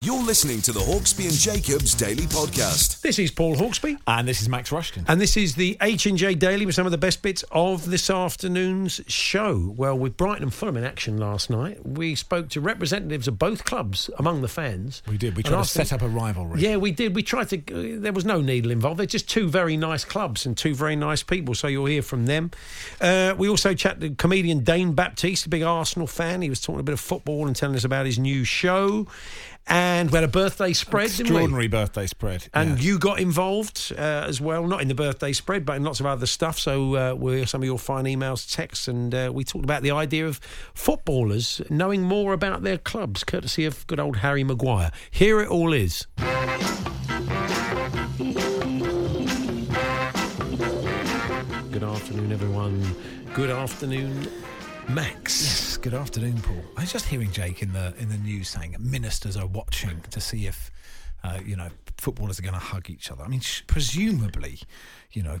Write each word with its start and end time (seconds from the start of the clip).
You're 0.00 0.22
listening 0.22 0.62
to 0.62 0.70
the 0.72 0.78
Hawksbee 0.78 1.24
and 1.24 1.34
Jacobs 1.34 1.92
Daily 1.92 2.22
Podcast. 2.22 3.00
This 3.00 3.18
is 3.18 3.32
Paul 3.32 3.56
Hawksbee. 3.56 3.98
And 4.06 4.28
this 4.28 4.40
is 4.40 4.48
Max 4.48 4.70
Rushton. 4.70 5.04
And 5.08 5.20
this 5.20 5.36
is 5.36 5.56
the 5.56 5.76
H&J 5.80 6.36
Daily 6.36 6.64
with 6.66 6.76
some 6.76 6.86
of 6.86 6.92
the 6.92 6.98
best 6.98 7.20
bits 7.20 7.44
of 7.50 7.90
this 7.90 8.08
afternoon's 8.08 9.00
show. 9.08 9.74
Well, 9.76 9.98
with 9.98 10.16
Brighton 10.16 10.44
and 10.44 10.54
Fulham 10.54 10.76
in 10.76 10.84
action 10.84 11.18
last 11.18 11.50
night, 11.50 11.84
we 11.84 12.14
spoke 12.14 12.48
to 12.50 12.60
representatives 12.60 13.26
of 13.26 13.40
both 13.40 13.64
clubs 13.64 14.08
among 14.20 14.40
the 14.42 14.46
fans. 14.46 15.02
We 15.08 15.18
did. 15.18 15.36
We 15.36 15.42
tried 15.42 15.64
to 15.64 15.68
set 15.68 15.92
up 15.92 16.02
a 16.02 16.08
rivalry. 16.08 16.60
Yeah, 16.60 16.76
we 16.76 16.92
did. 16.92 17.16
We 17.16 17.24
tried 17.24 17.48
to. 17.48 17.56
Uh, 17.56 18.00
there 18.00 18.12
was 18.12 18.24
no 18.24 18.40
needle 18.40 18.70
involved. 18.70 19.00
They're 19.00 19.06
just 19.06 19.28
two 19.28 19.48
very 19.48 19.76
nice 19.76 20.04
clubs 20.04 20.46
and 20.46 20.56
two 20.56 20.76
very 20.76 20.94
nice 20.94 21.24
people. 21.24 21.56
So 21.56 21.66
you'll 21.66 21.86
hear 21.86 22.02
from 22.02 22.26
them. 22.26 22.52
Uh, 23.00 23.34
we 23.36 23.48
also 23.48 23.74
chatted 23.74 24.00
to 24.02 24.10
comedian 24.10 24.62
Dane 24.62 24.92
Baptiste, 24.92 25.46
a 25.46 25.48
big 25.48 25.64
Arsenal 25.64 26.06
fan. 26.06 26.40
He 26.40 26.50
was 26.50 26.60
talking 26.60 26.78
a 26.78 26.84
bit 26.84 26.92
of 26.92 27.00
football 27.00 27.48
and 27.48 27.56
telling 27.56 27.74
us 27.74 27.82
about 27.82 28.06
his 28.06 28.16
new 28.20 28.44
show. 28.44 29.08
And 29.68 30.10
we 30.10 30.16
had 30.16 30.24
a 30.24 30.28
birthday 30.28 30.72
spread, 30.72 31.10
didn't 31.10 31.26
we? 31.26 31.36
Extraordinary 31.36 31.68
birthday 31.68 32.06
spread. 32.06 32.48
And 32.54 32.78
yeah. 32.78 32.84
you 32.84 32.98
got 32.98 33.20
involved 33.20 33.92
uh, 33.96 34.00
as 34.26 34.40
well, 34.40 34.66
not 34.66 34.80
in 34.80 34.88
the 34.88 34.94
birthday 34.94 35.32
spread, 35.32 35.66
but 35.66 35.76
in 35.76 35.84
lots 35.84 36.00
of 36.00 36.06
other 36.06 36.24
stuff. 36.26 36.58
So 36.58 36.94
uh, 36.96 37.14
we're 37.14 37.46
some 37.46 37.60
of 37.60 37.66
your 37.66 37.78
fine 37.78 38.04
emails, 38.04 38.50
texts, 38.50 38.88
and 38.88 39.14
uh, 39.14 39.30
we 39.32 39.44
talked 39.44 39.64
about 39.64 39.82
the 39.82 39.90
idea 39.90 40.26
of 40.26 40.40
footballers 40.72 41.60
knowing 41.68 42.02
more 42.02 42.32
about 42.32 42.62
their 42.62 42.78
clubs, 42.78 43.24
courtesy 43.24 43.66
of 43.66 43.86
good 43.86 44.00
old 44.00 44.16
Harry 44.18 44.42
Maguire. 44.42 44.90
Here 45.10 45.40
it 45.40 45.48
all 45.48 45.74
is. 45.74 46.06
Good 51.70 51.84
afternoon, 51.84 52.32
everyone. 52.32 52.96
Good 53.34 53.50
afternoon, 53.50 54.28
Max. 54.88 55.42
Yes, 55.42 55.76
good 55.76 55.92
afternoon, 55.92 56.40
Paul. 56.40 56.64
I 56.76 56.80
was 56.80 56.92
just 56.92 57.04
hearing 57.06 57.30
Jake 57.30 57.62
in 57.62 57.74
the 57.74 57.94
in 57.98 58.08
the 58.08 58.16
news 58.16 58.48
saying 58.48 58.74
ministers 58.78 59.36
are 59.36 59.46
watching 59.46 60.00
to 60.10 60.20
see 60.20 60.46
if 60.46 60.70
uh, 61.22 61.40
you 61.44 61.56
know 61.56 61.68
footballers 61.98 62.38
are 62.38 62.42
going 62.42 62.54
to 62.54 62.60
hug 62.60 62.88
each 62.88 63.10
other. 63.10 63.22
I 63.22 63.28
mean, 63.28 63.40
sh- 63.40 63.62
presumably, 63.66 64.60
you 65.12 65.22
know. 65.22 65.40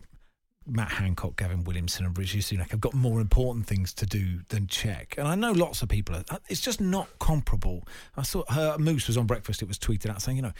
Matt 0.70 0.90
Hancock, 0.90 1.36
Gavin 1.36 1.64
Williamson, 1.64 2.04
and 2.04 2.18
Rishi 2.18 2.40
Sunak 2.40 2.72
have 2.72 2.80
got 2.80 2.92
more 2.92 3.22
important 3.22 3.66
things 3.66 3.94
to 3.94 4.04
do 4.04 4.40
than 4.50 4.66
check. 4.66 5.14
And 5.16 5.26
I 5.26 5.34
know 5.34 5.52
lots 5.52 5.80
of 5.80 5.88
people. 5.88 6.14
Are, 6.14 6.24
uh, 6.28 6.40
it's 6.50 6.60
just 6.60 6.78
not 6.78 7.08
comparable. 7.18 7.88
I 8.18 8.22
saw 8.22 8.44
her 8.50 8.76
Moose 8.76 9.06
was 9.06 9.16
on 9.16 9.26
breakfast. 9.26 9.62
It 9.62 9.68
was 9.68 9.78
tweeted 9.78 10.10
out 10.10 10.20
saying, 10.20 10.36
you 10.36 10.42
know, 10.42 10.52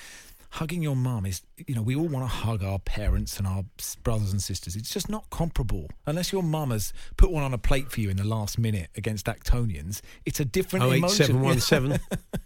hugging 0.50 0.82
your 0.82 0.97
mum 0.97 1.26
is, 1.26 1.42
you 1.66 1.75
know, 1.75 1.82
we 1.82 1.94
all 1.94 2.06
want 2.09 2.25
to 2.25 2.28
hug 2.28 2.62
our 2.64 2.78
parents 2.78 3.38
and 3.38 3.47
our 3.47 3.64
brothers 4.03 4.32
and 4.32 4.42
sisters. 4.42 4.76
It's 4.76 4.91
just 4.92 5.09
not 5.09 5.28
comparable 5.31 5.88
unless 6.06 6.32
your 6.32 6.42
mum 6.42 6.70
has 6.70 6.92
put 7.16 7.31
one 7.31 7.42
on 7.42 7.53
a 7.53 7.59
plate 7.59 7.91
for 7.92 8.00
you 8.00 8.09
in 8.09 8.16
the 8.16 8.25
last 8.25 8.58
minute 8.58 8.88
against 8.97 9.26
Actonians. 9.26 10.00
It's 10.25 10.41
a 10.41 10.44
different 10.44 10.84
Oh 10.87 10.91
emotion. 10.91 11.26
seven 11.26 11.42
one 11.42 11.60
seven. 11.60 12.00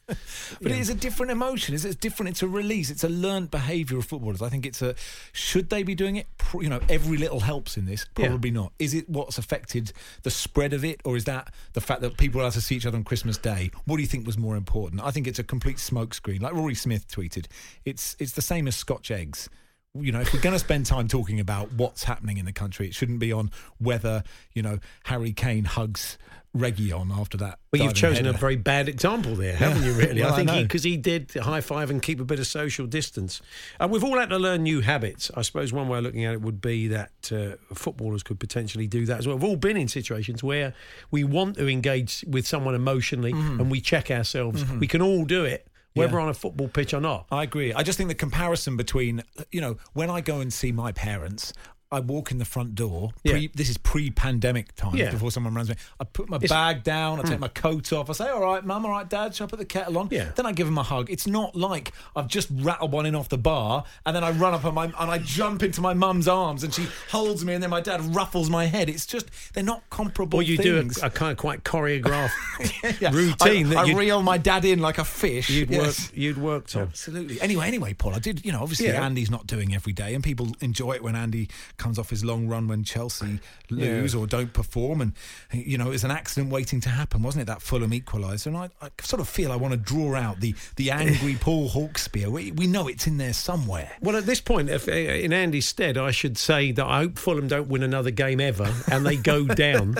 But 0.06 0.72
it 0.72 0.78
is 0.78 0.90
a 0.90 0.94
different 0.94 1.32
emotion. 1.32 1.74
It's, 1.74 1.84
it's 1.84 1.96
different. 1.96 2.30
It's 2.30 2.42
a 2.42 2.48
release. 2.48 2.90
It's 2.90 3.04
a 3.04 3.08
learned 3.08 3.50
behaviour 3.50 3.98
of 3.98 4.04
footballers. 4.04 4.42
I 4.42 4.48
think 4.48 4.66
it's 4.66 4.82
a. 4.82 4.94
Should 5.32 5.70
they 5.70 5.82
be 5.82 5.94
doing 5.94 6.16
it? 6.16 6.26
You 6.54 6.68
know, 6.68 6.80
every 6.88 7.16
little 7.16 7.40
helps 7.40 7.76
in 7.76 7.86
this. 7.86 8.04
Yeah. 8.18 8.26
Probably 8.28 8.50
not. 8.50 8.72
Is 8.78 8.94
it 8.94 9.08
what's 9.08 9.38
affected 9.38 9.92
the 10.22 10.30
spread 10.30 10.72
of 10.72 10.84
it, 10.84 11.00
or 11.04 11.16
is 11.16 11.24
that 11.24 11.52
the 11.72 11.80
fact 11.80 12.00
that 12.02 12.18
people 12.18 12.40
are 12.40 12.44
allowed 12.44 12.52
to 12.54 12.60
see 12.60 12.76
each 12.76 12.84
other 12.86 12.96
on 12.98 13.04
Christmas 13.04 13.38
Day? 13.38 13.70
What 13.86 13.96
do 13.96 14.02
you 14.02 14.08
think 14.08 14.26
was 14.26 14.36
more 14.38 14.56
important? 14.56 15.02
I 15.02 15.10
think 15.12 15.26
it's 15.26 15.38
a 15.38 15.44
complete 15.44 15.76
smokescreen. 15.76 16.42
Like 16.42 16.52
Rory 16.52 16.74
Smith 16.74 17.08
tweeted, 17.08 17.46
it's 17.92 18.16
it's 18.18 18.32
the 18.32 18.42
same 18.42 18.66
as 18.66 18.74
Scotch 18.74 19.10
eggs. 19.10 19.48
You 19.94 20.10
know, 20.10 20.20
if 20.20 20.32
we're 20.32 20.40
going 20.40 20.54
to 20.54 20.58
spend 20.58 20.86
time 20.86 21.06
talking 21.06 21.38
about 21.38 21.70
what's 21.74 22.04
happening 22.04 22.38
in 22.38 22.46
the 22.46 22.52
country, 22.52 22.86
it 22.86 22.94
shouldn't 22.94 23.18
be 23.18 23.30
on 23.30 23.50
whether 23.78 24.24
you 24.54 24.62
know 24.62 24.78
Harry 25.04 25.32
Kane 25.32 25.64
hugs 25.64 26.16
Reguilon 26.56 27.10
after 27.18 27.38
that. 27.38 27.58
Well, 27.72 27.82
you've 27.82 27.94
chosen 27.94 28.26
a 28.26 28.32
very 28.34 28.56
bad 28.56 28.86
example 28.88 29.34
there, 29.34 29.54
haven't 29.54 29.84
you? 29.84 29.92
Really, 29.92 30.20
Well, 30.22 30.34
I 30.34 30.44
think 30.44 30.68
because 30.68 30.82
he, 30.82 30.98
did 30.98 31.32
high 31.32 31.62
five 31.62 31.90
and 31.90 32.02
keep 32.02 32.20
a 32.20 32.24
bit 32.24 32.38
of 32.38 32.46
social 32.46 32.86
distance. 32.86 33.40
And 33.80 33.90
we've 33.90 34.04
all 34.04 34.18
had 34.18 34.28
to 34.28 34.38
learn 34.38 34.62
new 34.62 34.80
habits. 34.82 35.30
I 35.34 35.42
suppose 35.42 35.72
one 35.72 35.88
way 35.88 35.98
of 35.98 36.04
looking 36.04 36.24
at 36.26 36.34
it 36.34 36.42
would 36.42 36.60
be 36.60 36.88
that 36.88 37.32
uh, 37.32 37.74
footballers 37.74 38.22
could 38.22 38.38
potentially 38.38 38.86
do 38.86 39.06
that 39.06 39.18
as 39.18 39.26
well. 39.26 39.36
We've 39.36 39.44
all 39.44 39.56
been 39.56 39.78
in 39.78 39.88
situations 39.88 40.42
where 40.42 40.74
we 41.10 41.24
want 41.24 41.56
to 41.56 41.68
engage 41.68 42.22
with 42.28 42.46
someone 42.46 42.74
emotionally 42.74 43.32
and 43.32 43.70
we 43.70 43.80
check 43.80 44.10
ourselves. 44.10 44.62
We 44.72 44.86
can 44.86 45.00
all 45.00 45.24
do 45.24 45.44
it, 45.44 45.66
whether. 45.94 46.16
Yeah. 46.16 46.22
on 46.22 46.28
a 46.28 46.34
football 46.34 46.68
pitch 46.68 46.94
or 46.94 47.00
not. 47.00 47.26
I 47.30 47.42
agree. 47.42 47.72
I 47.72 47.82
just 47.82 47.98
think 47.98 48.08
the 48.08 48.14
comparison 48.14 48.76
between, 48.76 49.22
you 49.50 49.60
know, 49.60 49.76
when 49.92 50.10
I 50.10 50.20
go 50.20 50.40
and 50.40 50.52
see 50.52 50.72
my 50.72 50.92
parents, 50.92 51.52
I 51.92 52.00
walk 52.00 52.30
in 52.30 52.38
the 52.38 52.44
front 52.44 52.74
door. 52.74 53.12
Pre, 53.24 53.38
Yeah. 53.38 53.48
This 53.54 53.68
is 53.68 53.76
pre-pandemic 53.78 54.74
time 54.74 54.96
Yeah. 54.96 55.10
before 55.10 55.30
someone 55.30 55.54
runs 55.54 55.68
me. 55.68 55.76
I 56.00 56.04
put 56.04 56.28
my 56.28 56.36
It's- 56.36 56.48
bag 56.50 56.82
down. 56.82 57.18
I 57.20 57.22
take 57.22 57.34
hmm. 57.34 57.40
my 57.40 57.48
coat 57.48 57.92
off. 57.92 58.08
I 58.08 58.14
say, 58.14 58.28
"All 58.30 58.40
right, 58.40 58.64
mum. 58.64 58.84
All 58.86 58.90
right, 58.90 59.08
dad. 59.08 59.34
Shall 59.34 59.46
I 59.46 59.50
put 59.50 59.58
the 59.58 59.64
kettle 59.64 59.98
on?" 59.98 60.08
Yeah. 60.10 60.30
Then 60.34 60.46
I 60.46 60.52
give 60.52 60.66
them 60.66 60.78
a 60.78 60.82
hug. 60.82 61.10
It's 61.10 61.26
not 61.26 61.54
like 61.54 61.92
I've 62.16 62.28
just 62.28 62.48
rattled 62.50 62.92
one 62.92 63.04
in 63.06 63.14
off 63.14 63.28
the 63.28 63.38
bar 63.38 63.84
and 64.06 64.16
then 64.16 64.24
I 64.24 64.30
run 64.30 64.54
up 64.54 64.64
on 64.64 64.74
my 64.74 64.84
and 64.86 65.10
I 65.10 65.18
jump 65.18 65.62
into 65.62 65.80
my 65.82 65.92
mum's 65.92 66.26
arms 66.28 66.64
and 66.64 66.72
she 66.72 66.86
holds 67.10 67.44
me 67.44 67.52
and 67.54 67.62
then 67.62 67.70
my 67.70 67.80
dad 67.82 68.00
ruffles 68.14 68.48
my 68.48 68.64
head. 68.64 68.88
It's 68.88 69.04
just 69.06 69.26
they're 69.52 69.62
not 69.62 69.82
comparable. 69.90 70.38
Or 70.38 70.42
you 70.42 70.56
things. 70.56 70.96
do 70.96 71.02
a, 71.02 71.06
a 71.06 71.10
kind 71.10 71.30
of 71.32 71.36
quite 71.36 71.62
choreographed 71.64 72.30
Yeah. 73.00 73.10
routine 73.12 73.66
I, 73.66 73.70
that 73.70 73.78
I 73.88 73.94
reel 73.94 74.22
my 74.22 74.38
dad 74.38 74.64
in 74.64 74.78
like 74.78 74.96
a 74.98 75.04
fish. 75.04 75.50
you'd 75.50 75.70
Yes. 75.70 76.08
work 76.08 76.16
you'd 76.16 76.38
worked 76.38 76.74
on. 76.76 76.82
Absolutely. 76.82 77.40
Anyway, 77.40 77.66
anyway, 77.66 77.92
Paul, 77.92 78.14
I 78.14 78.18
did. 78.18 78.44
You 78.44 78.52
know, 78.52 78.62
obviously. 78.62 78.88
Andy's 79.02 79.30
not 79.30 79.46
doing 79.46 79.74
every 79.74 79.92
day, 79.92 80.14
and 80.14 80.22
people 80.22 80.54
enjoy 80.60 80.92
it 80.92 81.02
when 81.02 81.16
Andy 81.16 81.48
comes 81.82 81.98
off 81.98 82.10
his 82.10 82.24
long 82.24 82.46
run 82.46 82.68
when 82.68 82.84
Chelsea 82.84 83.40
lose 83.68 84.14
or 84.14 84.26
don't 84.26 84.52
perform, 84.52 85.00
and 85.00 85.12
you 85.52 85.76
know, 85.76 85.90
it's 85.90 86.04
an 86.04 86.12
accident 86.12 86.52
waiting 86.52 86.80
to 86.80 86.88
happen, 86.88 87.22
wasn't 87.22 87.42
it? 87.42 87.46
That 87.46 87.60
Fulham 87.60 87.90
equaliser, 87.90 88.46
and 88.46 88.56
I, 88.56 88.70
I 88.80 88.90
sort 89.00 89.20
of 89.20 89.28
feel 89.28 89.50
I 89.50 89.56
want 89.56 89.72
to 89.72 89.78
draw 89.78 90.14
out 90.14 90.40
the 90.40 90.54
the 90.76 90.92
angry 90.92 91.34
Paul 91.40 91.68
Hawksbee. 91.68 92.28
We, 92.28 92.52
we 92.52 92.68
know 92.68 92.86
it's 92.86 93.06
in 93.08 93.18
there 93.18 93.32
somewhere. 93.32 93.90
Well, 94.00 94.16
at 94.16 94.26
this 94.26 94.40
point, 94.40 94.70
if, 94.70 94.86
uh, 94.86 94.92
in 94.92 95.32
Andy's 95.32 95.66
stead, 95.66 95.98
I 95.98 96.12
should 96.12 96.38
say 96.38 96.70
that 96.72 96.86
I 96.86 97.00
hope 97.00 97.18
Fulham 97.18 97.48
don't 97.48 97.68
win 97.68 97.82
another 97.82 98.12
game 98.12 98.40
ever 98.40 98.72
and 98.90 99.04
they 99.04 99.16
go 99.16 99.44
down, 99.64 99.96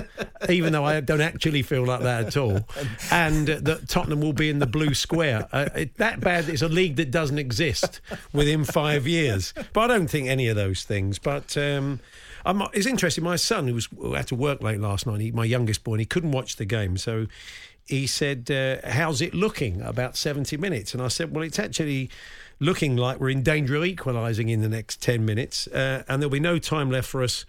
even 0.49 0.73
though 0.73 0.85
I 0.85 1.01
don't 1.01 1.21
actually 1.21 1.63
feel 1.63 1.85
like 1.85 2.03
that 2.03 2.27
at 2.27 2.37
all, 2.37 2.61
and 3.11 3.51
uh, 3.51 3.59
that 3.63 3.89
Tottenham 3.89 4.21
will 4.21 4.33
be 4.33 4.51
in 4.51 4.61
the 4.61 4.67
blue 4.67 4.95
square. 4.95 5.49
Uh, 5.53 5.69
it, 5.75 5.97
that 5.97 6.21
bad, 6.21 6.49
it's 6.49 6.63
a 6.63 6.69
league 6.69 6.97
that 6.97 7.11
doesn't 7.11 7.39
exist 7.39 8.01
within 8.33 8.65
five 8.65 9.09
years. 9.09 9.53
But 9.73 9.91
I 9.91 9.99
don't 9.99 10.09
think 10.09 10.29
any 10.29 10.47
of 10.47 10.55
those 10.55 10.85
things. 10.85 11.19
But. 11.19 11.57
Um, 11.77 12.01
I'm, 12.45 12.63
it's 12.73 12.87
interesting. 12.87 13.25
My 13.25 13.37
son, 13.37 13.69
who 13.69 13.75
was 13.75 13.89
had 14.15 14.27
to 14.29 14.35
work 14.35 14.63
late 14.63 14.81
last 14.81 15.07
night, 15.07 15.21
he, 15.21 15.31
my 15.31 15.45
youngest 15.45 15.85
boy, 15.85 15.95
and 15.95 16.01
he 16.01 16.07
couldn't 16.07 16.33
watch 16.33 16.57
the 16.57 16.65
game, 16.65 16.97
so 16.97 17.27
he 17.87 18.07
said, 18.07 18.51
uh, 18.51 18.89
"How's 18.89 19.21
it 19.21 19.35
looking?" 19.35 19.83
About 19.83 20.17
seventy 20.17 20.57
minutes, 20.57 20.95
and 20.95 21.03
I 21.03 21.09
said, 21.09 21.35
"Well, 21.35 21.45
it's 21.45 21.59
actually 21.59 22.11
looking 22.59 22.97
like 22.97 23.21
we're 23.21 23.31
in 23.31 23.43
danger 23.43 23.77
of 23.77 23.85
equalising 23.85 24.49
in 24.49 24.61
the 24.61 24.69
next 24.69 25.03
ten 25.03 25.25
minutes, 25.25 25.67
uh, 25.69 26.05
and 26.09 26.21
there'll 26.21 26.31
be 26.31 26.41
no 26.41 26.59
time 26.59 26.91
left 26.91 27.09
for 27.09 27.23
us." 27.23 27.45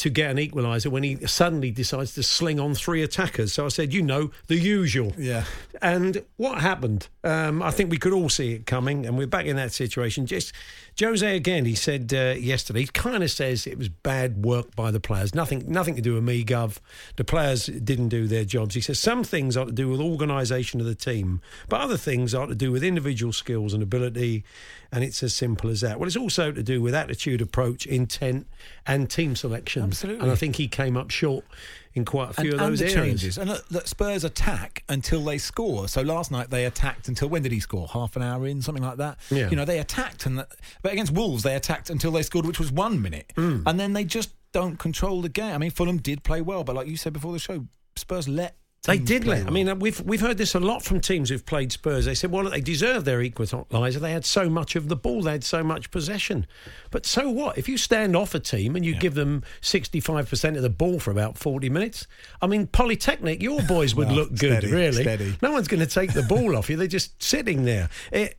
To 0.00 0.08
get 0.08 0.30
an 0.30 0.38
equaliser 0.38 0.86
when 0.90 1.02
he 1.02 1.26
suddenly 1.26 1.70
decides 1.70 2.14
to 2.14 2.22
sling 2.22 2.58
on 2.58 2.74
three 2.74 3.02
attackers. 3.02 3.52
So 3.52 3.66
I 3.66 3.68
said, 3.68 3.92
you 3.92 4.00
know, 4.00 4.30
the 4.46 4.56
usual. 4.56 5.12
Yeah. 5.18 5.44
And 5.82 6.24
what 6.38 6.62
happened? 6.62 7.08
Um, 7.22 7.62
I 7.62 7.70
think 7.70 7.90
we 7.90 7.98
could 7.98 8.14
all 8.14 8.30
see 8.30 8.52
it 8.52 8.64
coming, 8.64 9.04
and 9.04 9.18
we're 9.18 9.26
back 9.26 9.44
in 9.44 9.56
that 9.56 9.72
situation. 9.72 10.24
Just 10.24 10.54
Jose 10.98 11.36
again. 11.36 11.66
He 11.66 11.74
said 11.74 12.12
uh, 12.14 12.34
yesterday. 12.38 12.80
He 12.80 12.86
kind 12.86 13.22
of 13.22 13.30
says 13.30 13.66
it 13.66 13.76
was 13.76 13.90
bad 13.90 14.42
work 14.42 14.74
by 14.74 14.90
the 14.90 15.00
players. 15.00 15.34
Nothing, 15.34 15.64
nothing 15.68 15.96
to 15.96 16.02
do 16.02 16.14
with 16.14 16.24
me, 16.24 16.44
Gov. 16.44 16.78
The 17.16 17.24
players 17.24 17.66
didn't 17.66 18.08
do 18.08 18.26
their 18.26 18.44
jobs. 18.46 18.74
He 18.74 18.80
says 18.80 18.98
some 18.98 19.22
things 19.22 19.54
are 19.56 19.66
to 19.66 19.72
do 19.72 19.88
with 19.90 20.00
organisation 20.00 20.80
of 20.80 20.86
the 20.86 20.94
team, 20.94 21.42
but 21.68 21.80
other 21.80 21.98
things 21.98 22.34
are 22.34 22.46
to 22.46 22.54
do 22.54 22.72
with 22.72 22.82
individual 22.82 23.32
skills 23.32 23.74
and 23.74 23.82
ability. 23.82 24.44
And 24.92 25.04
it's 25.04 25.22
as 25.22 25.32
simple 25.34 25.70
as 25.70 25.82
that. 25.82 26.00
Well, 26.00 26.08
it's 26.08 26.16
also 26.16 26.50
to 26.50 26.62
do 26.62 26.82
with 26.82 26.94
attitude, 26.94 27.40
approach, 27.40 27.86
intent, 27.86 28.48
and 28.86 29.08
team 29.08 29.36
selection. 29.36 29.84
Absolutely. 29.84 30.22
And 30.22 30.32
I 30.32 30.34
think 30.34 30.56
he 30.56 30.66
came 30.66 30.96
up 30.96 31.10
short 31.10 31.44
in 31.94 32.04
quite 32.04 32.30
a 32.30 32.32
few 32.32 32.52
and, 32.52 32.60
of 32.60 32.68
those 32.70 32.80
and 32.80 32.90
changes. 32.90 33.38
And 33.38 33.50
look, 33.50 33.64
look, 33.70 33.86
Spurs 33.86 34.24
attack 34.24 34.82
until 34.88 35.24
they 35.24 35.38
score. 35.38 35.86
So 35.86 36.02
last 36.02 36.30
night 36.32 36.50
they 36.50 36.64
attacked 36.64 37.06
until 37.08 37.28
when 37.28 37.42
did 37.42 37.52
he 37.52 37.60
score? 37.60 37.86
Half 37.88 38.16
an 38.16 38.22
hour 38.22 38.46
in, 38.46 38.62
something 38.62 38.82
like 38.82 38.96
that. 38.98 39.18
Yeah. 39.30 39.48
You 39.48 39.56
know, 39.56 39.64
they 39.64 39.78
attacked, 39.78 40.26
and 40.26 40.44
but 40.82 40.92
against 40.92 41.12
Wolves 41.12 41.42
they 41.44 41.54
attacked 41.54 41.88
until 41.90 42.10
they 42.10 42.22
scored, 42.22 42.46
which 42.46 42.58
was 42.58 42.72
one 42.72 43.00
minute, 43.00 43.32
Hmm. 43.36 43.62
and 43.66 43.78
then 43.78 43.92
they 43.92 44.04
just 44.04 44.30
don't 44.52 44.76
control 44.78 45.22
the 45.22 45.28
game. 45.28 45.54
I 45.54 45.58
mean, 45.58 45.70
Fulham 45.70 45.98
did 45.98 46.24
play 46.24 46.40
well, 46.40 46.64
but 46.64 46.74
like 46.74 46.88
you 46.88 46.96
said 46.96 47.12
before 47.12 47.32
the 47.32 47.38
show, 47.38 47.66
Spurs 47.96 48.28
let. 48.28 48.56
They 48.84 48.96
did 48.96 49.26
let. 49.26 49.46
I 49.46 49.50
mean, 49.50 49.68
uh, 49.68 49.74
we've 49.74 50.00
we've 50.00 50.22
heard 50.22 50.38
this 50.38 50.54
a 50.54 50.60
lot 50.60 50.82
from 50.82 51.00
teams 51.00 51.28
who've 51.28 51.44
played 51.44 51.70
Spurs. 51.70 52.06
They 52.06 52.14
said, 52.14 52.32
well, 52.32 52.48
they 52.48 52.62
deserve 52.62 53.04
their 53.04 53.18
equaliser. 53.18 54.00
They 54.00 54.12
had 54.12 54.24
so 54.24 54.48
much 54.48 54.74
of 54.74 54.88
the 54.88 54.96
ball. 54.96 55.20
They 55.20 55.32
had 55.32 55.44
so 55.44 55.62
much 55.62 55.90
possession. 55.90 56.46
But 56.90 57.04
so 57.04 57.28
what? 57.28 57.58
If 57.58 57.68
you 57.68 57.76
stand 57.76 58.16
off 58.16 58.34
a 58.34 58.40
team 58.40 58.76
and 58.76 58.84
you 58.84 58.94
give 58.94 59.14
them 59.14 59.42
sixty 59.60 60.00
five 60.00 60.30
percent 60.30 60.56
of 60.56 60.62
the 60.62 60.70
ball 60.70 60.98
for 60.98 61.10
about 61.10 61.36
forty 61.36 61.68
minutes, 61.68 62.06
I 62.40 62.46
mean, 62.46 62.68
Polytechnic, 62.68 63.42
your 63.42 63.60
boys 63.62 63.94
would 63.94 64.10
look 64.10 64.30
good, 64.30 64.62
steady, 64.62 64.72
really. 64.72 65.02
steady. 65.02 65.36
No 65.42 65.52
one's 65.52 65.68
going 65.68 65.80
to 65.80 65.86
take 65.86 66.14
the 66.14 66.22
ball 66.22 66.56
off 66.56 66.70
you. 66.70 66.76
They're 66.76 66.86
just 66.86 67.22
sitting 67.22 67.66
there. 67.66 67.90
It, 68.10 68.36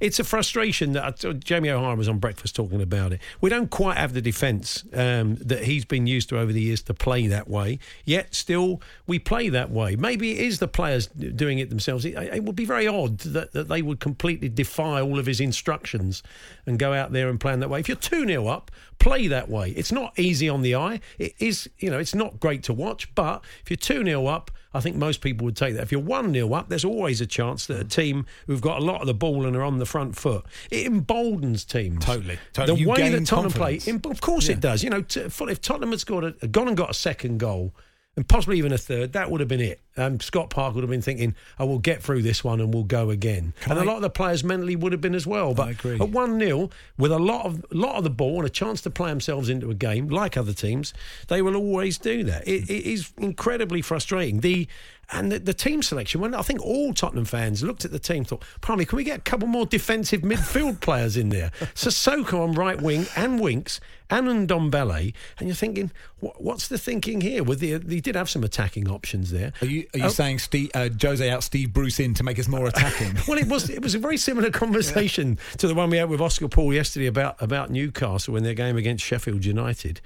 it's 0.00 0.18
a 0.18 0.24
frustration 0.24 0.92
that 0.92 1.24
uh, 1.24 1.32
Jamie 1.34 1.70
O'Hara 1.70 1.94
was 1.94 2.08
on 2.08 2.18
breakfast 2.18 2.56
talking 2.56 2.80
about 2.80 3.12
it. 3.12 3.20
We 3.40 3.50
don't 3.50 3.70
quite 3.70 3.98
have 3.98 4.14
the 4.14 4.22
defence 4.22 4.84
um, 4.94 5.36
that 5.36 5.64
he's 5.64 5.84
been 5.84 6.06
used 6.06 6.30
to 6.30 6.38
over 6.38 6.52
the 6.52 6.60
years 6.60 6.82
to 6.82 6.94
play 6.94 7.26
that 7.26 7.48
way. 7.48 7.78
Yet 8.04 8.34
still, 8.34 8.80
we 9.06 9.18
play 9.18 9.48
that 9.50 9.70
way. 9.70 9.96
Maybe 9.96 10.32
it 10.32 10.38
is 10.38 10.58
the 10.58 10.68
players 10.68 11.06
doing 11.06 11.58
it 11.58 11.68
themselves. 11.68 12.04
It, 12.04 12.14
it 12.14 12.44
would 12.44 12.56
be 12.56 12.64
very 12.64 12.88
odd 12.88 13.18
that, 13.18 13.52
that 13.52 13.68
they 13.68 13.82
would 13.82 14.00
completely 14.00 14.48
defy 14.48 15.00
all 15.00 15.18
of 15.18 15.26
his 15.26 15.40
instructions 15.40 16.22
and 16.66 16.78
go 16.78 16.92
out 16.92 17.12
there 17.12 17.28
and 17.28 17.38
plan 17.38 17.60
that 17.60 17.68
way. 17.68 17.80
If 17.80 17.88
you're 17.88 17.96
2 17.96 18.26
0 18.26 18.46
up, 18.46 18.70
play 18.98 19.26
that 19.26 19.48
way. 19.48 19.70
It's 19.70 19.92
not 19.92 20.18
easy 20.18 20.48
on 20.48 20.62
the 20.62 20.74
eye. 20.74 21.00
It 21.18 21.34
is, 21.38 21.68
you 21.78 21.90
know, 21.90 21.98
it's 21.98 22.14
not 22.14 22.40
great 22.40 22.62
to 22.64 22.72
watch, 22.72 23.14
but 23.14 23.44
if 23.62 23.70
you're 23.70 23.76
2 23.76 24.04
0 24.04 24.26
up, 24.26 24.50
I 24.72 24.80
think 24.80 24.96
most 24.96 25.20
people 25.20 25.44
would 25.46 25.56
take 25.56 25.74
that. 25.74 25.82
If 25.82 25.90
you're 25.92 26.00
1 26.00 26.32
0 26.32 26.52
up, 26.52 26.68
there's 26.68 26.84
always 26.84 27.20
a 27.20 27.26
chance 27.26 27.66
that 27.66 27.80
a 27.80 27.84
team 27.84 28.26
who've 28.46 28.60
got 28.60 28.80
a 28.80 28.84
lot 28.84 29.00
of 29.00 29.06
the 29.06 29.14
ball 29.14 29.46
and 29.46 29.56
are 29.56 29.62
on 29.62 29.78
the 29.78 29.86
front 29.86 30.16
foot, 30.16 30.44
it 30.70 30.86
emboldens 30.86 31.64
teams. 31.64 32.04
Totally, 32.04 32.38
totally. 32.52 32.76
The 32.76 32.82
You 32.82 32.88
way 32.88 33.08
that 33.10 33.26
Tottenham 33.26 33.52
play, 33.52 33.80
of 34.04 34.20
course 34.20 34.48
it 34.48 34.60
does. 34.60 34.84
You 34.84 34.90
know, 34.90 35.02
t- 35.02 35.20
if 35.20 35.60
Tottenham 35.60 35.90
had 35.90 36.00
scored 36.00 36.36
a, 36.40 36.46
gone 36.46 36.68
and 36.68 36.76
got 36.76 36.90
a 36.90 36.94
second 36.94 37.38
goal, 37.38 37.74
and 38.16 38.28
possibly 38.28 38.58
even 38.58 38.72
a 38.72 38.78
third, 38.78 39.12
that 39.12 39.30
would 39.30 39.40
have 39.40 39.48
been 39.48 39.60
it. 39.60 39.80
Um, 39.96 40.18
Scott 40.20 40.50
Park 40.50 40.74
would 40.74 40.82
have 40.82 40.90
been 40.90 41.00
thinking, 41.02 41.34
"I 41.58 41.64
will 41.64 41.78
get 41.78 42.02
through 42.02 42.22
this 42.22 42.42
one 42.42 42.60
and 42.60 42.72
we'll 42.74 42.84
go 42.84 43.10
again." 43.10 43.52
and 43.66 43.78
a 43.78 43.82
I- 43.82 43.84
lot 43.84 43.96
of 43.96 44.02
the 44.02 44.10
players 44.10 44.42
mentally 44.42 44.74
would 44.76 44.92
have 44.92 45.00
been 45.00 45.14
as 45.14 45.26
well. 45.26 45.54
But 45.54 45.70
agree. 45.70 45.94
at 46.00 46.08
one 46.08 46.38
0 46.40 46.70
with 46.98 47.12
a 47.12 47.18
lot 47.18 47.46
of 47.46 47.64
lot 47.70 47.96
of 47.96 48.04
the 48.04 48.10
ball 48.10 48.38
and 48.38 48.46
a 48.46 48.50
chance 48.50 48.80
to 48.82 48.90
play 48.90 49.10
themselves 49.10 49.48
into 49.48 49.70
a 49.70 49.74
game, 49.74 50.08
like 50.08 50.36
other 50.36 50.52
teams, 50.52 50.92
they 51.28 51.40
will 51.40 51.56
always 51.56 51.98
do 51.98 52.24
that. 52.24 52.46
It, 52.48 52.68
it 52.68 52.84
is 52.84 53.12
incredibly 53.18 53.80
frustrating. 53.82 54.40
The 54.40 54.66
and 55.12 55.32
the, 55.32 55.38
the 55.38 55.54
team 55.54 55.82
selection. 55.82 56.20
When 56.20 56.34
I 56.34 56.42
think 56.42 56.60
all 56.64 56.92
Tottenham 56.94 57.24
fans 57.24 57.62
looked 57.62 57.84
at 57.84 57.90
the 57.90 57.98
team, 57.98 58.24
thought, 58.24 58.42
"Primely, 58.60 58.86
can 58.86 58.96
we 58.96 59.04
get 59.04 59.18
a 59.18 59.22
couple 59.22 59.48
more 59.48 59.66
defensive 59.66 60.20
midfield 60.22 60.80
players 60.80 61.16
in 61.16 61.30
there?" 61.30 61.50
Sissoko 61.74 62.40
on 62.42 62.52
right 62.52 62.80
wing 62.80 63.06
and 63.16 63.40
Winks 63.40 63.80
and 64.12 64.48
Ndombele, 64.48 65.12
and 65.38 65.48
you're 65.48 65.54
thinking, 65.54 65.90
what, 66.18 66.42
"What's 66.42 66.68
the 66.68 66.78
thinking 66.78 67.20
here?" 67.20 67.42
With 67.42 67.60
the 67.60 67.78
he 67.88 68.00
did 68.00 68.14
have 68.14 68.28
some 68.30 68.42
attacking 68.44 68.88
options 68.88 69.30
there. 69.30 69.52
Are 69.62 69.66
you, 69.66 69.86
are 69.94 69.98
you 69.98 70.04
Oh. 70.06 70.08
saying 70.08 70.38
Steve, 70.40 70.70
uh, 70.74 70.88
Jose 71.00 71.28
out 71.30 71.42
Steve 71.44 71.72
Bruce 71.72 72.00
in 72.00 72.14
to 72.14 72.22
make 72.24 72.38
us 72.38 72.48
more 72.48 72.66
attacking? 72.66 73.16
well, 73.28 73.38
it 73.38 73.46
was 73.48 73.70
it 73.70 73.82
was 73.82 73.94
a 73.94 73.98
very 73.98 74.16
similar 74.16 74.50
conversation 74.62 75.38
to 75.58 75.66
the 75.68 75.74
one 75.74 75.90
we 75.90 75.96
had 75.98 76.08
with 76.08 76.20
Oscar 76.20 76.48
Paul 76.48 76.72
yesterday 76.74 77.06
about 77.06 77.40
about 77.40 77.70
Newcastle 77.70 78.36
in 78.36 78.42
their 78.42 78.54
game 78.54 78.76
against 78.76 79.04
Sheffield 79.04 79.44
United, 79.44 80.00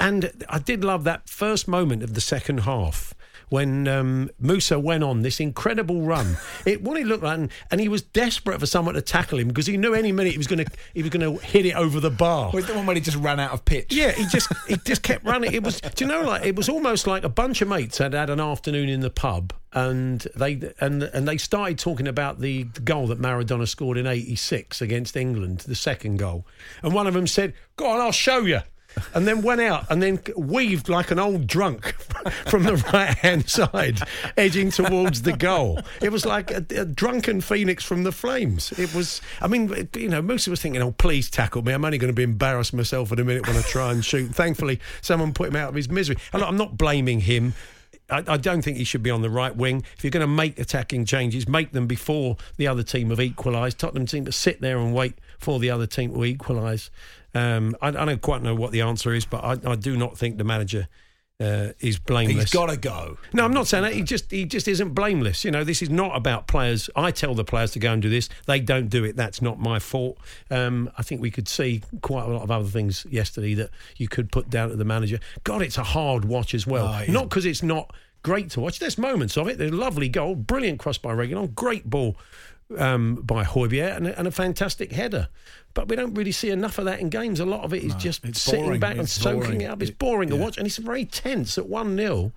and 0.00 0.30
I 0.48 0.58
did 0.58 0.84
love 0.84 1.04
that 1.04 1.28
first 1.28 1.68
moment 1.68 2.02
of 2.02 2.14
the 2.14 2.20
second 2.20 2.58
half. 2.60 3.14
When 3.48 3.88
um, 3.88 4.30
Moussa 4.38 4.78
went 4.78 5.04
on 5.04 5.22
this 5.22 5.40
incredible 5.40 6.02
run, 6.02 6.36
it 6.66 6.82
what 6.82 6.98
he 6.98 7.04
looked 7.04 7.24
like, 7.24 7.38
and, 7.38 7.50
and 7.70 7.80
he 7.80 7.88
was 7.88 8.02
desperate 8.02 8.60
for 8.60 8.66
someone 8.66 8.94
to 8.94 9.02
tackle 9.02 9.38
him 9.38 9.48
because 9.48 9.66
he 9.66 9.76
knew 9.76 9.94
any 9.94 10.12
minute 10.12 10.32
he 10.32 10.38
was 10.38 10.46
going 10.46 10.64
to 10.64 10.70
he 10.94 11.02
was 11.02 11.10
going 11.10 11.38
to 11.38 11.44
hit 11.44 11.66
it 11.66 11.74
over 11.74 12.00
the 12.00 12.10
bar. 12.10 12.50
Was 12.52 12.66
the 12.66 12.74
one 12.74 12.86
where 12.86 12.94
he 12.94 13.00
just 13.00 13.16
ran 13.18 13.40
out 13.40 13.52
of 13.52 13.64
pitch? 13.64 13.92
Yeah, 13.92 14.12
he 14.12 14.26
just 14.26 14.52
he 14.66 14.76
just 14.84 15.02
kept 15.02 15.24
running. 15.24 15.52
It 15.52 15.62
was, 15.62 15.80
do 15.80 16.04
you 16.04 16.10
know, 16.10 16.22
like 16.22 16.44
it 16.44 16.56
was 16.56 16.68
almost 16.68 17.06
like 17.06 17.24
a 17.24 17.28
bunch 17.28 17.62
of 17.62 17.68
mates 17.68 17.98
had 17.98 18.12
had 18.12 18.30
an 18.30 18.40
afternoon 18.40 18.88
in 18.88 19.00
the 19.00 19.10
pub, 19.10 19.52
and 19.72 20.26
they 20.36 20.72
and 20.80 21.02
and 21.02 21.26
they 21.28 21.38
started 21.38 21.78
talking 21.78 22.08
about 22.08 22.40
the 22.40 22.64
goal 22.64 23.06
that 23.08 23.20
Maradona 23.20 23.66
scored 23.66 23.98
in 23.98 24.06
'86 24.06 24.80
against 24.80 25.16
England, 25.16 25.60
the 25.60 25.74
second 25.74 26.18
goal, 26.18 26.46
and 26.82 26.92
one 26.94 27.06
of 27.06 27.14
them 27.14 27.26
said, 27.26 27.54
"Go 27.76 27.90
on, 27.90 28.00
I'll 28.00 28.12
show 28.12 28.40
you." 28.40 28.60
And 29.14 29.26
then 29.26 29.42
went 29.42 29.60
out 29.60 29.86
and 29.90 30.02
then 30.02 30.20
weaved 30.36 30.88
like 30.88 31.10
an 31.10 31.18
old 31.18 31.46
drunk 31.46 31.94
from 32.46 32.64
the 32.64 32.76
right 32.92 33.16
hand 33.16 33.48
side, 33.50 34.00
edging 34.36 34.70
towards 34.70 35.22
the 35.22 35.32
goal. 35.32 35.80
It 36.00 36.12
was 36.12 36.24
like 36.26 36.50
a, 36.50 36.64
a 36.76 36.84
drunken 36.84 37.40
phoenix 37.40 37.84
from 37.84 38.04
the 38.04 38.12
flames. 38.12 38.72
It 38.78 38.94
was, 38.94 39.20
I 39.40 39.48
mean, 39.48 39.88
you 39.94 40.08
know, 40.08 40.22
Moussa 40.22 40.50
was 40.50 40.60
thinking, 40.60 40.82
oh, 40.82 40.92
please 40.92 41.30
tackle 41.30 41.62
me. 41.62 41.72
I'm 41.72 41.84
only 41.84 41.98
going 41.98 42.12
to 42.12 42.16
be 42.16 42.22
embarrassed 42.22 42.74
myself 42.74 43.12
in 43.12 43.18
a 43.18 43.24
minute 43.24 43.46
when 43.46 43.56
I 43.56 43.62
try 43.62 43.92
and 43.92 44.04
shoot. 44.04 44.34
Thankfully, 44.34 44.80
someone 45.00 45.32
put 45.32 45.48
him 45.48 45.56
out 45.56 45.70
of 45.70 45.74
his 45.74 45.88
misery. 45.88 46.16
And 46.32 46.42
I'm 46.42 46.56
not 46.56 46.76
blaming 46.76 47.20
him. 47.20 47.54
I, 48.10 48.24
I 48.26 48.36
don't 48.36 48.62
think 48.62 48.76
he 48.76 48.84
should 48.84 49.02
be 49.02 49.10
on 49.10 49.22
the 49.22 49.30
right 49.30 49.54
wing. 49.54 49.84
If 49.96 50.04
you're 50.04 50.10
going 50.10 50.22
to 50.22 50.26
make 50.26 50.58
attacking 50.58 51.04
changes, 51.04 51.48
make 51.48 51.72
them 51.72 51.86
before 51.86 52.36
the 52.56 52.66
other 52.66 52.82
team 52.82 53.10
have 53.10 53.20
equalised. 53.20 53.78
Tottenham 53.78 54.06
seem 54.06 54.24
to 54.24 54.32
sit 54.32 54.60
there 54.60 54.78
and 54.78 54.94
wait 54.94 55.14
for 55.38 55.58
the 55.58 55.70
other 55.70 55.86
team 55.86 56.12
to 56.14 56.24
equalise. 56.24 56.90
Um, 57.38 57.76
I, 57.80 57.88
I 57.88 58.04
don't 58.04 58.22
quite 58.22 58.42
know 58.42 58.54
what 58.54 58.72
the 58.72 58.80
answer 58.80 59.12
is, 59.14 59.24
but 59.24 59.44
I, 59.44 59.70
I 59.70 59.76
do 59.76 59.96
not 59.96 60.18
think 60.18 60.38
the 60.38 60.44
manager 60.44 60.88
uh, 61.40 61.68
is 61.78 61.98
blameless. 61.98 62.44
He's 62.44 62.50
got 62.50 62.68
to 62.68 62.76
go. 62.76 63.16
No, 63.32 63.44
I'm 63.44 63.52
not 63.52 63.68
saying 63.68 63.84
that. 63.84 63.92
He 63.92 64.02
just 64.02 64.30
he 64.30 64.44
just 64.44 64.66
isn't 64.66 64.90
blameless. 64.90 65.44
You 65.44 65.50
know, 65.50 65.62
this 65.62 65.82
is 65.82 65.90
not 65.90 66.16
about 66.16 66.48
players. 66.48 66.90
I 66.96 67.12
tell 67.12 67.34
the 67.34 67.44
players 67.44 67.70
to 67.72 67.78
go 67.78 67.92
and 67.92 68.02
do 68.02 68.08
this. 68.08 68.28
They 68.46 68.58
don't 68.60 68.88
do 68.88 69.04
it. 69.04 69.14
That's 69.14 69.40
not 69.40 69.60
my 69.60 69.78
fault. 69.78 70.18
Um, 70.50 70.90
I 70.98 71.02
think 71.02 71.20
we 71.20 71.30
could 71.30 71.48
see 71.48 71.82
quite 72.02 72.24
a 72.24 72.28
lot 72.28 72.42
of 72.42 72.50
other 72.50 72.68
things 72.68 73.06
yesterday 73.08 73.54
that 73.54 73.70
you 73.96 74.08
could 74.08 74.32
put 74.32 74.50
down 74.50 74.70
to 74.70 74.76
the 74.76 74.84
manager. 74.84 75.20
God, 75.44 75.62
it's 75.62 75.78
a 75.78 75.84
hard 75.84 76.24
watch 76.24 76.54
as 76.54 76.66
well. 76.66 76.86
Oh. 76.86 77.04
Not 77.12 77.28
because 77.28 77.46
it's 77.46 77.62
not 77.62 77.94
great 78.24 78.50
to 78.50 78.60
watch. 78.60 78.80
There's 78.80 78.98
moments 78.98 79.36
of 79.36 79.46
it. 79.46 79.58
There's 79.58 79.70
a 79.70 79.76
lovely 79.76 80.08
goal, 80.08 80.34
brilliant 80.34 80.80
cross 80.80 80.98
by 80.98 81.14
Reguilon, 81.14 81.54
great 81.54 81.88
ball 81.88 82.16
um, 82.76 83.16
by 83.16 83.44
Højbjerg, 83.44 83.96
and, 83.96 84.06
a- 84.08 84.18
and 84.18 84.28
a 84.28 84.30
fantastic 84.30 84.92
header. 84.92 85.28
But 85.74 85.88
we 85.88 85.96
don't 85.96 86.14
really 86.14 86.32
see 86.32 86.50
enough 86.50 86.78
of 86.78 86.84
that 86.86 87.00
in 87.00 87.08
games. 87.08 87.40
A 87.40 87.46
lot 87.46 87.64
of 87.64 87.72
it 87.72 87.82
is 87.84 87.94
just 87.94 88.22
sitting 88.36 88.64
boring. 88.64 88.80
back 88.80 88.96
and 88.98 89.08
soaking 89.08 89.40
boring. 89.42 89.60
it 89.62 89.66
up. 89.66 89.80
It's 89.82 89.90
It- 89.90 89.98
boring 89.98 90.28
to 90.30 90.36
watch, 90.36 90.58
and 90.58 90.66
it's 90.66 90.76
very 90.78 91.04
tense 91.04 91.56
at 91.58 91.68
1 91.68 91.96
0. 91.96 92.32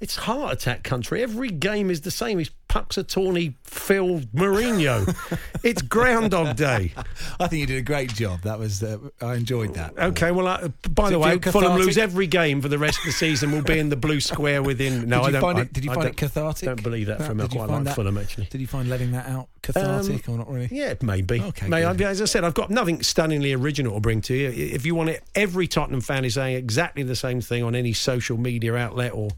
It's 0.00 0.16
heart 0.16 0.54
attack 0.54 0.82
country. 0.84 1.22
Every 1.22 1.50
game 1.50 1.90
is 1.90 2.00
the 2.00 2.10
same. 2.10 2.38
It's 2.40 2.50
Punxsutawney, 2.68 3.54
Phil, 3.62 4.20
Mourinho. 4.34 5.14
it's 5.62 5.82
Groundhog 5.82 6.56
Day. 6.56 6.92
I 7.40 7.46
think 7.46 7.60
you 7.60 7.66
did 7.66 7.78
a 7.78 7.82
great 7.82 8.12
job. 8.12 8.42
That 8.42 8.58
was. 8.58 8.82
Uh, 8.82 8.98
I 9.20 9.34
enjoyed 9.34 9.74
that. 9.74 9.96
Okay, 9.98 10.30
well, 10.30 10.46
uh, 10.46 10.68
by 10.90 11.04
Does 11.04 11.12
the 11.12 11.18
way, 11.18 11.38
Fulham 11.38 11.78
lose 11.78 11.96
every 11.96 12.26
game 12.26 12.60
for 12.60 12.68
the 12.68 12.78
rest 12.78 12.98
of 12.98 13.04
the 13.06 13.12
season. 13.12 13.52
We'll 13.52 13.62
be 13.62 13.78
in 13.78 13.88
the 13.88 13.96
blue 13.96 14.20
square 14.20 14.62
within. 14.62 15.06
No, 15.16 15.22
I 15.22 15.30
don't. 15.30 15.40
find 15.40 15.58
I- 15.58 15.62
it? 15.62 15.72
Did 15.72 15.84
you 15.84 15.90
I 15.92 15.94
find 15.94 16.08
it 16.08 16.16
cathartic? 16.16 16.66
Don't 16.66 16.82
believe 16.82 17.06
that 17.06 17.20
No, 17.20 17.26
from. 17.26 17.40
I 17.40 17.44
did 17.44 17.52
you 17.52 17.58
quite 17.60 17.68
find 17.68 17.84
like 17.84 17.84
that- 17.84 17.94
Fulham 17.94 18.18
actually. 18.18 18.46
Did 18.46 18.60
you 18.60 18.66
find 18.66 18.88
letting 18.88 19.12
that 19.12 19.28
out 19.28 19.48
cathartic 19.62 20.28
or 20.28 20.38
not 20.38 20.50
really? 20.50 20.68
Yeah, 20.72 20.94
maybe. 21.02 21.40
Okay, 21.40 21.68
May 21.68 21.84
I, 21.84 21.92
as 21.94 22.20
I 22.20 22.24
said, 22.24 22.42
I've 22.44 22.54
got 22.54 22.70
nothing 22.70 23.02
stunningly 23.02 23.52
original 23.52 23.94
to 23.94 24.00
bring 24.00 24.20
to 24.22 24.34
you. 24.34 24.48
If 24.48 24.84
you 24.84 24.94
want 24.94 25.10
it, 25.10 25.22
every 25.34 25.68
Tottenham 25.68 26.00
fan 26.00 26.24
is 26.24 26.34
saying 26.34 26.56
exactly 26.56 27.02
the 27.04 27.16
same 27.16 27.40
thing 27.40 27.62
on 27.62 27.74
any 27.74 27.92
social 27.92 28.36
media 28.36 28.74
outlet 28.74 29.12
or 29.14 29.30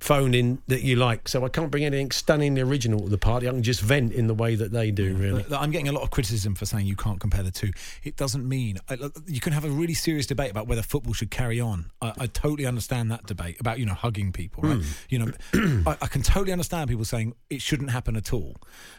phone 0.00 0.34
in 0.34 0.62
that 0.68 0.82
you 0.82 0.96
like. 0.96 1.28
So 1.28 1.44
I 1.44 1.48
can't 1.48 1.70
bring 1.70 1.84
anything 1.84 2.10
stunningly 2.10 2.60
original 2.60 3.00
to 3.00 3.08
the 3.08 3.18
party. 3.18 3.48
I 3.48 3.50
can 3.50 3.62
just 3.62 3.80
vent 3.80 4.12
in 4.12 4.26
the 4.26 4.34
way 4.34 4.54
that 4.54 4.70
they 4.72 4.90
do, 4.90 5.14
really. 5.14 5.44
I'm 5.50 5.70
getting 5.70 5.88
a 5.88 5.92
lot 5.92 6.02
of 6.02 6.10
criticism 6.10 6.54
for 6.54 6.66
saying 6.66 6.86
you 6.86 6.96
can't 6.96 7.20
compare 7.20 7.42
the 7.42 7.50
two. 7.50 7.70
It 8.04 8.16
doesn't 8.16 8.48
mean 8.48 8.78
you 9.26 9.40
can 9.40 9.52
have 9.52 9.64
a 9.64 9.70
really 9.70 9.94
serious 9.94 10.26
debate 10.26 10.50
about 10.50 10.66
whether 10.66 10.82
football 10.82 11.12
should 11.14 11.30
carry 11.30 11.60
on. 11.60 11.90
I, 12.00 12.12
I 12.18 12.26
totally 12.26 12.66
understand 12.66 13.10
that 13.10 13.26
debate 13.26 13.60
about 13.60 13.78
you 13.78 13.86
know 13.86 13.94
hugging 13.94 14.32
people. 14.32 14.62
Right? 14.62 14.76
Hmm. 14.78 14.82
You 15.08 15.18
know, 15.18 15.82
I, 15.90 15.96
I 16.02 16.06
can 16.06 16.22
totally 16.22 16.52
understand 16.52 16.88
people 16.88 17.04
saying 17.04 17.34
it 17.50 17.60
shouldn't 17.62 17.90
happen 17.90 18.16
at 18.16 18.32
all. 18.32 18.56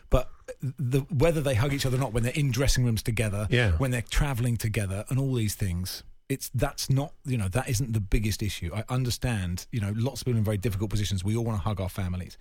But 0.09 0.29
the, 0.61 1.01
whether 1.11 1.39
they 1.41 1.53
hug 1.55 1.73
each 1.73 1.85
other 1.85 1.97
or 1.97 1.99
not 1.99 2.13
when 2.13 2.23
they're 2.23 2.33
in 2.33 2.51
dressing 2.51 2.83
rooms 2.83 3.03
together, 3.03 3.47
Yeah. 3.49 3.71
when 3.73 3.91
they're 3.91 4.01
travelling 4.01 4.57
together, 4.57 5.05
and 5.09 5.19
all 5.19 5.33
these 5.33 5.55
things. 5.55 6.03
It's 6.29 6.49
that's 6.53 6.89
not 6.89 7.11
you 7.25 7.37
know 7.37 7.47
that 7.49 7.67
isn't 7.67 7.93
the 7.93 7.99
biggest 7.99 8.41
issue. 8.41 8.71
I 8.73 8.83
understand 8.87 9.65
you 9.71 9.81
know 9.81 9.93
lots 9.95 10.21
of 10.21 10.25
people 10.25 10.37
in 10.37 10.43
very 10.43 10.57
difficult 10.57 10.91
positions. 10.91 11.23
We 11.23 11.35
all 11.35 11.43
want 11.43 11.57
to 11.57 11.63
hug 11.63 11.81
our 11.81 11.89
families. 11.89 12.37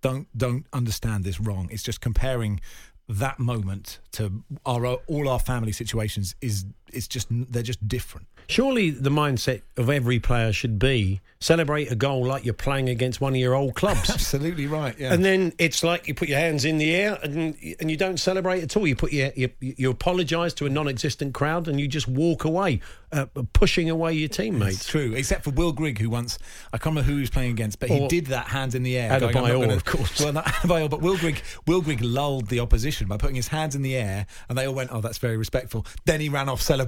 Don't 0.00 0.26
don't 0.36 0.64
understand 0.72 1.24
this 1.24 1.40
wrong. 1.40 1.68
It's 1.70 1.82
just 1.82 2.00
comparing 2.00 2.60
that 3.08 3.38
moment 3.38 3.98
to 4.12 4.44
our 4.64 4.86
all 4.86 5.28
our 5.28 5.40
family 5.40 5.72
situations 5.72 6.36
is 6.40 6.64
it's 6.92 7.08
just 7.08 7.28
they're 7.30 7.62
just 7.62 7.86
different. 7.86 8.26
Surely 8.48 8.90
the 8.90 9.10
mindset 9.10 9.62
of 9.76 9.88
every 9.88 10.18
player 10.18 10.52
should 10.52 10.78
be 10.78 11.20
celebrate 11.42 11.90
a 11.90 11.94
goal 11.94 12.24
like 12.24 12.44
you're 12.44 12.54
playing 12.54 12.88
against 12.88 13.20
one 13.20 13.32
of 13.32 13.40
your 13.40 13.54
old 13.54 13.74
clubs. 13.74 14.10
Absolutely 14.10 14.66
right. 14.66 14.96
Yeah. 14.98 15.12
And 15.12 15.24
then 15.24 15.52
it's 15.58 15.82
like 15.82 16.06
you 16.06 16.14
put 16.14 16.28
your 16.28 16.38
hands 16.38 16.64
in 16.64 16.78
the 16.78 16.94
air 16.94 17.18
and 17.22 17.56
and 17.80 17.90
you 17.90 17.96
don't 17.96 18.18
celebrate 18.18 18.62
at 18.62 18.76
all. 18.76 18.86
You 18.86 18.96
put 18.96 19.12
your 19.12 19.32
you, 19.34 19.50
you 19.60 19.90
apologise 19.90 20.54
to 20.54 20.66
a 20.66 20.70
non-existent 20.70 21.34
crowd 21.34 21.68
and 21.68 21.80
you 21.80 21.88
just 21.88 22.08
walk 22.08 22.44
away, 22.44 22.80
uh, 23.10 23.26
pushing 23.52 23.90
away 23.90 24.12
your 24.12 24.28
teammates. 24.28 24.76
It's 24.76 24.86
true, 24.88 25.12
except 25.14 25.44
for 25.44 25.50
Will 25.50 25.72
Grigg, 25.72 25.98
who 25.98 26.10
once 26.10 26.38
I 26.72 26.78
can't 26.78 26.94
remember 26.94 27.08
who 27.08 27.16
he 27.16 27.20
was 27.20 27.30
playing 27.30 27.50
against, 27.50 27.80
but 27.80 27.90
he 27.90 28.06
did 28.08 28.26
that 28.26 28.46
hands 28.46 28.74
in 28.74 28.82
the 28.82 28.96
air. 28.96 29.10
Adebayor, 29.10 29.32
going, 29.32 29.36
"I'm 29.36 29.52
not 29.52 29.60
gonna-" 29.60 29.74
of 29.74 29.84
course. 29.84 30.20
Well, 30.20 30.32
not 30.32 30.44
Adebayor, 30.46 30.90
but 30.90 31.00
Will 31.00 31.16
Grigg, 31.16 31.42
Will 31.66 31.80
Grigg 31.80 32.00
lulled 32.00 32.48
the 32.48 32.60
opposition 32.60 33.08
by 33.08 33.16
putting 33.16 33.36
his 33.36 33.48
hands 33.48 33.74
in 33.74 33.82
the 33.82 33.96
air, 33.96 34.26
and 34.48 34.56
they 34.56 34.66
all 34.66 34.74
went, 34.74 34.90
"Oh, 34.92 35.00
that's 35.00 35.18
very 35.18 35.36
respectful." 35.36 35.86
Then 36.04 36.20
he 36.20 36.28
ran 36.28 36.48
off 36.48 36.60
celebrating. 36.60 36.81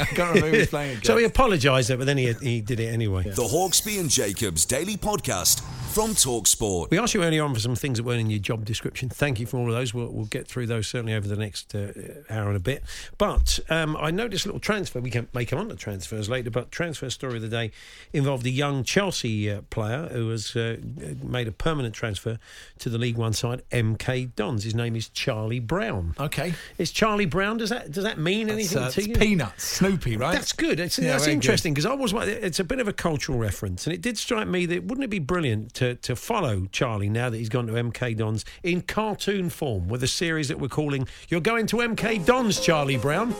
I 0.00 0.04
can't 0.04 0.18
remember 0.18 0.50
who 0.50 0.58
was 0.58 0.68
playing 0.68 0.90
against. 0.90 1.06
So 1.12 1.16
he 1.16 1.24
apologised, 1.24 1.88
but 1.88 2.06
then 2.06 2.16
he 2.18 2.32
he 2.34 2.60
did 2.60 2.80
it 2.80 2.88
anyway. 2.88 3.24
The 3.24 3.42
Hawksbee 3.42 4.00
and 4.00 4.08
Jacobs 4.08 4.64
Daily 4.64 4.96
Podcast 4.96 5.62
from 5.92 6.12
Talksport. 6.12 6.90
We 6.90 6.98
asked 6.98 7.12
you 7.12 7.22
earlier 7.22 7.44
on 7.44 7.52
for 7.52 7.60
some 7.60 7.74
things 7.74 7.98
that 7.98 8.04
weren't 8.04 8.20
in 8.20 8.30
your 8.30 8.38
job 8.38 8.64
description. 8.64 9.10
Thank 9.10 9.38
you 9.38 9.44
for 9.44 9.58
all 9.58 9.68
of 9.68 9.74
those. 9.74 9.92
We'll, 9.92 10.08
we'll 10.08 10.24
get 10.24 10.48
through 10.48 10.66
those 10.66 10.88
certainly 10.88 11.12
over 11.12 11.28
the 11.28 11.36
next 11.36 11.74
uh, 11.74 11.92
hour 12.30 12.46
and 12.48 12.56
a 12.56 12.60
bit. 12.60 12.82
But 13.18 13.60
um, 13.68 13.94
I 13.98 14.10
noticed 14.10 14.46
a 14.46 14.48
little 14.48 14.60
transfer. 14.60 15.00
We 15.00 15.10
can 15.10 15.28
make 15.34 15.48
come 15.48 15.58
on 15.58 15.68
the 15.68 15.76
transfers 15.76 16.30
later, 16.30 16.50
but 16.50 16.70
transfer 16.70 17.10
story 17.10 17.36
of 17.36 17.42
the 17.42 17.48
day 17.48 17.72
involved 18.14 18.46
a 18.46 18.50
young 18.50 18.84
Chelsea 18.84 19.50
uh, 19.50 19.60
player 19.68 20.08
who 20.10 20.30
has 20.30 20.56
uh, 20.56 20.78
made 21.22 21.46
a 21.46 21.52
permanent 21.52 21.94
transfer 21.94 22.38
to 22.78 22.88
the 22.88 22.96
League 22.96 23.18
One 23.18 23.34
side, 23.34 23.62
MK 23.70 24.34
Dons. 24.34 24.64
His 24.64 24.74
name 24.74 24.96
is 24.96 25.10
Charlie 25.10 25.60
Brown. 25.60 26.14
okay, 26.18 26.54
Is 26.78 26.90
Charlie 26.90 27.26
Brown? 27.26 27.58
Does 27.58 27.68
that 27.68 27.92
does 27.92 28.04
that 28.04 28.18
mean 28.18 28.48
it's, 28.48 28.74
anything 28.74 28.78
uh, 28.78 28.90
to 28.92 29.02
you? 29.02 29.14
Peanuts, 29.32 29.64
Snoopy, 29.64 30.16
right? 30.16 30.32
That's 30.32 30.52
good. 30.52 30.78
It's, 30.78 30.98
Yeah, 30.98 31.12
that's 31.12 31.26
interesting 31.26 31.72
because 31.72 31.86
I 31.86 31.94
was. 31.94 32.12
It's 32.12 32.60
a 32.60 32.64
bit 32.64 32.80
of 32.80 32.88
a 32.88 32.92
cultural 32.92 33.38
reference, 33.38 33.86
and 33.86 33.94
it 33.94 34.02
did 34.02 34.18
strike 34.18 34.46
me 34.46 34.66
that 34.66 34.84
wouldn't 34.84 35.04
it 35.04 35.10
be 35.10 35.18
brilliant 35.18 35.72
to 35.74 35.94
to 35.96 36.14
follow 36.14 36.66
Charlie 36.70 37.08
now 37.08 37.30
that 37.30 37.38
he's 37.38 37.48
gone 37.48 37.66
to 37.68 37.72
MK 37.72 38.16
Dons 38.16 38.44
in 38.62 38.82
cartoon 38.82 39.48
form 39.48 39.88
with 39.88 40.02
a 40.02 40.08
series 40.08 40.48
that 40.48 40.58
we're 40.58 40.68
calling 40.68 41.08
"You're 41.28 41.40
Going 41.40 41.66
to 41.68 41.76
MK 41.76 42.24
Dons, 42.26 42.60
Charlie 42.60 42.98
Brown." 42.98 43.34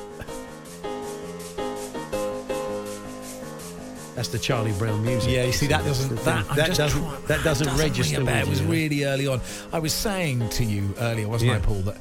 That's 4.14 4.28
the 4.28 4.38
Charlie 4.38 4.72
Brown 4.72 5.04
music. 5.04 5.30
Yeah, 5.32 5.44
you 5.44 5.52
see 5.52 5.66
that 5.68 5.84
doesn't 5.84 6.14
that, 6.24 6.46
that 6.54 6.76
doesn't 6.76 7.02
trying- 7.02 7.26
that 7.26 7.42
doesn't, 7.42 7.66
ring 7.68 7.78
register. 7.78 8.20
It 8.28 8.46
was 8.48 8.62
really 8.62 9.04
early 9.04 9.26
on. 9.26 9.40
I 9.72 9.78
was 9.78 9.92
saying 9.92 10.48
to 10.50 10.64
you 10.64 10.94
earlier, 11.00 11.28
wasn't 11.28 11.52
I, 11.52 11.58
Paul, 11.58 11.80
that 11.82 11.96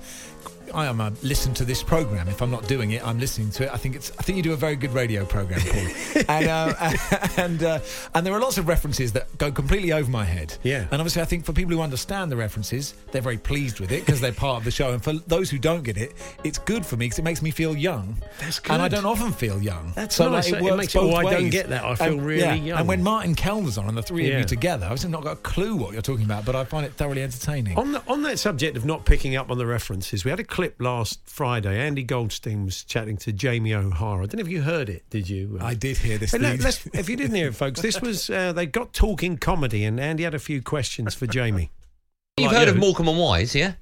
I 0.74 0.86
am 0.88 1.00
a 1.01 1.12
listen 1.24 1.54
to 1.56 1.66
this 1.66 1.84
program. 1.84 2.28
If 2.28 2.42
I'm 2.42 2.51
not 2.51 2.68
doing 2.68 2.92
it, 2.92 3.06
I'm 3.06 3.20
listening 3.20 3.50
to 3.51 3.66
it. 3.66 3.74
I 3.74 3.78
think 3.78 3.96
it's. 3.96 4.12
I 4.20 4.24
think 4.24 4.38
you 4.38 4.44
do 4.44 4.54
a 4.54 4.58
very 4.58 4.75
good 4.75 4.94
radio 4.94 5.25
program, 5.25 5.60
Paul. 5.62 6.24
and 6.30 6.48
uh, 6.48 6.74
and 7.38 7.63
uh, 7.63 7.80
and 8.13 8.25
there 8.25 8.34
are 8.34 8.40
lots 8.40 8.58
of 8.58 8.68
references 8.68 9.12
that 9.13 9.38
go 9.38 9.51
completely 9.51 9.92
over 9.94 10.10
my 10.10 10.24
head. 10.25 10.58
Yeah. 10.63 10.86
And 10.92 11.01
obviously, 11.01 11.22
I 11.22 11.25
think 11.25 11.46
for 11.46 11.54
people 11.54 11.74
who 11.75 11.82
understand 11.82 12.32
the 12.32 12.38
references, 12.38 12.94
they're 13.12 13.22
very 13.22 13.38
pleased 13.38 13.80
with 13.80 13.92
it 13.92 14.06
because 14.06 14.22
they're 14.22 14.32
part 14.32 14.58
of 14.58 14.63
the 14.63 14.72
show. 14.72 14.92
And 14.94 15.04
for 15.04 15.13
those 15.13 15.50
who 15.50 15.60
don't 15.60 15.84
get 15.84 15.98
it, 15.98 16.13
it's 16.44 16.58
good 16.60 16.86
for 16.86 16.98
me 16.98 17.06
because 17.06 17.20
it 17.20 17.24
makes 17.24 17.42
me 17.42 17.51
feel 17.51 17.75
young. 17.75 18.18
That's 18.40 18.60
good. 18.60 18.74
And 18.74 18.82
I 18.82 18.88
don't 18.88 19.06
often 19.06 19.32
feel 19.32 19.62
young. 19.62 19.94
That's 19.96 20.16
so 20.16 20.30
nice. 20.30 20.51
Like, 20.51 20.62
It 20.63 20.68
it, 20.68 20.75
makes 20.78 20.96
it- 20.96 21.00
both 21.00 21.13
oh, 21.13 21.18
I 21.18 21.24
don't 21.32 21.50
get 21.50 21.70
that. 21.70 21.84
I 21.84 21.96
feel 21.96 22.08
And- 22.13 22.25
really 22.25 22.42
yeah. 22.42 22.54
young. 22.54 22.80
And 22.80 22.88
when 22.88 23.04
Martin 23.04 23.36
Kelner's 23.36 23.78
on 23.78 23.88
and 23.88 23.98
the 23.98 24.04
three 24.04 24.28
Yeah. 24.28 24.36
of 24.36 24.40
you 24.40 24.46
together, 24.46 24.88
I've 24.90 25.08
not 25.10 25.24
got 25.24 25.34
a 25.34 25.42
clue 25.42 25.75
what 25.75 25.94
you're 25.94 26.01
talking 26.01 26.25
about, 26.25 26.46
but 26.46 26.56
I 26.56 26.63
find 26.63 26.86
it 26.86 26.94
thoroughly 26.94 27.24
entertaining. 27.24 27.78
On, 27.78 27.92
the, 27.92 28.01
on 28.08 28.22
that 28.24 28.40
subject 28.40 28.78
of 28.78 28.86
not 28.86 29.06
picking 29.06 29.36
up 29.36 29.50
on 29.51 29.58
the 29.58 29.66
references, 29.66 30.24
we 30.24 30.32
had 30.32 30.40
a 30.40 30.44
clip 30.62 30.75
last 30.80 31.22
Friday. 31.27 31.80
Andy 31.80 32.03
Goldstein 32.03 32.65
was 32.65 32.84
chatting 32.84 33.18
to 33.18 33.34
Jamie 33.34 33.74
O'Hara. 33.74 34.24
I 34.24 34.25
don't 34.27 34.36
know 34.36 34.41
if 34.41 34.48
you 34.48 34.62
heard 34.62 34.89
it, 34.89 35.03
did 35.10 35.27
you? 35.27 35.58
I 35.60 35.74
did 35.74 35.98
hear 35.98 36.20
this. 36.20 36.34
Hey, 36.34 36.38
let- 36.38 36.86
if 36.94 37.10
you 37.10 37.15
didn't 37.15 37.36
hear 37.36 37.48
it, 37.48 37.56
folks, 37.56 37.82
this 37.82 38.00
was 38.00 38.30
uh, 38.30 38.53
they 38.53 38.68
got 38.68 38.94
talking 38.94 39.38
comedy, 39.38 39.84
and 39.86 40.00
Andy 40.00 40.22
had 40.22 40.36
a 40.36 40.39
few 40.39 40.62
questions 40.62 41.15
for 41.15 41.25
Jamie. 41.25 41.72
You've 42.38 42.51
Like 42.51 42.60
heard 42.60 42.68
of 42.68 42.75
you. 42.75 42.82
Morecambe 42.82 43.08
and 43.08 43.18
Wise, 43.18 43.56
yeah? 43.56 43.74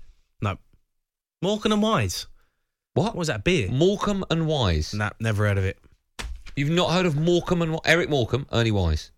No. 0.42 0.56
Morecambe 1.42 1.74
and 1.74 1.82
Wise. 1.82 2.28
What? 2.94 3.08
What 3.08 3.16
was 3.18 3.28
that 3.28 3.44
beer? 3.44 3.70
Morecambe 3.70 4.24
and 4.32 4.48
Wise. 4.48 4.94
Nah, 4.94 5.10
never 5.20 5.46
heard 5.48 5.58
of 5.58 5.66
it. 5.66 5.78
You've 6.56 6.70
not 6.70 6.92
heard 6.92 7.06
of 7.06 7.18
Morecambe 7.18 7.62
and 7.62 7.80
Eric 7.84 8.10
Morecambe, 8.10 8.48
Ernie 8.54 8.72
Wise. 8.72 9.12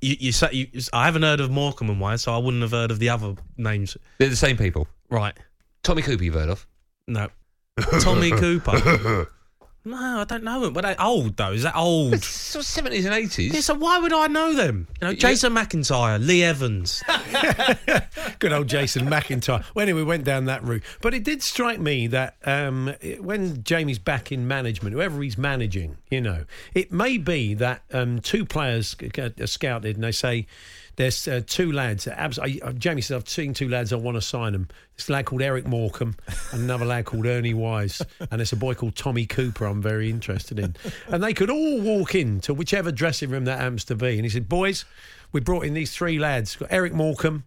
You, 0.00 0.14
you 0.20 0.30
say 0.32 0.50
you, 0.52 0.68
I 0.92 1.06
haven't 1.06 1.22
heard 1.22 1.40
of 1.40 1.50
Morecambe 1.50 1.90
and 1.90 2.00
Wise, 2.00 2.22
so 2.22 2.32
I 2.32 2.38
wouldn't 2.38 2.62
have 2.62 2.70
heard 2.70 2.92
of 2.92 3.00
the 3.00 3.08
other 3.08 3.34
names. 3.56 3.96
They're 4.18 4.28
the 4.28 4.36
same 4.36 4.56
people. 4.56 4.86
Right. 5.10 5.36
Tommy 5.82 6.02
Cooper, 6.02 6.22
you've 6.22 6.34
heard 6.34 6.48
of? 6.48 6.64
No. 7.08 7.28
Tommy 8.00 8.30
Cooper. 8.30 9.28
No, 9.84 10.20
I 10.20 10.24
don't 10.24 10.44
know 10.44 10.60
them. 10.60 10.72
But 10.74 10.84
they 10.84 10.94
old 10.96 11.36
though. 11.36 11.52
Is 11.52 11.64
that 11.64 11.74
old? 11.74 12.14
It's 12.14 12.54
70s 12.54 13.04
and 13.04 13.14
80s. 13.14 13.52
yeah, 13.52 13.60
so 13.60 13.74
why 13.74 13.98
would 13.98 14.12
I 14.12 14.28
know 14.28 14.54
them? 14.54 14.86
You 15.00 15.08
know, 15.08 15.14
Jason 15.14 15.52
McIntyre, 15.52 16.24
Lee 16.24 16.44
Evans. 16.44 17.02
Good 18.38 18.52
old 18.52 18.68
Jason 18.68 19.08
McIntyre. 19.08 19.64
Well, 19.74 19.82
anyway, 19.82 19.98
we 19.98 20.04
went 20.04 20.22
down 20.24 20.44
that 20.44 20.62
route. 20.62 20.84
But 21.00 21.14
it 21.14 21.24
did 21.24 21.42
strike 21.42 21.80
me 21.80 22.06
that 22.08 22.36
um, 22.44 22.94
when 23.18 23.64
Jamie's 23.64 23.98
back 23.98 24.30
in 24.30 24.46
management, 24.46 24.94
whoever 24.94 25.20
he's 25.20 25.36
managing, 25.36 25.96
you 26.10 26.20
know, 26.20 26.44
it 26.74 26.92
may 26.92 27.18
be 27.18 27.54
that 27.54 27.82
um, 27.92 28.20
two 28.20 28.44
players 28.44 28.94
are 29.18 29.46
scouted 29.48 29.96
and 29.96 30.04
they 30.04 30.12
say, 30.12 30.46
there's 30.96 31.26
uh, 31.26 31.40
two 31.46 31.72
lads. 31.72 32.06
Abs- 32.06 32.38
I, 32.38 32.58
uh, 32.62 32.72
Jamie 32.72 33.00
says, 33.00 33.16
I've 33.16 33.28
seen 33.28 33.54
two 33.54 33.68
lads, 33.68 33.92
I 33.92 33.96
want 33.96 34.16
to 34.16 34.20
sign 34.20 34.52
them. 34.52 34.68
This 34.96 35.08
lad 35.08 35.26
called 35.26 35.42
Eric 35.42 35.66
Morecambe 35.66 36.16
and 36.52 36.62
another 36.62 36.84
lad 36.84 37.06
called 37.06 37.26
Ernie 37.26 37.54
Wise. 37.54 38.02
And 38.30 38.40
there's 38.40 38.52
a 38.52 38.56
boy 38.56 38.74
called 38.74 38.94
Tommy 38.94 39.26
Cooper 39.26 39.64
I'm 39.64 39.82
very 39.82 40.10
interested 40.10 40.58
in. 40.58 40.76
And 41.08 41.22
they 41.22 41.32
could 41.32 41.50
all 41.50 41.80
walk 41.80 42.14
in 42.14 42.40
to 42.40 42.54
whichever 42.54 42.92
dressing 42.92 43.30
room 43.30 43.44
that 43.46 43.58
happens 43.58 43.84
to 43.86 43.94
be. 43.94 44.16
And 44.16 44.24
he 44.24 44.28
said, 44.28 44.48
Boys, 44.48 44.84
we 45.32 45.40
brought 45.40 45.64
in 45.64 45.74
these 45.74 45.92
three 45.92 46.18
lads. 46.18 46.56
Got 46.56 46.68
Eric 46.70 46.92
Morecambe, 46.92 47.44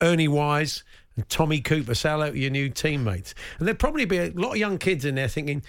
Ernie 0.00 0.28
Wise, 0.28 0.82
and 1.16 1.28
Tommy 1.28 1.60
Cooper. 1.60 1.94
Say 1.94 2.10
hello 2.10 2.30
to 2.30 2.38
your 2.38 2.50
new 2.50 2.68
teammates. 2.68 3.34
And 3.58 3.66
there'd 3.66 3.78
probably 3.78 4.04
be 4.04 4.18
a 4.18 4.30
lot 4.30 4.52
of 4.52 4.56
young 4.56 4.78
kids 4.78 5.04
in 5.04 5.14
there 5.14 5.28
thinking, 5.28 5.62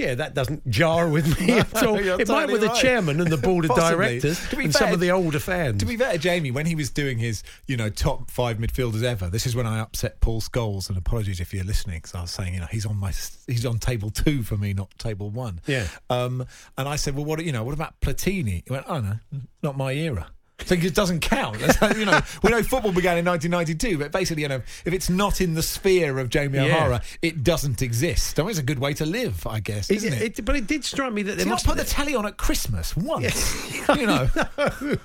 yeah, 0.00 0.14
that 0.14 0.34
doesn't 0.34 0.68
jar 0.68 1.08
with 1.08 1.38
me 1.38 1.58
at 1.58 1.82
all. 1.84 2.00
you're 2.04 2.20
It 2.20 2.28
might 2.28 2.46
totally 2.46 2.52
with 2.54 2.62
the 2.62 2.74
chairman 2.74 3.20
and 3.20 3.30
the 3.30 3.36
board 3.36 3.66
of 3.66 3.76
directors 3.76 4.48
To 4.48 4.56
be 4.56 4.64
and 4.64 4.72
fair, 4.72 4.86
some 4.86 4.94
of 4.94 5.00
the 5.00 5.10
older 5.10 5.38
fans. 5.38 5.80
To 5.80 5.86
be 5.86 5.96
fair 5.96 6.16
Jamie, 6.16 6.50
when 6.50 6.66
he 6.66 6.74
was 6.74 6.90
doing 6.90 7.18
his, 7.18 7.42
you 7.66 7.76
know, 7.76 7.90
top 7.90 8.30
five 8.30 8.56
midfielders 8.56 9.02
ever, 9.02 9.28
this 9.28 9.46
is 9.46 9.54
when 9.54 9.66
I 9.66 9.80
upset 9.80 10.20
Paul 10.20 10.40
Scholes. 10.40 10.88
And 10.88 10.96
apologies 10.96 11.38
if 11.38 11.52
you're 11.52 11.64
listening, 11.64 11.98
because 11.98 12.14
I 12.14 12.22
was 12.22 12.30
saying, 12.30 12.54
you 12.54 12.60
know, 12.60 12.68
he's 12.70 12.86
on 12.86 12.96
my, 12.96 13.12
he's 13.46 13.66
on 13.66 13.78
table 13.78 14.10
two 14.10 14.42
for 14.42 14.56
me, 14.56 14.72
not 14.72 14.90
table 14.98 15.30
one. 15.30 15.60
Yeah. 15.66 15.86
Um, 16.08 16.46
and 16.78 16.88
I 16.88 16.96
said, 16.96 17.14
well, 17.14 17.26
what, 17.26 17.44
you 17.44 17.52
know, 17.52 17.62
what 17.62 17.74
about 17.74 18.00
Platini? 18.00 18.62
He 18.66 18.72
went, 18.72 18.86
oh 18.88 19.00
no, 19.00 19.18
not 19.62 19.76
my 19.76 19.92
era. 19.92 20.30
So 20.66 20.74
it 20.74 20.94
doesn't 20.94 21.20
count. 21.20 21.58
You 21.96 22.04
know, 22.04 22.20
we 22.42 22.50
know 22.50 22.62
football 22.62 22.92
began 22.92 23.18
in 23.18 23.24
1992, 23.24 23.98
but 23.98 24.12
basically, 24.12 24.42
you 24.42 24.48
know, 24.48 24.62
if 24.84 24.92
it's 24.92 25.10
not 25.10 25.40
in 25.40 25.54
the 25.54 25.62
sphere 25.62 26.18
of 26.18 26.28
Jamie 26.28 26.58
Yeah. 26.58 26.64
O'Hara, 26.64 27.02
it 27.22 27.42
doesn't 27.42 27.82
exist. 27.82 28.38
I 28.38 28.42
mean, 28.42 28.50
it's 28.50 28.58
a 28.58 28.62
good 28.62 28.78
way 28.78 28.94
to 28.94 29.06
live, 29.06 29.46
I 29.46 29.60
guess, 29.60 29.90
isn't 29.90 30.12
it? 30.12 30.38
It- 30.38 30.44
but 30.44 30.56
it 30.56 30.66
did 30.66 30.84
strike 30.84 31.12
me 31.12 31.22
that 31.22 31.36
there 31.38 31.46
must 31.46 31.66
put 31.66 31.76
the 31.76 31.84
telly 31.84 32.14
on 32.14 32.26
at 32.26 32.36
Christmas 32.36 32.96
once? 32.96 33.88
you 33.88 34.06
know. 34.06 34.28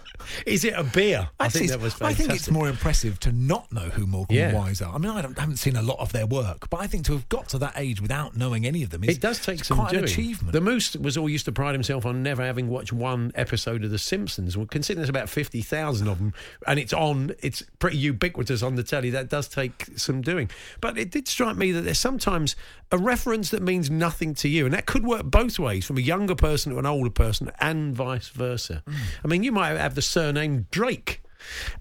Is 0.45 0.63
it 0.65 0.73
a 0.75 0.83
beer? 0.83 1.29
I 1.39 1.49
think 1.49 1.69
that 1.69 1.79
was 1.79 1.93
Fantastic. 1.93 2.25
I 2.25 2.27
think 2.27 2.39
it's 2.39 2.49
more 2.49 2.67
impressive 2.67 3.19
to 3.21 3.31
not 3.31 3.71
know 3.71 3.81
who 3.89 4.07
Morecambe 4.07 4.35
Yeah. 4.37 4.47
and 4.49 4.57
Wise 4.57 4.81
are. 4.81 4.93
I 4.93 4.97
mean, 4.97 5.11
I 5.11 5.21
don't, 5.21 5.37
haven't 5.37 5.57
seen 5.57 5.75
a 5.75 5.81
lot 5.83 5.99
of 5.99 6.11
their 6.13 6.25
work, 6.25 6.67
but 6.71 6.79
I 6.79 6.87
think 6.87 7.05
to 7.05 7.13
have 7.13 7.29
got 7.29 7.49
to 7.49 7.59
that 7.59 7.73
age 7.75 8.01
without 8.01 8.35
knowing 8.35 8.65
any 8.65 8.81
of 8.81 8.89
them 8.89 9.03
is 9.03 9.17
It 9.17 9.21
does 9.21 9.39
take 9.39 9.63
some 9.63 9.77
quite 9.77 9.91
doing. 9.91 10.03
an 10.03 10.09
achievement. 10.09 10.53
The 10.53 10.61
Moose 10.61 10.95
was 10.95 11.15
all 11.17 11.29
used 11.29 11.45
to 11.45 11.51
pride 11.51 11.73
himself 11.73 12.05
on 12.07 12.23
never 12.23 12.43
having 12.43 12.69
watched 12.69 12.91
one 12.91 13.31
episode 13.35 13.83
of 13.83 13.91
The 13.91 13.99
Simpsons. 13.99 14.57
Well, 14.57 14.65
considering 14.65 15.01
there's 15.01 15.09
about 15.09 15.29
fifty 15.29 15.44
thousand 15.49 16.07
of 16.07 16.17
them, 16.17 16.33
and 16.67 16.79
it's 16.79 16.93
on, 16.93 17.31
it's 17.41 17.63
pretty 17.79 17.97
ubiquitous 17.97 18.61
on 18.61 18.75
the 18.75 18.83
telly. 18.83 19.09
That 19.09 19.29
does 19.29 19.47
take 19.47 19.87
some 19.95 20.21
doing. 20.21 20.49
But 20.81 20.97
it 20.97 21.11
did 21.11 21.27
strike 21.27 21.57
me 21.57 21.71
that 21.71 21.81
there's 21.81 21.99
sometimes 21.99 22.55
a 22.91 22.97
reference 22.97 23.49
that 23.49 23.61
means 23.61 23.89
nothing 23.89 24.33
to 24.35 24.47
you, 24.47 24.65
and 24.65 24.73
that 24.73 24.85
could 24.85 25.05
work 25.05 25.25
both 25.25 25.59
ways, 25.59 25.85
from 25.85 25.97
a 25.97 26.01
younger 26.01 26.35
person 26.35 26.71
to 26.71 26.79
an 26.79 26.85
older 26.85 27.09
person, 27.09 27.51
and 27.59 27.95
vice 27.95 28.29
versa. 28.29 28.83
Mm. 28.87 28.95
I 29.23 29.27
mean, 29.27 29.43
you 29.43 29.51
might 29.51 29.77
have 29.77 29.95
the 29.95 30.01
surname 30.01 30.67
Drake. 30.71 31.21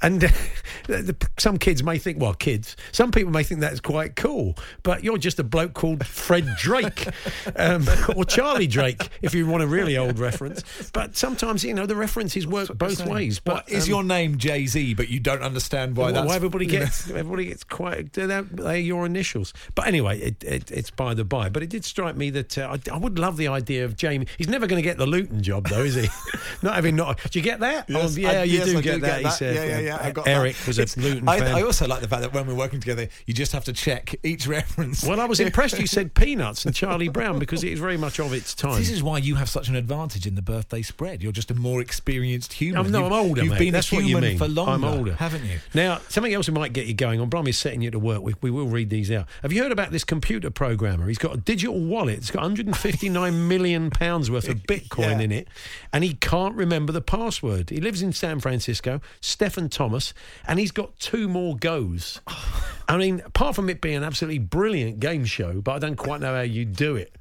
And 0.02 0.24
uh, 0.24 0.28
the, 0.86 1.16
some 1.38 1.58
kids 1.58 1.82
may 1.82 1.98
think, 1.98 2.20
well, 2.20 2.34
kids, 2.34 2.76
some 2.92 3.10
people 3.10 3.32
may 3.32 3.42
think 3.42 3.60
that's 3.60 3.80
quite 3.80 4.16
cool, 4.16 4.56
but 4.82 5.04
you're 5.04 5.18
just 5.18 5.38
a 5.38 5.44
bloke 5.44 5.74
called 5.74 6.06
Fred 6.06 6.46
Drake 6.58 7.06
um, 7.56 7.86
or 8.16 8.24
Charlie 8.24 8.66
Drake, 8.66 9.08
if 9.22 9.34
you 9.34 9.46
want 9.46 9.62
a 9.62 9.66
really 9.66 9.96
old 9.96 10.18
reference. 10.18 10.62
But 10.92 11.16
sometimes, 11.16 11.64
you 11.64 11.74
know, 11.74 11.86
the 11.86 11.96
references 11.96 12.46
work 12.46 12.76
both 12.76 13.04
ways. 13.06 13.40
But 13.40 13.54
What, 13.54 13.68
is 13.70 13.84
um, 13.84 13.90
your 13.90 14.04
name 14.04 14.38
Jay 14.38 14.66
Z, 14.66 14.94
but 14.94 15.08
you 15.08 15.20
don't 15.20 15.42
understand 15.42 15.96
why 15.96 16.12
well, 16.12 16.24
that's 16.24 16.34
everybody 16.34 16.66
gets 16.66 17.08
everybody 17.10 17.46
gets 17.46 17.64
quite 17.64 18.12
they're, 18.12 18.42
they're 18.42 18.76
your 18.76 19.06
initials. 19.06 19.52
But 19.74 19.86
anyway, 19.86 20.20
it, 20.20 20.44
it, 20.44 20.70
it's 20.70 20.90
by 20.90 21.14
the 21.14 21.24
by. 21.24 21.48
But 21.48 21.62
it 21.62 21.70
did 21.70 21.84
strike 21.84 22.16
me 22.16 22.30
that 22.30 22.58
uh, 22.58 22.76
I, 22.76 22.94
I 22.94 22.98
would 22.98 23.18
love 23.18 23.36
the 23.36 23.48
idea 23.48 23.84
of 23.84 23.96
Jamie. 23.96 24.26
He's 24.38 24.48
never 24.48 24.66
going 24.66 24.82
to 24.82 24.86
get 24.88 24.98
the 24.98 25.06
Luton 25.06 25.42
job, 25.42 25.68
though, 25.68 25.82
is 25.82 25.94
he? 25.94 26.08
not 26.62 26.74
having 26.74 26.96
not. 26.96 27.18
Do 27.30 27.38
you 27.38 27.42
get 27.44 27.60
that? 27.60 27.88
Yes, 27.88 28.16
oh, 28.16 28.20
yeah, 28.20 28.28
I- 28.40 28.42
you 28.44 28.58
yes, 28.58 28.66
do 28.66 28.78
I 28.78 28.80
get 28.80 28.94
do 28.96 29.00
that. 29.00 29.06
get 29.06 29.18
He 29.18 29.24
that. 29.24 29.30
said, 29.32 29.53
Yeah, 29.54 29.64
yeah, 29.64 29.78
yeah, 29.80 29.98
I 30.00 30.10
got 30.10 30.26
Eric 30.28 30.56
that. 30.56 30.66
was 30.66 30.78
a 30.78 30.82
It's- 30.82 30.96
Luton 30.96 31.28
I, 31.28 31.38
fan. 31.38 31.54
I 31.54 31.62
also 31.62 31.86
like 31.86 32.00
the 32.00 32.08
fact 32.08 32.22
that 32.22 32.32
when 32.32 32.46
we're 32.46 32.54
working 32.54 32.80
together, 32.80 33.08
you 33.26 33.34
just 33.34 33.52
have 33.52 33.64
to 33.64 33.72
check 33.72 34.14
each 34.22 34.46
reference. 34.58 35.04
well, 35.04 35.20
I 35.20 35.24
was 35.26 35.40
impressed 35.40 35.78
you 35.78 35.86
said 35.86 36.14
Peanuts 36.14 36.64
and 36.64 36.74
Charlie 36.74 37.08
Brown 37.08 37.38
because 37.38 37.64
it 37.64 37.72
is 37.72 37.80
very 37.80 37.96
much 37.96 38.18
of 38.20 38.32
its 38.32 38.54
time. 38.54 38.78
This 38.78 38.90
is 38.90 39.02
why 39.02 39.18
you 39.18 39.34
have 39.36 39.48
such 39.48 39.68
an 39.68 39.76
advantage 39.76 40.26
in 40.26 40.34
the 40.34 40.42
birthday 40.42 40.82
spread. 40.82 41.22
You're 41.22 41.32
just 41.32 41.50
a 41.50 41.54
more 41.54 41.80
experienced 41.80 42.52
human. 42.54 42.84
I'm, 42.86 42.90
no, 42.92 43.04
You've- 43.04 43.14
I'm 43.14 43.20
older, 43.26 43.42
You've 43.42 43.52
mate. 43.52 43.58
been 43.58 43.72
That's 43.72 43.90
a 43.92 43.94
what 43.96 44.02
you 44.04 44.08
human 44.16 44.30
mean. 44.30 44.38
for 44.38 44.48
longer, 44.48 44.72
I'm 44.72 44.84
older, 44.84 45.14
haven't 45.14 45.44
you? 45.44 45.58
Now, 45.74 46.00
something 46.08 46.32
else 46.34 46.46
that 46.46 46.52
might 46.52 46.72
get 46.72 46.86
you 46.86 46.94
going. 46.94 47.20
On 47.20 47.28
Bromley's 47.28 47.58
setting 47.58 47.82
you 47.82 47.90
to 47.90 47.98
work. 47.98 48.22
We, 48.22 48.34
we 48.40 48.50
will 48.50 48.66
read 48.66 48.90
these 48.90 49.10
out. 49.10 49.26
Have 49.42 49.52
you 49.52 49.62
heard 49.62 49.72
about 49.72 49.90
this 49.90 50.04
computer 50.04 50.50
programmer? 50.50 51.08
He's 51.08 51.18
got 51.18 51.34
a 51.34 51.38
digital 51.38 51.78
wallet. 51.80 52.18
It's 52.18 52.30
got 52.30 52.42
159 52.42 53.48
million 53.48 53.90
pounds 53.90 54.30
worth 54.30 54.48
of 54.48 54.58
Bitcoin 54.64 54.98
Yeah. 55.18 55.20
in 55.20 55.32
it, 55.32 55.48
and 55.92 56.04
he 56.04 56.14
can't 56.14 56.54
remember 56.54 56.92
the 56.92 57.00
password. 57.00 57.70
He 57.70 57.80
lives 57.80 58.02
in 58.02 58.12
San 58.12 58.40
Francisco. 58.40 59.00
Stefan 59.44 59.68
Thomas, 59.68 60.14
and 60.48 60.58
he's 60.58 60.70
got 60.70 60.98
two 60.98 61.28
more 61.28 61.54
goes. 61.54 62.22
I 62.88 62.96
mean, 62.96 63.20
apart 63.26 63.54
from 63.54 63.68
it 63.68 63.82
being 63.82 63.96
an 63.96 64.02
absolutely 64.02 64.38
brilliant 64.38 65.00
game 65.00 65.26
show, 65.26 65.60
but 65.60 65.72
I 65.72 65.78
don't 65.80 65.96
quite 65.96 66.22
know 66.22 66.34
how 66.34 66.40
you 66.40 66.64
do 66.64 66.96
it. 66.96 67.14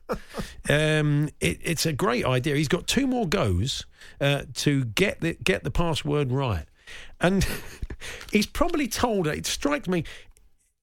Um, 0.70 1.28
it 1.42 1.60
it's 1.62 1.86
a 1.86 1.92
great 1.92 2.24
idea. 2.24 2.56
He's 2.56 2.70
got 2.70 2.88
two 2.88 3.08
more 3.08 3.28
goes 3.28 3.86
uh, 4.22 4.44
to 4.54 4.86
get 4.86 5.20
the 5.20 5.34
get 5.44 5.66
the 5.66 5.72
password 5.72 6.32
right, 6.32 6.66
and 7.20 7.46
he's 8.32 8.46
probably 8.46 8.88
told. 8.88 9.28
It 9.28 9.46
strikes 9.46 9.90
me. 9.90 10.06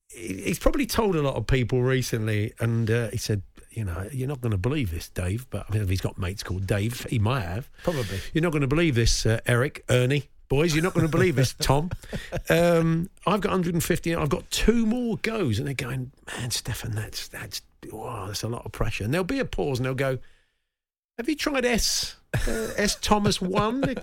He's 0.08 0.58
probably 0.58 0.84
told 0.84 1.16
a 1.16 1.22
lot 1.22 1.36
of 1.36 1.46
people 1.46 1.82
recently, 1.82 2.52
and 2.60 2.90
uh, 2.90 3.08
he 3.08 3.16
said, 3.16 3.42
"You 3.70 3.84
know, 3.84 4.10
you're 4.12 4.28
not 4.28 4.42
going 4.42 4.52
to 4.52 4.58
believe 4.58 4.90
this, 4.90 5.08
Dave." 5.08 5.48
But 5.48 5.64
I 5.70 5.72
mean, 5.72 5.82
if 5.84 5.88
he's 5.88 6.02
got 6.02 6.18
mates 6.18 6.42
called 6.42 6.66
Dave, 6.66 7.06
he 7.08 7.18
might 7.18 7.44
have. 7.44 7.70
Probably. 7.82 8.20
You're 8.34 8.42
not 8.42 8.52
going 8.52 8.60
to 8.60 8.68
believe 8.68 8.94
this, 8.94 9.24
uh, 9.24 9.40
Eric, 9.46 9.84
Ernie, 9.88 10.28
boys. 10.50 10.74
You're 10.74 10.84
not 10.84 10.92
going 10.92 11.06
to 11.06 11.10
believe 11.10 11.36
this, 11.36 11.54
Tom. 11.54 11.90
Um, 12.50 13.08
I've 13.26 13.40
got 13.40 13.50
150. 13.52 14.14
I've 14.14 14.28
got 14.28 14.50
two 14.50 14.84
more 14.84 15.16
goes, 15.22 15.58
and 15.58 15.66
they're 15.66 15.72
going, 15.72 16.12
man, 16.26 16.50
Stefan, 16.50 16.90
that's 16.94 17.28
that's 17.28 17.62
wow, 17.90 18.26
that's 18.26 18.42
a 18.42 18.48
lot 18.48 18.66
of 18.66 18.72
pressure. 18.72 19.04
And 19.04 19.14
there'll 19.14 19.24
be 19.24 19.38
a 19.38 19.46
pause, 19.46 19.78
and 19.78 19.86
they'll 19.86 19.94
go, 19.94 20.18
have 21.16 21.28
you 21.28 21.36
tried 21.36 21.64
S 21.64 22.16
uh, 22.46 22.68
S 22.76 22.96
Thomas 23.00 23.40
one? 23.40 23.94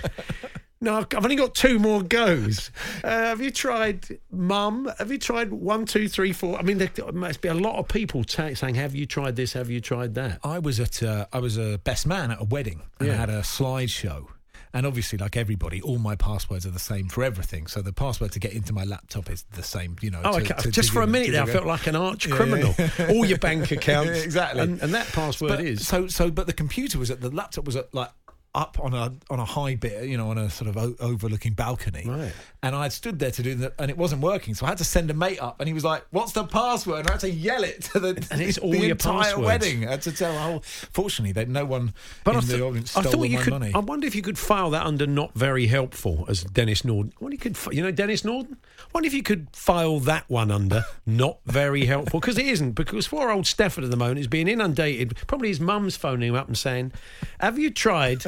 No, 0.80 0.98
I've 0.98 1.24
only 1.24 1.36
got 1.36 1.56
two 1.56 1.80
more 1.80 2.04
goes. 2.04 2.70
Uh, 3.04 3.10
have 3.10 3.42
you 3.42 3.50
tried 3.50 4.20
Mum? 4.30 4.88
Have 5.00 5.12
you 5.12 5.18
tried 5.18 5.52
one, 5.52 5.86
two, 5.88 6.08
three, 6.08 6.32
four? 6.34 6.60
I 6.60 6.62
mean, 6.62 6.78
there 6.78 6.92
must 7.14 7.42
be 7.42 7.50
a 7.50 7.56
lot 7.56 7.78
of 7.80 7.88
people 7.88 8.24
ta 8.24 8.54
saying, 8.54 8.76
"Have 8.76 8.94
you 8.94 9.08
tried 9.08 9.36
this? 9.36 9.54
Have 9.54 9.72
you 9.72 9.82
tried 9.82 10.14
that?" 10.14 10.40
I 10.44 10.60
was 10.60 10.80
at 10.80 11.02
uh, 11.02 11.26
I 11.34 11.40
was 11.40 11.58
a 11.58 11.80
best 11.80 12.06
man 12.06 12.30
at 12.30 12.40
a 12.40 12.44
wedding 12.44 12.84
and 13.00 13.08
Yeah. 13.08 13.16
I 13.16 13.18
had 13.18 13.30
a 13.32 13.42
slideshow. 13.42 14.28
And 14.74 14.86
obviously, 14.86 15.18
like 15.18 15.38
everybody, 15.38 15.82
all 15.82 15.98
my 15.98 16.16
passwords 16.16 16.66
are 16.66 16.72
the 16.72 16.80
same 16.80 17.08
for 17.08 17.24
everything. 17.24 17.68
So 17.68 17.82
the 17.82 17.94
password 17.94 18.32
to 18.34 18.40
get 18.40 18.52
into 18.54 18.74
my 18.74 18.84
laptop 18.84 19.30
is 19.30 19.44
the 19.54 19.64
same. 19.64 19.96
You 20.02 20.12
know. 20.12 20.22
Oh, 20.24 20.40
to- 20.40 20.46
okay. 20.54 20.62
to- 20.62 20.72
just 20.72 20.90
to 20.90 20.94
for 20.94 21.02
a 21.02 21.08
minute 21.08 21.32
there, 21.32 21.44
I 21.44 21.46
felt 21.46 21.66
like 21.66 21.88
an 21.88 21.96
arch 21.96 22.28
Yeah, 22.28 22.36
criminal. 22.36 22.76
yeah. 22.78 22.90
All 23.10 23.26
your 23.26 23.38
bank 23.38 23.72
accounts, 23.72 24.22
exactly. 24.24 24.62
and, 24.62 24.82
and 24.82 24.94
that 24.94 25.08
password 25.08 25.50
But- 25.52 25.62
is. 25.62 25.88
so 25.88 26.08
so. 26.08 26.30
But 26.32 26.48
the 26.48 26.54
computer 26.54 27.00
was 27.00 27.10
at 27.10 27.22
the 27.22 27.30
laptop 27.30 27.66
was 27.66 27.76
at 27.76 27.94
like 27.94 28.10
up 28.58 28.80
on 28.82 28.94
a 28.94 29.14
on 29.30 29.40
a 29.40 29.46
high 29.46 29.76
bit, 29.76 30.06
you 30.10 30.18
know, 30.18 30.30
on 30.32 30.38
a 30.40 30.50
sort 30.50 30.68
of 30.70 30.76
o- 30.78 30.96
overlooking 31.00 31.54
balcony. 31.54 32.04
Right. 32.06 32.34
And 32.64 32.76
I 32.76 32.84
had 32.84 32.92
stood 32.92 33.20
there 33.20 33.30
to 33.32 33.44
do 33.44 33.54
that, 33.56 33.74
and 33.78 33.92
it 33.92 33.98
wasn't 33.98 34.22
working. 34.24 34.56
So 34.56 34.66
I 34.66 34.70
had 34.70 34.80
to 34.80 34.84
send 34.84 35.12
a 35.12 35.14
mate 35.14 35.40
up, 35.42 35.60
and 35.62 35.68
he 35.68 35.74
was 35.74 35.84
like, 35.84 36.04
"What's 36.10 36.32
the 36.34 36.44
password?" 36.44 37.02
And 37.02 37.08
I 37.10 37.12
had 37.12 37.20
to 37.22 37.30
yell 37.30 37.64
it 37.64 37.84
to 37.94 38.00
the 38.00 38.28
And 38.32 38.42
it's 38.42 38.58
all 38.64 38.72
the 38.72 38.80
your 38.80 38.90
entire 38.92 39.22
passwords. 39.24 39.46
wedding. 39.46 39.88
I 39.88 39.92
had 39.92 40.02
to 40.02 40.12
tell 40.12 40.34
the 40.34 40.40
whole. 40.40 40.60
Fortunately, 40.92 41.32
that 41.34 41.48
no 41.48 41.66
one 41.66 41.94
But 42.24 42.32
in 42.32 42.38
I, 42.38 42.42
the 42.42 42.48
th- 42.48 42.62
audience 42.62 42.98
I 42.98 43.02
stole 43.02 43.12
thought 43.14 43.24
you 43.30 43.38
my 43.38 43.44
could. 43.44 43.54
money. 43.54 43.72
I 43.76 43.80
wonder 43.80 44.08
if 44.08 44.16
you 44.16 44.22
could 44.24 44.40
file 44.40 44.72
that 44.72 44.86
under 44.86 45.06
not 45.06 45.34
very 45.36 45.68
helpful 45.68 46.26
as 46.28 46.44
Denis 46.44 46.84
Norden. 46.84 47.14
I 47.22 47.24
wonder 47.24 47.36
if 47.36 47.46
you 47.46 47.52
could. 47.54 47.76
You 47.76 47.84
know 47.84 47.92
Denis 47.92 48.26
Norden. 48.26 48.58
I 48.80 48.90
wonder 48.94 49.08
if 49.08 49.14
you 49.14 49.24
could 49.24 49.48
file 49.54 50.00
that 50.02 50.24
one 50.30 50.50
under 50.52 50.84
not 51.06 51.38
very 51.46 51.86
helpful 51.86 52.20
because 52.20 52.38
it 52.40 52.48
isn't. 52.48 52.72
Because 52.72 53.08
poor 53.08 53.30
old 53.30 53.46
Stefford 53.46 53.84
at 53.84 53.92
the 53.92 53.98
moment 53.98 54.20
is 54.20 54.28
being 54.28 54.48
inundated. 54.48 55.16
Probably 55.28 55.50
his 55.50 55.60
mum's 55.60 55.96
phoning 55.96 56.30
him 56.30 56.36
up 56.36 56.48
and 56.48 56.58
saying, 56.58 56.92
"Have 57.40 57.60
you 57.60 57.70
tried 57.70 58.24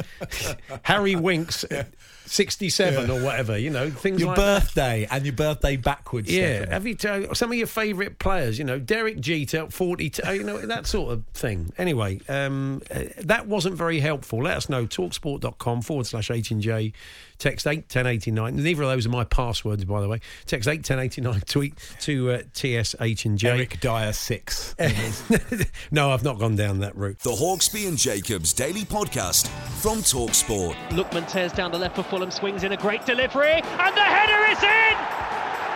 Harry 0.82 1.16
Winks?" 1.16 1.64
at 1.70 1.88
67 2.30 3.10
or 3.10 3.20
whatever, 3.24 3.58
you 3.58 3.70
know, 3.70 3.90
things 3.90 4.20
your 4.20 4.28
like 4.28 4.36
that. 4.36 4.62
birthday 4.62 5.08
and 5.10 5.26
your 5.26 5.32
birthday 5.34 5.76
backwards. 5.76 6.32
Yeah, 6.32 6.58
Stefan. 6.58 6.72
have 6.72 6.86
you 6.86 6.94
told 6.94 7.36
some 7.36 7.50
of 7.50 7.58
your 7.58 7.66
favourite 7.66 8.20
players? 8.20 8.56
You 8.56 8.64
know, 8.64 8.78
Derek 8.78 9.18
Jeter, 9.18 9.68
forty-two. 9.68 10.22
You 10.32 10.44
know 10.44 10.58
that 10.58 10.86
sort 10.86 11.12
of 11.12 11.26
thing. 11.34 11.72
Anyway, 11.76 12.20
um, 12.28 12.82
uh, 12.90 13.00
that 13.18 13.48
wasn't 13.48 13.74
very 13.74 13.98
helpful. 13.98 14.44
Let 14.44 14.56
us 14.56 14.68
know. 14.68 14.86
Talksport.com 14.86 15.82
forward 15.82 16.06
slash 16.06 16.30
H 16.30 16.52
and 16.52 16.62
J. 16.62 16.92
Text 17.38 17.66
eight 17.66 17.88
ten 17.88 18.06
eighty 18.06 18.30
nine. 18.30 18.54
Neither 18.54 18.82
of 18.82 18.90
those 18.90 19.06
are 19.06 19.10
my 19.10 19.24
passwords, 19.24 19.84
by 19.86 20.00
the 20.02 20.08
way. 20.08 20.20
Text 20.46 20.68
eight 20.68 20.84
ten 20.84 20.98
eighty 21.00 21.20
nine. 21.22 21.40
Tweet 21.46 21.74
to 22.00 22.30
uh, 22.32 22.42
TSH 22.52 23.24
and 23.24 23.38
J. 23.38 23.48
Eric 23.48 23.80
Dier 23.80 24.12
six. 24.12 24.74
no, 25.90 26.10
I've 26.10 26.22
not 26.22 26.38
gone 26.38 26.54
down 26.54 26.80
that 26.80 26.94
route. 26.94 27.18
The 27.20 27.30
Hawksbee 27.30 27.88
and 27.88 27.96
Jacobs 27.98 28.52
Daily 28.52 28.84
Podcast 28.84 29.48
from 29.80 29.98
Talksport. 29.98 30.74
Lookman 30.90 31.26
tears 31.28 31.52
down 31.52 31.72
the 31.72 31.78
left 31.78 31.96
for 31.96 32.02
Fulham, 32.20 32.30
swings 32.30 32.64
in 32.64 32.72
a 32.72 32.76
great 32.76 33.06
delivery, 33.06 33.62
and 33.64 33.96
the 33.96 34.04
header 34.04 34.52
is 34.52 34.60
in! 34.62 34.96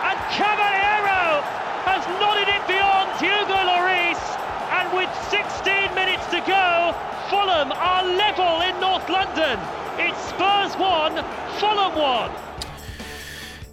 And 0.05 0.17
Cavaleiro 0.29 1.41
has 1.89 2.05
nodded 2.21 2.47
it 2.53 2.61
beyond 2.67 3.09
Hugo 3.17 3.57
Lloris, 3.65 4.21
and 4.69 4.85
with 4.93 5.09
16 5.31 5.95
minutes 5.95 6.23
to 6.27 6.41
go, 6.45 6.93
Fulham 7.31 7.71
are 7.71 8.05
level 8.05 8.61
in 8.61 8.79
North 8.79 9.09
London. 9.09 9.57
It's 9.97 10.21
Spurs 10.29 10.77
1, 10.77 11.25
Fulham 11.57 11.95
1. 11.97 12.31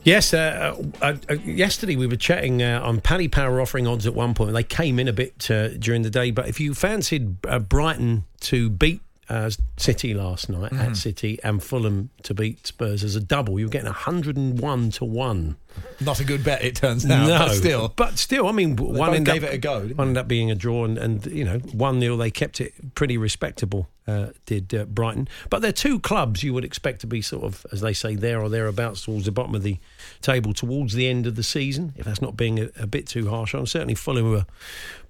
Yes, 0.04 0.32
uh, 0.32 0.74
uh, 1.02 1.16
uh, 1.28 1.34
yesterday 1.44 1.96
we 1.96 2.06
were 2.06 2.16
chatting 2.16 2.62
uh, 2.62 2.80
on 2.82 3.02
Paddy 3.02 3.28
Power 3.28 3.60
offering 3.60 3.86
odds 3.86 4.06
at 4.06 4.14
one 4.14 4.32
point. 4.32 4.54
They 4.54 4.62
came 4.62 4.98
in 4.98 5.08
a 5.08 5.12
bit 5.12 5.50
uh, 5.50 5.68
during 5.76 6.00
the 6.00 6.10
day, 6.10 6.30
but 6.30 6.48
if 6.48 6.58
you 6.58 6.72
fancied 6.72 7.36
uh, 7.46 7.58
Brighton 7.58 8.24
to 8.40 8.70
beat 8.70 9.02
uh, 9.28 9.50
City 9.76 10.14
last 10.14 10.48
night 10.48 10.72
Mm-hmm. 10.72 10.80
at 10.90 10.96
City 10.96 11.38
and 11.44 11.62
Fulham 11.62 12.10
to 12.24 12.34
beat 12.34 12.66
Spurs 12.66 13.02
as 13.04 13.16
a 13.16 13.20
double, 13.20 13.58
you 13.58 13.66
were 13.66 13.70
getting 13.70 13.86
101 13.86 14.90
to 14.92 15.04
1. 15.04 15.56
Not 16.00 16.20
a 16.20 16.24
good 16.24 16.44
bet, 16.44 16.62
it 16.62 16.76
turns 16.76 17.04
out. 17.08 17.26
no, 17.26 17.38
but 17.38 17.54
still. 17.54 17.92
But 17.96 18.18
still, 18.18 18.46
I 18.48 18.52
mean, 18.52 18.76
one 18.76 19.14
ended 19.14 19.32
gave 19.34 19.44
up, 19.44 19.50
it 19.50 19.54
a 19.54 19.58
go, 19.58 19.80
One 19.94 20.08
ended 20.08 20.20
up 20.20 20.28
being 20.28 20.50
a 20.50 20.54
draw, 20.54 20.84
and, 20.84 20.98
and 20.98 21.24
you 21.26 21.44
know, 21.44 21.58
1 21.58 22.00
0, 22.00 22.16
they 22.16 22.30
kept 22.30 22.60
it 22.60 22.94
pretty 22.94 23.16
respectable, 23.16 23.88
uh, 24.06 24.28
did 24.46 24.74
uh, 24.74 24.84
Brighton. 24.84 25.28
But 25.48 25.62
they're 25.62 25.72
two 25.72 25.98
clubs 26.00 26.42
you 26.42 26.52
would 26.54 26.64
expect 26.64 27.00
to 27.02 27.06
be 27.06 27.22
sort 27.22 27.44
of, 27.44 27.64
as 27.72 27.80
they 27.80 27.92
say, 27.94 28.14
there 28.16 28.40
or 28.42 28.48
thereabouts 28.50 29.04
towards 29.04 29.24
the 29.24 29.32
bottom 29.32 29.54
of 29.54 29.62
the 29.62 29.78
table 30.20 30.52
towards 30.52 30.94
the 30.94 31.08
end 31.08 31.26
of 31.26 31.34
the 31.36 31.42
season, 31.42 31.92
if 31.96 32.04
that's 32.04 32.22
not 32.22 32.36
being 32.36 32.58
a, 32.60 32.68
a 32.78 32.86
bit 32.86 33.06
too 33.06 33.28
harsh. 33.28 33.54
I'm 33.54 33.66
certainly 33.66 33.94
Fulham 33.94 34.30
were 34.30 34.46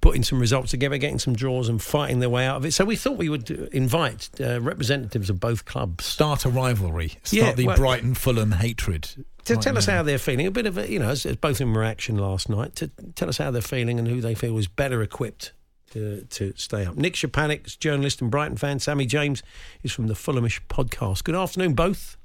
putting 0.00 0.22
some 0.22 0.40
results 0.40 0.70
together, 0.70 0.98
getting 0.98 1.18
some 1.18 1.34
draws, 1.34 1.68
and 1.68 1.80
fighting 1.80 2.20
their 2.20 2.30
way 2.30 2.44
out 2.46 2.56
of 2.56 2.64
it. 2.64 2.72
So 2.72 2.84
we 2.84 2.96
thought 2.96 3.16
we 3.18 3.28
would 3.28 3.50
uh, 3.50 3.66
invite 3.72 4.30
uh, 4.40 4.60
representatives 4.60 5.30
of 5.30 5.38
both 5.40 5.64
clubs. 5.64 6.04
Start 6.04 6.44
a 6.44 6.48
rivalry. 6.48 7.08
Start 7.22 7.32
Yeah, 7.32 7.52
the 7.52 7.66
well- 7.66 7.76
Brighton 7.76 8.14
Fulham 8.14 8.52
hatred. 8.52 9.08
To 9.46 9.54
right 9.54 9.62
tell 9.62 9.76
us 9.76 9.86
how 9.86 10.04
they're 10.04 10.18
feeling, 10.18 10.46
a 10.46 10.52
bit 10.52 10.66
of 10.66 10.78
a, 10.78 10.88
you 10.88 11.00
know, 11.00 11.08
as, 11.08 11.26
as 11.26 11.34
both 11.34 11.60
in 11.60 11.74
reaction 11.74 12.16
last 12.16 12.48
night, 12.48 12.76
to 12.76 12.88
tell 13.16 13.28
us 13.28 13.38
how 13.38 13.50
they're 13.50 13.60
feeling 13.60 13.98
and 13.98 14.06
who 14.06 14.20
they 14.20 14.36
feel 14.36 14.56
is 14.56 14.68
better 14.68 15.02
equipped 15.02 15.52
to, 15.90 16.22
to 16.30 16.52
stay 16.56 16.86
up. 16.86 16.94
Nick 16.96 17.14
Szczepanik's 17.14 17.74
journalist 17.76 18.20
and 18.22 18.30
Brighton 18.30 18.56
fan. 18.56 18.78
Sammy 18.78 19.04
James 19.04 19.42
is 19.82 19.90
from 19.90 20.06
the 20.06 20.14
Fulhamish 20.14 20.60
podcast. 20.68 21.24
Good 21.24 21.34
afternoon, 21.34 21.74
both. 21.74 22.16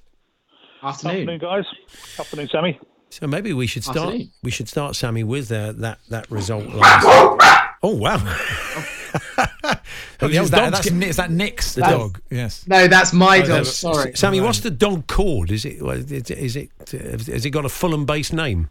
Afternoon, 0.83 1.39
guys. 1.39 1.65
Afternoon, 2.19 2.47
Sammy. 2.49 2.79
So 3.09 3.25
maybe 3.27 3.53
we 3.53 3.67
should 3.67 3.83
start. 3.83 3.97
Afternoon. 3.97 4.31
We 4.43 4.51
should 4.51 4.67
start, 4.69 4.95
Sammy, 4.95 5.23
with 5.23 5.51
uh, 5.51 5.71
that 5.77 5.99
that 6.09 6.29
result 6.29 6.65
last. 6.67 7.05
oh 7.83 7.95
wow! 7.95 8.17
Who 10.19 10.27
The 10.29 10.37
old 10.39 10.45
is 10.45 10.51
that? 10.51 10.57
dog's 10.57 10.71
That's, 10.71 10.89
get- 10.89 11.09
is 11.09 11.15
that 11.17 11.31
Nick's 11.31 11.73
the 11.75 11.81
That- 11.81 11.91
dog? 11.91 12.21
Yes. 12.29 12.65
No, 12.67 12.87
that's 12.87 13.13
my 13.13 13.37
Oh, 13.37 13.41
dog. 13.41 13.47
that's- 13.49 13.77
Sorry. 13.77 14.11
Sammy. 14.15 14.41
What's 14.41 14.59
the 14.59 14.71
dog 14.71 15.07
called? 15.07 15.51
Is 15.51 15.65
it 15.65 15.77
is 16.31 16.55
it 16.55 16.69
has 16.91 17.45
it 17.45 17.49
got 17.51 17.65
a 17.65 17.69
Fulham-based 17.69 18.33
name? 18.33 18.69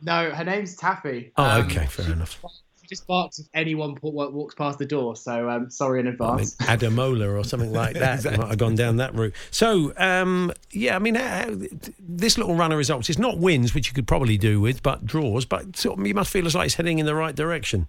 No, 0.00 0.30
her 0.30 0.44
name's 0.44 0.76
Taffy. 0.76 1.32
Oh, 1.36 1.44
Um, 1.44 1.66
okay, 1.66 1.86
fair 1.86 2.12
enough. 2.12 2.40
Just 2.88 3.06
barks 3.06 3.38
if 3.38 3.46
anyone 3.54 3.96
walks 4.02 4.54
past 4.54 4.78
the 4.78 4.86
door. 4.86 5.16
So 5.16 5.48
um, 5.48 5.70
sorry 5.70 6.00
in 6.00 6.06
advance. 6.06 6.56
I 6.60 6.76
mean, 6.76 6.78
Ademola 6.78 7.38
or 7.38 7.44
something 7.44 7.72
like 7.72 7.94
that 7.94 8.14
exactly. 8.16 8.38
might 8.42 8.48
have 8.48 8.58
gone 8.58 8.74
down 8.74 8.96
that 8.96 9.14
route. 9.14 9.34
So 9.50 9.92
um, 9.96 10.52
yeah, 10.70 10.96
I 10.96 10.98
mean, 10.98 11.16
uh, 11.16 11.54
this 11.98 12.38
little 12.38 12.54
run 12.54 12.72
of 12.72 12.78
results. 12.78 13.08
It's 13.10 13.18
not 13.18 13.38
wins, 13.38 13.74
which 13.74 13.88
you 13.88 13.94
could 13.94 14.06
probably 14.06 14.38
do 14.38 14.60
with, 14.60 14.82
but 14.82 15.04
draws. 15.04 15.44
But 15.44 15.76
sort 15.76 15.98
of, 15.98 16.06
you 16.06 16.14
must 16.14 16.32
feel 16.32 16.46
as 16.46 16.54
like 16.54 16.66
it's 16.66 16.74
heading 16.76 16.98
in 16.98 17.06
the 17.06 17.14
right 17.14 17.34
direction. 17.34 17.86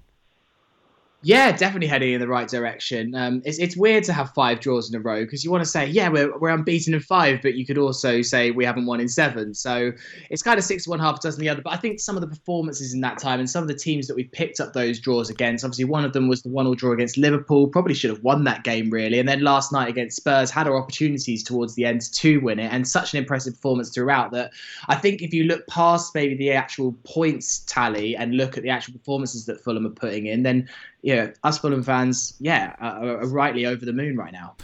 Yeah, 1.21 1.51
definitely 1.51 1.87
heading 1.87 2.13
in 2.13 2.21
the 2.21 2.29
right 2.29 2.47
direction. 2.47 3.13
Um, 3.13 3.41
it's 3.43 3.59
it's 3.59 3.75
weird 3.75 4.05
to 4.05 4.13
have 4.13 4.33
five 4.33 4.61
draws 4.61 4.89
in 4.89 4.95
a 4.97 5.01
row 5.01 5.25
because 5.25 5.43
you 5.43 5.51
want 5.51 5.61
to 5.61 5.69
say, 5.69 5.85
yeah, 5.85 6.07
we're 6.07 6.37
we're 6.39 6.49
unbeaten 6.49 6.93
in 6.93 7.01
five, 7.01 7.41
but 7.41 7.55
you 7.55 7.65
could 7.65 7.77
also 7.77 8.21
say 8.21 8.51
we 8.51 8.63
haven't 8.63 8.85
won 8.85 9.01
in 9.01 9.09
seven. 9.09 9.53
So 9.53 9.91
it's 10.29 10.41
kind 10.41 10.57
of 10.57 10.63
six 10.63 10.87
one 10.87 10.97
half 10.99 11.17
a 11.17 11.19
dozen 11.19 11.41
the 11.41 11.49
other. 11.49 11.61
But 11.61 11.73
I 11.73 11.75
think 11.75 11.99
some 11.99 12.15
of 12.15 12.21
the 12.21 12.27
performances 12.27 12.93
in 12.93 13.01
that 13.01 13.17
time 13.17 13.41
and 13.41 13.49
some 13.49 13.61
of 13.61 13.67
the 13.67 13.75
teams 13.75 14.07
that 14.07 14.15
we 14.15 14.23
picked 14.23 14.61
up 14.61 14.71
those 14.71 14.97
draws 14.97 15.29
against, 15.29 15.65
obviously 15.65 15.83
one 15.83 16.05
of 16.05 16.13
them 16.13 16.29
was 16.29 16.41
the 16.41 16.49
one 16.49 16.65
all 16.65 16.73
draw 16.73 16.93
against 16.93 17.17
Liverpool. 17.17 17.67
Probably 17.67 17.95
should 17.95 18.11
have 18.11 18.23
won 18.23 18.45
that 18.45 18.63
game 18.63 18.89
really. 18.89 19.19
And 19.19 19.27
then 19.27 19.41
last 19.41 19.73
night 19.73 19.89
against 19.89 20.15
Spurs, 20.15 20.49
had 20.49 20.67
our 20.67 20.77
opportunities 20.77 21.43
towards 21.43 21.75
the 21.75 21.83
end 21.83 22.01
to 22.13 22.37
win 22.37 22.59
it, 22.59 22.71
and 22.71 22.87
such 22.87 23.13
an 23.13 23.19
impressive 23.19 23.55
performance 23.55 23.93
throughout 23.93 24.31
that 24.31 24.51
I 24.87 24.95
think 24.95 25.21
if 25.21 25.33
you 25.33 25.43
look 25.43 25.67
past 25.67 26.15
maybe 26.15 26.35
the 26.35 26.53
actual 26.53 26.93
points 27.03 27.59
tally 27.67 28.15
and 28.15 28.37
look 28.37 28.55
at 28.55 28.63
the 28.63 28.69
actual 28.69 28.93
performances 28.93 29.45
that 29.47 29.59
Fulham 29.59 29.85
are 29.85 29.89
putting 29.89 30.27
in, 30.27 30.43
then 30.43 30.69
yeah, 31.01 31.31
us 31.43 31.59
Fulham 31.59 31.83
fans, 31.83 32.35
yeah, 32.39 32.75
are, 32.79 33.21
are 33.21 33.27
rightly 33.27 33.65
over 33.65 33.85
the 33.85 33.93
moon 33.93 34.17
right 34.17 34.33
now. 34.33 34.55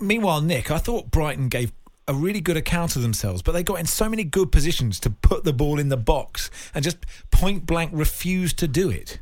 Meanwhile, 0.00 0.40
Nick, 0.40 0.70
I 0.70 0.78
thought 0.78 1.10
Brighton 1.10 1.48
gave 1.48 1.72
a 2.06 2.14
really 2.14 2.40
good 2.40 2.56
account 2.56 2.96
of 2.96 3.02
themselves, 3.02 3.42
but 3.42 3.52
they 3.52 3.62
got 3.62 3.80
in 3.80 3.86
so 3.86 4.08
many 4.08 4.24
good 4.24 4.52
positions 4.52 5.00
to 5.00 5.10
put 5.10 5.44
the 5.44 5.52
ball 5.52 5.78
in 5.78 5.88
the 5.88 5.96
box 5.96 6.50
and 6.74 6.84
just 6.84 6.98
point 7.30 7.66
blank 7.66 7.90
refused 7.94 8.58
to 8.58 8.68
do 8.68 8.90
it. 8.90 9.20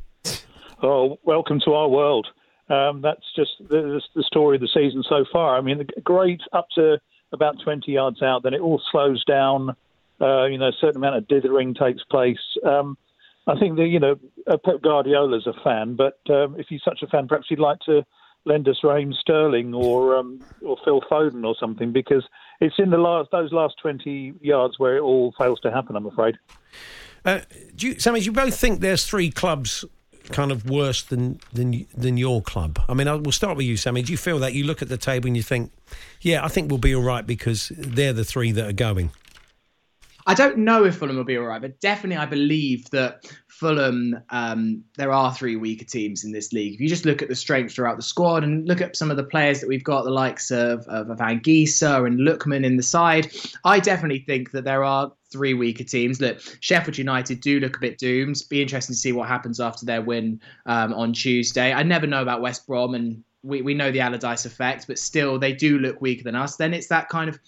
Oh, 0.83 1.19
welcome 1.25 1.61
to 1.65 1.75
our 1.75 1.89
world. 1.89 2.27
Um, 2.69 3.03
that's 3.03 3.25
just 3.37 3.51
the, 3.69 4.01
the, 4.15 4.23
story 4.25 4.57
of 4.57 4.63
the 4.63 4.69
season 4.69 5.05
so 5.09 5.25
far. 5.33 5.57
I 5.57 5.61
mean, 5.61 5.87
great 6.03 6.41
up 6.53 6.67
to 6.75 6.99
about 7.33 7.57
20 7.63 7.93
yards 7.93 8.23
out, 8.23 8.43
then 8.43 8.55
it 8.55 8.61
all 8.61 8.81
slows 8.91 9.25
down. 9.25 9.77
Uh, 10.21 10.47
you 10.47 10.59
know, 10.59 10.69
a 10.69 10.73
certain 10.81 10.97
amount 10.97 11.17
of 11.17 11.29
dithering 11.29 11.75
takes 11.75 12.03
place. 12.05 12.39
Um, 12.65 12.97
I 13.47 13.59
think 13.59 13.77
that 13.77 13.87
you 13.87 13.99
know 13.99 14.17
uh, 14.47 14.57
Pep 14.65 14.83
Guardiola's 14.83 15.47
a 15.47 15.55
fan, 15.65 15.97
but 15.97 16.19
um, 16.31 16.57
if 16.59 16.67
he's 16.69 16.83
such 16.85 17.03
a 17.03 17.07
fan, 17.07 17.27
perhaps 17.27 17.47
he'd 17.49 17.59
like 17.59 17.81
to 17.87 18.05
lend 18.45 18.69
us 18.69 18.79
Raheem 18.83 19.13
Sterling 19.13 19.75
or 19.75 20.17
um, 20.17 20.41
or 20.65 20.77
Phil 20.85 21.01
Foden 21.11 21.45
or 21.45 21.55
something 21.59 21.93
because 21.93 22.25
it's 22.61 22.77
in 22.79 22.91
the 22.91 22.99
last 22.99 23.31
those 23.33 23.53
last 23.53 23.75
twenty 23.81 24.33
yards 24.41 24.79
where 24.79 24.97
it 24.97 25.01
all 25.01 25.35
fails 25.39 25.61
to 25.61 25.73
happen. 25.73 25.97
I'm 25.97 26.07
afraid. 26.07 26.37
Uh, 27.25 27.41
do 27.77 27.89
you, 27.89 27.99
Sammy, 27.99 28.21
do 28.21 28.27
you 28.27 28.33
both 28.33 28.57
think 28.57 28.81
there's 28.81 29.07
three 29.07 29.31
clubs 29.31 29.85
kind 30.31 30.53
of 30.53 30.69
worse 30.69 31.03
than 31.03 31.41
than 31.53 31.87
than 31.97 32.17
your 32.17 32.43
club? 32.43 32.81
I 32.89 32.95
mean, 32.95 33.09
I, 33.09 33.15
we'll 33.15 33.33
start 33.33 33.57
with 33.57 33.67
you, 33.67 33.77
Sammy. 33.77 34.03
Do 34.03 34.13
you 34.13 34.19
feel 34.19 34.39
that 34.41 34.55
you 34.55 34.65
look 34.65 34.83
at 34.83 34.89
the 34.89 34.97
table 34.97 35.27
and 35.27 35.37
you 35.37 35.43
think, 35.43 35.73
yeah, 36.21 36.45
I 36.45 36.49
think 36.49 36.71
we'll 36.71 36.79
be 36.79 36.95
all 36.95 37.03
right 37.03 37.27
because 37.27 37.73
they're 37.77 38.13
the 38.13 38.25
three 38.25 38.53
that 38.53 38.69
are 38.69 38.73
going? 38.73 39.11
I 40.27 40.35
don't 40.35 40.59
know 40.59 40.85
if 40.85 40.97
Fulham 40.97 41.17
will 41.17 41.25
be 41.25 41.37
all 41.37 41.45
right, 41.45 41.61
but 41.61 41.81
definitely 41.81 42.17
I 42.17 42.27
believe 42.27 42.89
that 42.91 43.33
Fulham, 43.49 44.19
um, 44.31 44.85
there 44.97 45.13
are 45.13 45.35
three 45.35 45.57
weaker 45.57 45.85
teams 45.85 46.25
in 46.25 46.33
this 46.33 46.53
league. 46.53 46.75
If 46.75 46.81
you 46.81 46.89
just 46.89 47.05
look 47.05 47.23
at 47.23 47.29
the 47.29 47.35
strength 47.35 47.75
throughout 47.75 47.97
the 47.97 48.03
squad 48.03 48.45
and 48.45 48.67
look 48.67 48.81
at 48.81 48.97
some 48.97 49.11
of 49.11 49.17
the 49.17 49.25
players 49.25 49.61
that 49.61 49.69
we've 49.69 49.85
got, 49.85 50.05
the 50.05 50.11
likes 50.11 50.51
of, 50.51 50.87
of, 50.89 51.11
of 51.11 51.19
Anguissa 51.19 52.07
and 52.07 52.21
Lookman 52.21 52.65
in 52.65 52.77
the 52.77 52.83
side, 52.83 53.33
I 53.65 53.81
definitely 53.81 54.21
think 54.21 54.53
that 54.53 54.65
there 54.65 54.85
are 54.85 55.13
three 55.31 55.55
weaker 55.55 55.85
teams. 55.85 56.21
Look, 56.21 56.41
Sheffield 56.61 56.99
United 56.99 57.41
do 57.41 57.59
look 57.61 57.77
a 57.77 57.81
bit 57.81 57.99
doomed. 57.99 58.43
Be 58.49 58.63
interesting 58.63 58.95
to 58.95 59.01
see 59.01 59.13
what 59.13 59.29
happens 59.29 59.61
after 59.61 59.87
their 59.87 60.03
win 60.03 60.41
um, 60.67 60.93
on 60.93 61.13
Tuesday. 61.13 61.73
I 61.73 61.83
never 61.83 62.07
know 62.07 62.23
about 62.23 62.41
West 62.41 62.67
Brom 62.67 62.95
and 62.95 63.25
we, 63.43 63.63
we 63.63 63.75
know 63.75 63.91
the 63.91 64.01
Allardyce 64.01 64.47
effect, 64.47 64.87
but 64.87 64.99
still 64.99 65.39
they 65.39 65.53
do 65.53 65.79
look 65.79 66.01
weaker 66.01 66.23
than 66.23 66.37
us. 66.37 66.57
Then 66.57 66.75
it's 66.75 66.87
that 66.89 67.09
kind 67.09 67.29
of 67.29 67.39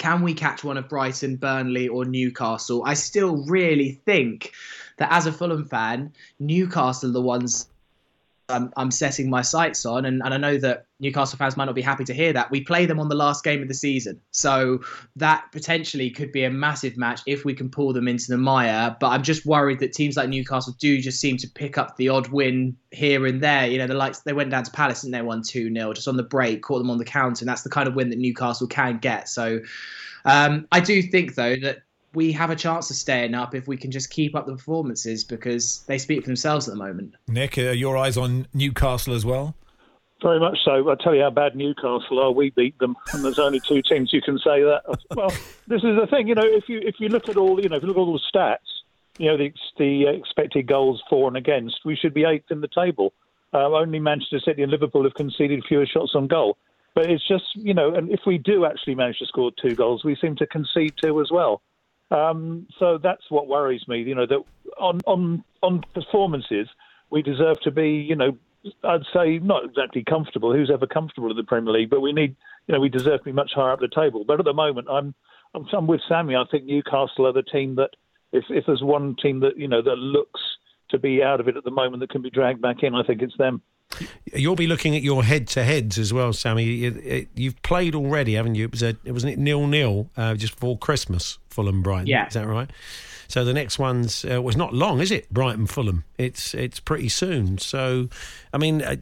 can 0.00 0.22
we 0.22 0.32
catch 0.32 0.64
one 0.64 0.78
of 0.78 0.88
Brighton, 0.88 1.36
Burnley, 1.36 1.86
or 1.86 2.06
Newcastle? 2.06 2.82
I 2.86 2.94
still 2.94 3.44
really 3.44 4.00
think 4.06 4.52
that 4.96 5.12
as 5.12 5.26
a 5.26 5.32
Fulham 5.32 5.66
fan, 5.66 6.14
Newcastle 6.38 7.10
are 7.10 7.12
the 7.12 7.20
ones 7.20 7.68
I'm, 8.50 8.72
I'm 8.76 8.90
setting 8.90 9.30
my 9.30 9.42
sights 9.42 9.86
on. 9.86 10.04
And, 10.04 10.22
and 10.24 10.34
I 10.34 10.36
know 10.36 10.58
that 10.58 10.86
Newcastle 11.00 11.38
fans 11.38 11.56
might 11.56 11.64
not 11.64 11.74
be 11.74 11.82
happy 11.82 12.04
to 12.04 12.14
hear 12.14 12.32
that. 12.32 12.50
We 12.50 12.60
play 12.60 12.86
them 12.86 13.00
on 13.00 13.08
the 13.08 13.14
last 13.14 13.42
game 13.44 13.62
of 13.62 13.68
the 13.68 13.74
season. 13.74 14.20
So 14.30 14.80
that 15.16 15.44
potentially 15.52 16.10
could 16.10 16.32
be 16.32 16.44
a 16.44 16.50
massive 16.50 16.96
match 16.96 17.20
if 17.26 17.44
we 17.44 17.54
can 17.54 17.70
pull 17.70 17.92
them 17.92 18.08
into 18.08 18.28
the 18.28 18.36
mire. 18.36 18.96
But 19.00 19.08
I'm 19.08 19.22
just 19.22 19.46
worried 19.46 19.80
that 19.80 19.92
teams 19.92 20.16
like 20.16 20.28
Newcastle 20.28 20.74
do 20.78 21.00
just 21.00 21.20
seem 21.20 21.36
to 21.38 21.48
pick 21.48 21.78
up 21.78 21.96
the 21.96 22.08
odd 22.08 22.28
win 22.28 22.76
here 22.90 23.26
and 23.26 23.42
there. 23.42 23.66
You 23.66 23.78
know, 23.78 23.86
the 23.86 23.94
likes 23.94 24.20
they 24.20 24.32
went 24.32 24.50
down 24.50 24.64
to 24.64 24.70
Palace 24.70 25.04
and 25.04 25.14
they 25.14 25.22
won 25.22 25.42
2 25.42 25.72
0 25.72 25.92
just 25.92 26.08
on 26.08 26.16
the 26.16 26.22
break, 26.22 26.62
caught 26.62 26.78
them 26.78 26.90
on 26.90 26.98
the 26.98 27.04
counter. 27.04 27.42
And 27.42 27.48
that's 27.48 27.62
the 27.62 27.70
kind 27.70 27.88
of 27.88 27.94
win 27.94 28.10
that 28.10 28.18
Newcastle 28.18 28.66
can 28.66 28.98
get. 28.98 29.28
So 29.28 29.60
um, 30.24 30.66
I 30.72 30.80
do 30.80 31.02
think, 31.02 31.34
though, 31.34 31.56
that 31.56 31.82
we 32.14 32.32
have 32.32 32.50
a 32.50 32.56
chance 32.56 32.90
of 32.90 32.96
staying 32.96 33.34
up 33.34 33.54
if 33.54 33.68
we 33.68 33.76
can 33.76 33.90
just 33.90 34.10
keep 34.10 34.34
up 34.34 34.46
the 34.46 34.52
performances 34.52 35.24
because 35.24 35.84
they 35.86 35.98
speak 35.98 36.22
for 36.22 36.26
themselves 36.26 36.68
at 36.68 36.74
the 36.74 36.78
moment. 36.78 37.14
Nick, 37.28 37.58
are 37.58 37.72
your 37.72 37.96
eyes 37.96 38.16
on 38.16 38.46
Newcastle 38.52 39.14
as 39.14 39.24
well? 39.24 39.54
Very 40.22 40.40
much 40.40 40.58
so. 40.64 40.90
I 40.90 40.96
tell 40.96 41.14
you 41.14 41.22
how 41.22 41.30
bad 41.30 41.56
Newcastle 41.56 42.18
are. 42.18 42.30
We 42.30 42.50
beat 42.50 42.78
them, 42.78 42.94
and 43.14 43.24
there's 43.24 43.38
only 43.38 43.60
two 43.60 43.80
teams 43.80 44.12
you 44.12 44.20
can 44.20 44.38
say 44.38 44.62
that. 44.62 44.82
Well, 45.16 45.30
this 45.66 45.82
is 45.82 45.96
the 45.98 46.06
thing. 46.10 46.28
You 46.28 46.34
know, 46.34 46.44
if 46.44 46.68
you 46.68 46.78
if 46.82 46.96
you 46.98 47.08
look 47.08 47.28
at 47.28 47.36
all, 47.36 47.60
you 47.60 47.68
know, 47.70 47.76
if 47.76 47.82
you 47.82 47.88
look 47.88 47.96
at 47.96 48.00
all 48.00 48.12
the 48.12 48.38
stats, 48.38 48.58
you 49.18 49.28
know, 49.28 49.38
the, 49.38 49.52
the 49.78 50.08
expected 50.08 50.66
goals 50.66 51.02
for 51.08 51.28
and 51.28 51.36
against, 51.36 51.80
we 51.84 51.96
should 51.96 52.12
be 52.12 52.24
eighth 52.24 52.50
in 52.50 52.60
the 52.60 52.68
table. 52.68 53.12
Uh, 53.52 53.70
only 53.72 53.98
Manchester 53.98 54.40
City 54.40 54.62
and 54.62 54.70
Liverpool 54.70 55.04
have 55.04 55.14
conceded 55.14 55.64
fewer 55.66 55.86
shots 55.86 56.12
on 56.14 56.26
goal. 56.26 56.56
But 56.94 57.10
it's 57.10 57.26
just, 57.26 57.44
you 57.54 57.74
know, 57.74 57.94
and 57.94 58.10
if 58.10 58.20
we 58.26 58.38
do 58.38 58.64
actually 58.64 58.94
manage 58.94 59.18
to 59.18 59.26
score 59.26 59.50
two 59.60 59.74
goals, 59.74 60.04
we 60.04 60.16
seem 60.16 60.36
to 60.36 60.46
concede 60.46 60.94
two 61.00 61.20
as 61.20 61.30
well. 61.30 61.62
Um, 62.10 62.66
so 62.78 62.98
that's 62.98 63.22
what 63.28 63.46
worries 63.46 63.86
me. 63.86 64.02
You 64.02 64.14
know 64.14 64.26
that 64.26 64.42
on 64.78 65.00
on 65.06 65.44
on 65.62 65.82
performances, 65.94 66.68
we 67.10 67.22
deserve 67.22 67.60
to 67.62 67.70
be. 67.70 67.90
You 67.90 68.16
know, 68.16 68.36
I'd 68.84 69.02
say 69.14 69.38
not 69.38 69.64
exactly 69.64 70.04
comfortable. 70.04 70.52
Who's 70.52 70.70
ever 70.70 70.86
comfortable 70.86 71.30
in 71.30 71.36
the 71.36 71.44
Premier 71.44 71.72
League? 71.72 71.90
But 71.90 72.00
we 72.00 72.12
need. 72.12 72.36
You 72.66 72.74
know, 72.74 72.80
we 72.80 72.88
deserve 72.88 73.20
to 73.20 73.24
be 73.24 73.32
much 73.32 73.52
higher 73.54 73.72
up 73.72 73.80
the 73.80 73.88
table. 73.88 74.24
But 74.24 74.38
at 74.38 74.44
the 74.44 74.52
moment, 74.52 74.88
I'm 74.90 75.14
I'm, 75.54 75.66
I'm 75.72 75.86
with 75.86 76.00
Sammy. 76.08 76.36
I 76.36 76.44
think 76.50 76.64
Newcastle 76.64 77.26
are 77.26 77.32
the 77.32 77.42
team 77.42 77.76
that 77.76 77.90
if 78.32 78.44
if 78.50 78.66
there's 78.66 78.82
one 78.82 79.16
team 79.16 79.40
that 79.40 79.56
you 79.56 79.68
know 79.68 79.82
that 79.82 79.96
looks 79.96 80.40
to 80.90 80.98
be 80.98 81.22
out 81.22 81.40
of 81.40 81.48
it 81.48 81.56
at 81.56 81.64
the 81.64 81.70
moment 81.70 82.00
that 82.00 82.10
can 82.10 82.22
be 82.22 82.30
dragged 82.30 82.60
back 82.60 82.82
in, 82.82 82.94
I 82.94 83.02
think 83.04 83.22
it's 83.22 83.36
them. 83.36 83.62
You'll 84.32 84.56
be 84.56 84.66
looking 84.66 84.94
at 84.94 85.02
your 85.02 85.24
head-to-heads 85.24 85.98
as 85.98 86.12
well, 86.12 86.32
Sammy. 86.32 86.64
You've 87.34 87.60
played 87.62 87.94
already, 87.94 88.34
haven't 88.34 88.54
you? 88.54 88.64
It 88.64 88.70
was 88.70 88.82
a, 88.82 88.96
it 89.04 89.12
was 89.12 89.24
nil-nil 89.24 90.08
uh, 90.16 90.34
just 90.34 90.54
before 90.54 90.78
Christmas, 90.78 91.38
Fulham 91.48 91.82
Brighton. 91.82 92.06
Yeah, 92.06 92.26
is 92.26 92.34
that 92.34 92.46
right? 92.46 92.70
So 93.28 93.44
the 93.44 93.52
next 93.54 93.78
one's 93.78 94.24
uh, 94.24 94.42
was 94.42 94.56
not 94.56 94.74
long, 94.74 95.00
is 95.00 95.12
it? 95.12 95.32
Brighton 95.32 95.66
Fulham. 95.66 96.04
It's 96.18 96.52
it's 96.52 96.80
pretty 96.80 97.08
soon. 97.08 97.58
So, 97.58 98.08
I 98.52 98.58
mean, 98.58 98.82
uh, 98.82 98.96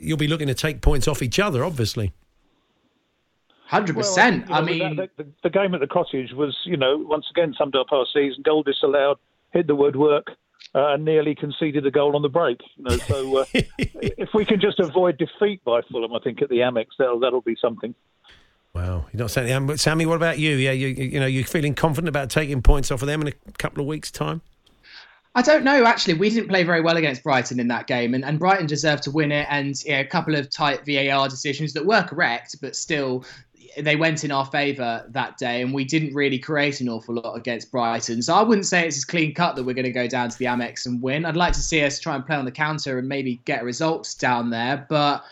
you'll 0.00 0.16
be 0.16 0.26
looking 0.26 0.48
to 0.48 0.54
take 0.54 0.80
points 0.80 1.06
off 1.06 1.22
each 1.22 1.38
other, 1.38 1.64
obviously. 1.64 2.12
Hundred 3.66 3.96
well, 3.96 4.04
percent. 4.04 4.50
I 4.50 4.60
mean, 4.60 4.96
the, 4.96 5.08
the, 5.16 5.26
the, 5.44 5.50
game 5.50 5.74
at 5.74 5.80
the 5.80 5.86
cottage 5.86 6.32
was, 6.32 6.58
you 6.64 6.76
know, 6.76 6.98
once 6.98 7.26
again 7.30 7.54
summed 7.56 7.76
up 7.76 7.86
our 7.92 8.04
season. 8.12 8.42
Goal 8.42 8.64
disallowed, 8.64 9.18
hit 9.52 9.66
the 9.66 9.74
woodwork 9.76 10.32
uh, 10.74 10.94
and 10.94 11.04
nearly 11.04 11.34
conceded 11.34 11.86
a 11.86 11.90
goal 11.90 12.16
on 12.16 12.22
the 12.22 12.28
break. 12.28 12.60
You 12.76 12.84
know, 12.84 12.96
so 12.96 13.38
uh, 13.38 13.44
if 13.54 14.30
we 14.34 14.44
can 14.44 14.60
just 14.60 14.80
avoid 14.80 15.18
defeat 15.18 15.62
by 15.64 15.82
Fulham, 15.90 16.14
I 16.14 16.18
think 16.20 16.42
at 16.42 16.48
the 16.48 16.58
Amex, 16.58 16.86
that'll 16.98 17.20
that'll 17.20 17.40
be 17.40 17.56
something. 17.60 17.94
Wow, 18.74 19.04
you're 19.12 19.20
not 19.20 19.30
saying 19.30 19.66
but 19.66 19.78
Sammy. 19.78 20.06
What 20.06 20.16
about 20.16 20.38
you? 20.38 20.56
Yeah, 20.56 20.72
you 20.72 20.88
you 20.88 21.20
know, 21.20 21.26
you're 21.26 21.44
feeling 21.44 21.74
confident 21.74 22.08
about 22.08 22.30
taking 22.30 22.62
points 22.62 22.90
off 22.90 23.02
of 23.02 23.08
them 23.08 23.20
in 23.20 23.28
a 23.28 23.52
couple 23.58 23.82
of 23.82 23.86
weeks' 23.86 24.10
time. 24.10 24.40
I 25.34 25.40
don't 25.40 25.64
know. 25.64 25.84
Actually, 25.84 26.14
we 26.14 26.28
didn't 26.28 26.48
play 26.48 26.62
very 26.62 26.82
well 26.82 26.96
against 26.96 27.22
Brighton 27.22 27.58
in 27.58 27.68
that 27.68 27.86
game, 27.86 28.12
and, 28.12 28.24
and 28.24 28.38
Brighton 28.38 28.66
deserved 28.66 29.02
to 29.04 29.10
win 29.10 29.32
it. 29.32 29.46
And 29.50 29.82
yeah, 29.84 30.00
a 30.00 30.06
couple 30.06 30.34
of 30.34 30.50
tight 30.50 30.84
VAR 30.86 31.28
decisions 31.28 31.72
that 31.72 31.86
were 31.86 32.02
correct, 32.02 32.56
but 32.60 32.76
still, 32.76 33.24
they 33.78 33.96
went 33.96 34.24
in 34.24 34.30
our 34.30 34.46
favour 34.46 35.04
that 35.08 35.38
day, 35.38 35.62
and 35.62 35.72
we 35.72 35.84
didn't 35.84 36.14
really 36.14 36.38
create 36.38 36.80
an 36.80 36.88
awful 36.88 37.14
lot 37.14 37.34
against 37.34 37.70
Brighton. 37.70 38.22
So 38.22 38.34
I 38.34 38.42
wouldn't 38.42 38.66
say 38.66 38.86
it's 38.86 38.96
as 38.96 39.04
clean 39.04 39.34
cut 39.34 39.56
that 39.56 39.64
we're 39.64 39.74
going 39.74 39.84
to 39.84 39.92
go 39.92 40.06
down 40.06 40.28
to 40.28 40.38
the 40.38 40.46
Amex 40.46 40.86
and 40.86 41.00
win. 41.02 41.24
I'd 41.24 41.36
like 41.36 41.52
to 41.54 41.60
see 41.60 41.82
us 41.84 41.98
try 41.98 42.14
and 42.14 42.24
play 42.24 42.36
on 42.36 42.44
the 42.44 42.52
counter 42.52 42.98
and 42.98 43.08
maybe 43.08 43.40
get 43.44 43.64
results 43.64 44.14
down 44.14 44.50
there, 44.50 44.86
but. 44.88 45.24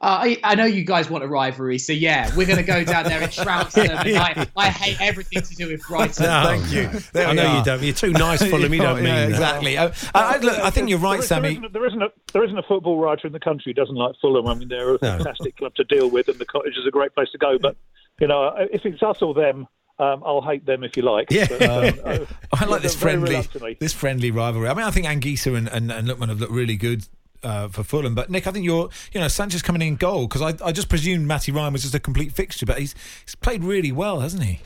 Uh, 0.00 0.18
I, 0.22 0.40
I, 0.44 0.54
know 0.54 0.64
you 0.64 0.84
guys 0.84 1.10
want 1.10 1.24
a 1.24 1.26
rivalry, 1.26 1.76
so 1.76 1.92
yeah, 1.92 2.30
we're 2.36 2.46
going 2.46 2.58
to 2.58 2.62
go 2.62 2.84
down 2.84 3.06
there 3.06 3.20
and 3.20 3.32
trounce 3.32 3.74
them. 3.74 3.90
And 3.90 4.16
I, 4.16 4.46
I 4.56 4.68
hate 4.68 5.00
everything 5.00 5.42
to 5.42 5.54
do 5.56 5.72
with 5.72 5.84
Brighton. 5.88 6.24
No, 6.24 6.44
Thank 6.44 6.70
you. 6.70 7.00
There 7.12 7.26
I 7.26 7.32
know 7.32 7.46
are. 7.46 7.58
you 7.58 7.64
don't. 7.64 7.82
You're 7.82 7.94
too 7.94 8.12
nice 8.12 8.40
for 8.44 8.60
them. 8.60 8.72
You 8.72 8.80
don't 8.80 8.96
yeah, 9.04 9.22
mean 9.22 9.30
exactly. 9.30 9.76
Uh, 9.76 9.90
I, 10.14 10.38
look, 10.38 10.56
I 10.56 10.70
think 10.70 10.88
you're 10.88 11.00
right, 11.00 11.18
there, 11.18 11.26
Sammy. 11.26 11.54
There 11.54 11.58
isn't, 11.58 11.72
there 11.72 11.86
isn't, 11.86 12.02
a, 12.02 12.08
there 12.32 12.44
isn't 12.44 12.58
a 12.58 12.62
football 12.62 13.00
writer 13.00 13.26
in 13.26 13.32
the 13.32 13.40
country 13.40 13.70
who 13.70 13.74
doesn't 13.74 13.96
like 13.96 14.14
Fulham. 14.20 14.46
I 14.46 14.54
mean, 14.54 14.68
they're 14.68 14.90
a 14.90 14.92
no. 14.92 14.98
fantastic 14.98 15.56
club 15.56 15.74
to 15.74 15.82
deal 15.82 16.08
with, 16.08 16.28
and 16.28 16.38
the 16.38 16.46
cottage 16.46 16.76
is 16.76 16.86
a 16.86 16.92
great 16.92 17.12
place 17.16 17.30
to 17.32 17.38
go. 17.38 17.58
But 17.58 17.76
you 18.20 18.28
know, 18.28 18.54
if 18.70 18.86
it's 18.86 19.02
us 19.02 19.20
or 19.20 19.34
them, 19.34 19.66
Um, 20.00 20.22
I'll 20.24 20.42
hate 20.42 20.64
them 20.64 20.84
if 20.84 20.96
you 20.96 21.02
like. 21.02 21.26
Yeah. 21.28 21.46
But, 21.48 21.62
um, 21.62 22.00
uh, 22.04 22.18
I 22.52 22.66
like 22.66 22.82
this 22.82 22.94
friendly, 22.94 23.42
this 23.80 23.92
friendly 23.92 24.30
rivalry. 24.30 24.68
I 24.68 24.74
mean, 24.74 24.86
I 24.86 24.92
think 24.92 25.06
Anguissa 25.06 25.56
and, 25.56 25.68
and, 25.68 25.90
and 25.90 26.06
Lookman 26.06 26.28
have 26.28 26.38
looked 26.38 26.52
really 26.52 26.76
good 26.76 27.08
uh, 27.42 27.68
for 27.68 27.82
Fulham. 27.82 28.14
But 28.14 28.30
Nick, 28.30 28.46
I 28.46 28.50
think 28.50 28.64
you're, 28.64 28.88
you 29.12 29.20
know, 29.20 29.28
Sanchez 29.28 29.62
coming 29.62 29.82
in 29.82 29.96
goal 29.96 30.26
because 30.26 30.42
I, 30.42 30.66
I 30.66 30.72
just 30.72 30.88
presumed 30.88 31.26
Matty 31.26 31.52
Ryan 31.52 31.72
was 31.72 31.82
just 31.82 31.94
a 31.94 32.00
complete 32.00 32.32
fixture, 32.32 32.66
but 32.66 32.78
he's 32.78 32.94
he's 33.24 33.34
played 33.34 33.64
really 33.64 33.92
well, 33.92 34.20
hasn't 34.20 34.42
he? 34.42 34.60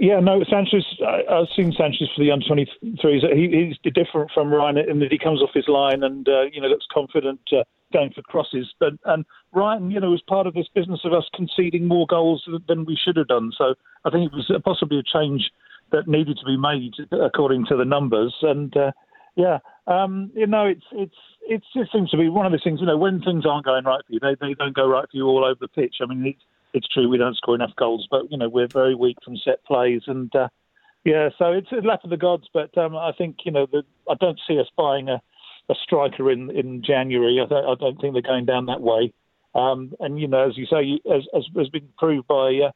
Yeah, 0.00 0.20
no, 0.20 0.42
Sanchez. 0.48 0.84
I, 1.06 1.22
I've 1.30 1.48
seen 1.56 1.72
Sanchez 1.76 2.08
for 2.14 2.24
the 2.24 2.30
under 2.30 2.46
23s. 2.46 3.34
He, 3.34 3.76
he's 3.82 3.92
different 3.92 4.30
from 4.32 4.52
Ryan 4.52 4.78
in 4.78 5.00
that 5.00 5.12
he 5.12 5.18
comes 5.18 5.42
off 5.42 5.50
his 5.52 5.68
line 5.68 6.02
and 6.02 6.28
uh, 6.28 6.42
you 6.52 6.60
know 6.60 6.68
looks 6.68 6.86
confident 6.92 7.40
uh, 7.52 7.64
going 7.92 8.10
for 8.12 8.22
crosses. 8.22 8.72
But 8.78 8.94
and 9.04 9.24
Ryan, 9.52 9.90
you 9.90 10.00
know, 10.00 10.10
was 10.10 10.22
part 10.26 10.46
of 10.46 10.54
this 10.54 10.68
business 10.74 11.00
of 11.04 11.12
us 11.12 11.24
conceding 11.34 11.86
more 11.86 12.06
goals 12.06 12.48
than 12.68 12.84
we 12.84 12.96
should 12.96 13.16
have 13.16 13.28
done. 13.28 13.52
So 13.56 13.74
I 14.04 14.10
think 14.10 14.32
it 14.32 14.36
was 14.36 14.50
possibly 14.64 14.98
a 14.98 15.02
change 15.02 15.50
that 15.92 16.06
needed 16.06 16.38
to 16.38 16.46
be 16.46 16.56
made 16.56 16.94
according 17.12 17.66
to 17.66 17.76
the 17.76 17.84
numbers. 17.84 18.34
And 18.42 18.74
uh, 18.76 18.92
yeah, 19.36 19.58
um, 19.90 20.30
you 20.34 20.46
know, 20.46 20.66
it's 20.66 20.84
it's 20.92 21.14
it 21.42 21.62
just 21.76 21.92
seems 21.92 22.10
to 22.10 22.16
be 22.16 22.28
one 22.28 22.46
of 22.46 22.52
those 22.52 22.62
things. 22.62 22.80
You 22.80 22.86
know, 22.86 22.96
when 22.96 23.20
things 23.20 23.44
aren't 23.44 23.66
going 23.66 23.84
right 23.84 24.00
for 24.06 24.12
you, 24.12 24.20
they 24.20 24.36
they 24.40 24.54
don't 24.54 24.74
go 24.74 24.88
right 24.88 25.04
for 25.10 25.16
you 25.16 25.26
all 25.26 25.44
over 25.44 25.58
the 25.60 25.68
pitch. 25.68 25.96
I 26.00 26.06
mean, 26.06 26.24
it's 26.24 26.42
it's 26.72 26.88
true 26.88 27.08
we 27.08 27.18
don't 27.18 27.36
score 27.36 27.56
enough 27.56 27.74
goals, 27.76 28.06
but 28.10 28.30
you 28.30 28.38
know 28.38 28.48
we're 28.48 28.68
very 28.68 28.94
weak 28.94 29.18
from 29.24 29.36
set 29.36 29.64
plays, 29.64 30.02
and 30.06 30.34
uh, 30.36 30.48
yeah, 31.04 31.30
so 31.38 31.52
it's 31.52 31.72
a 31.72 31.86
lap 31.86 32.04
of 32.04 32.10
the 32.10 32.16
gods. 32.16 32.48
But 32.54 32.76
um, 32.78 32.96
I 32.96 33.10
think 33.18 33.38
you 33.44 33.50
know 33.50 33.66
the, 33.70 33.82
I 34.08 34.14
don't 34.14 34.38
see 34.46 34.60
us 34.60 34.68
buying 34.76 35.08
a, 35.08 35.20
a 35.68 35.74
striker 35.82 36.30
in 36.30 36.50
in 36.50 36.82
January. 36.84 37.40
I 37.42 37.46
don't, 37.46 37.64
I 37.64 37.74
don't 37.74 38.00
think 38.00 38.12
they're 38.12 38.22
going 38.22 38.46
down 38.46 38.66
that 38.66 38.80
way. 38.80 39.12
Um, 39.56 39.92
and 39.98 40.20
you 40.20 40.28
know, 40.28 40.48
as 40.48 40.56
you 40.56 40.66
say, 40.66 41.00
as, 41.12 41.22
as 41.36 41.44
has 41.56 41.68
been 41.68 41.88
proved 41.98 42.28
by 42.28 42.60
uh, 42.64 42.70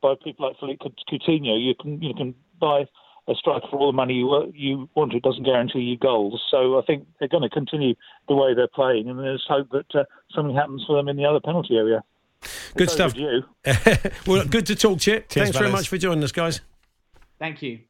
by 0.00 0.14
people 0.22 0.48
like 0.48 0.58
Philippe 0.58 0.82
Coutinho, 1.10 1.62
you 1.62 1.74
can 1.78 2.00
you 2.00 2.14
can 2.14 2.34
buy 2.58 2.86
a 3.28 3.34
striker 3.34 3.66
for 3.70 3.78
all 3.78 3.86
the 3.92 3.96
money 3.96 4.14
you 4.14 4.52
you 4.54 4.88
want. 4.94 5.14
It 5.14 5.22
doesn't 5.22 5.44
guarantee 5.44 5.80
you 5.80 5.96
goals. 5.96 6.42
So 6.50 6.78
I 6.78 6.82
think 6.82 7.06
they're 7.18 7.28
going 7.28 7.42
to 7.42 7.48
continue 7.48 7.94
the 8.28 8.34
way 8.34 8.54
they're 8.54 8.68
playing, 8.68 9.08
and 9.08 9.18
there's 9.18 9.44
hope 9.48 9.70
that 9.70 9.94
uh, 9.94 10.04
something 10.34 10.54
happens 10.54 10.84
for 10.86 10.96
them 10.96 11.08
in 11.08 11.16
the 11.16 11.24
other 11.24 11.40
penalty 11.40 11.76
area. 11.76 12.02
Good 12.76 12.90
So 12.90 13.08
stuff. 13.08 13.16
you. 13.16 13.42
well, 14.26 14.44
good 14.44 14.66
to 14.66 14.76
talk 14.76 15.00
to 15.00 15.12
you. 15.12 15.20
Thanks 15.28 15.56
very 15.56 15.66
fellas. 15.66 15.72
much 15.72 15.88
for 15.88 15.96
joining 15.98 16.22
us, 16.24 16.32
guys. 16.32 16.60
Thank 17.38 17.62
you. 17.62 17.80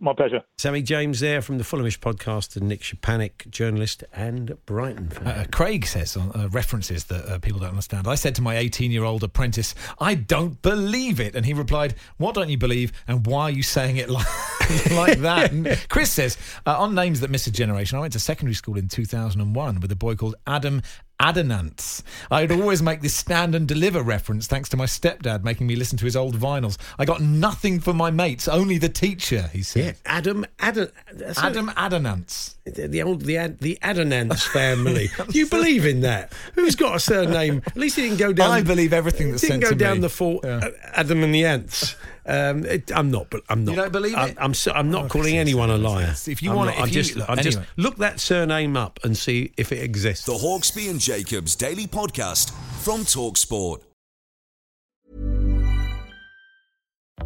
My 0.00 0.12
pleasure. 0.12 0.42
Sammy 0.58 0.82
James 0.82 1.20
there 1.20 1.40
from 1.40 1.56
the 1.56 1.64
Fulhamish 1.64 1.98
podcast 1.98 2.56
and 2.56 2.68
Nick 2.68 2.82
Szczepanik, 2.82 3.48
journalist 3.50 4.04
and 4.12 4.54
Brighton 4.66 5.08
fan. 5.08 5.26
Uh, 5.26 5.44
Craig 5.50 5.86
says 5.86 6.16
uh, 6.16 6.48
references 6.50 7.04
that 7.04 7.24
uh, 7.26 7.38
people 7.38 7.60
don't 7.60 7.70
understand. 7.70 8.06
I 8.06 8.14
said 8.14 8.34
to 8.34 8.42
my 8.42 8.58
18 8.58 8.90
year 8.92 9.04
old 9.04 9.24
apprentice, 9.24 9.74
I 9.98 10.14
don't 10.14 10.60
believe 10.60 11.20
it. 11.20 11.34
And 11.34 11.46
he 11.46 11.54
replied, 11.54 11.94
What 12.18 12.34
don't 12.34 12.50
you 12.50 12.58
believe? 12.58 12.92
And 13.08 13.26
why 13.26 13.44
are 13.44 13.50
you 13.50 13.62
saying 13.62 13.96
it 13.96 14.10
like, 14.10 14.26
like 14.90 15.18
that? 15.20 15.52
And 15.52 15.78
Chris 15.88 16.12
says, 16.12 16.36
uh, 16.66 16.78
On 16.78 16.94
names 16.94 17.20
that 17.20 17.30
miss 17.30 17.46
a 17.46 17.50
generation, 17.50 17.96
I 17.96 18.02
went 18.02 18.12
to 18.12 18.20
secondary 18.20 18.54
school 18.54 18.76
in 18.76 18.88
2001 18.88 19.80
with 19.80 19.90
a 19.90 19.96
boy 19.96 20.16
called 20.16 20.34
Adam 20.46 20.82
Adonance. 21.20 22.02
I'd 22.30 22.52
always 22.52 22.80
make 22.80 23.02
this 23.02 23.14
stand 23.14 23.54
and 23.54 23.66
deliver 23.66 24.02
reference 24.02 24.46
thanks 24.46 24.68
to 24.70 24.76
my 24.76 24.86
stepdad 24.86 25.42
making 25.42 25.66
me 25.66 25.74
listen 25.74 25.98
to 25.98 26.04
his 26.04 26.14
old 26.16 26.38
vinyls. 26.38 26.78
I 26.98 27.04
got 27.04 27.20
nothing 27.20 27.80
for 27.80 27.92
my 27.92 28.10
mates, 28.10 28.46
only 28.46 28.78
the 28.78 28.88
teacher, 28.88 29.50
he 29.52 29.62
said. 29.62 29.96
Adam 30.06 30.46
Adam 30.60 30.88
Adam 31.36 31.72
Adonance. 31.76 32.56
The, 32.64 33.02
old 33.02 33.22
the 33.22 33.38
Ad, 33.38 33.58
the 33.60 33.78
Adonance 33.82 34.44
family. 34.46 35.10
You 35.30 35.46
believe 35.46 35.84
in 35.84 36.00
that? 36.02 36.32
Who's 36.54 36.74
got 36.74 36.96
a 36.96 37.00
surname? 37.00 37.62
At 37.66 37.76
least 37.76 37.96
he 37.96 38.02
didn't 38.02 38.18
go 38.18 38.32
down. 38.32 38.50
I 38.50 38.62
believe 38.62 38.92
everything 38.92 39.30
that's 39.30 39.42
didn't 39.42 39.60
go 39.60 39.72
down 39.72 39.96
me. 39.96 40.00
the 40.02 40.08
fault. 40.08 40.40
Yeah. 40.44 40.68
Adam 40.92 41.22
and 41.22 41.34
the 41.34 41.44
ants. 41.44 41.96
Um, 42.28 42.66
it, 42.66 42.92
I'm 42.94 43.10
not, 43.10 43.30
but 43.30 43.42
I'm 43.48 43.64
not. 43.64 43.70
You 43.72 43.76
don't 43.78 43.92
believe 43.92 44.14
I'm, 44.14 44.28
it? 44.28 44.36
I'm, 44.38 44.52
so, 44.54 44.70
I'm 44.72 44.90
not 44.90 45.06
Oh, 45.06 45.08
calling 45.08 45.38
anyone 45.38 45.70
a 45.70 45.78
liar. 45.78 46.14
if 46.26 46.42
you 46.42 46.50
I'm 46.50 46.56
want 46.56 46.68
not- 46.68 46.76
it- 46.76 46.82
I'm 46.82 46.88
you- 46.88 46.92
just, 46.94 47.16
look, 47.16 47.30
I'm 47.30 47.36
just 47.38 47.56
anyway. 47.56 47.66
look 47.78 47.96
that 47.96 48.20
surname 48.20 48.76
up 48.76 49.00
and 49.02 49.16
see 49.16 49.52
if 49.56 49.72
it 49.72 49.82
exists. 49.82 50.26
The 50.26 50.34
Hawksbee 50.34 50.90
and 50.90 51.00
Jacobs 51.00 51.56
Daily 51.56 51.86
Podcast 51.86 52.50
from 52.84 53.00
Talksport. 53.00 53.78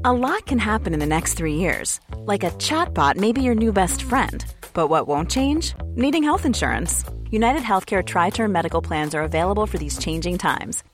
A 0.05 0.13
lot 0.13 0.47
can 0.47 0.59
happen 0.59 0.95
in 0.95 1.01
the 1.01 1.07
next 1.07 1.35
three 1.35 1.55
years. 1.57 2.01
Like 2.19 2.45
a 2.45 2.51
chatbot 2.53 3.17
may 3.17 3.33
be 3.33 3.43
your 3.43 3.55
new 3.55 3.73
best 3.73 4.03
friend. 4.03 4.45
But 4.73 4.89
what 4.89 5.07
won't 5.07 5.31
change? 5.31 5.75
Needing 5.97 6.23
health 6.23 6.47
insurance. 6.47 7.05
United 7.31 7.63
Healthcare 7.63 8.05
Tri 8.05 8.31
Term 8.31 8.53
Medical 8.53 8.81
Plans 8.83 9.15
are 9.15 9.23
available 9.23 9.67
for 9.67 9.79
these 9.79 9.99
changing 9.99 10.39
times. 10.39 10.83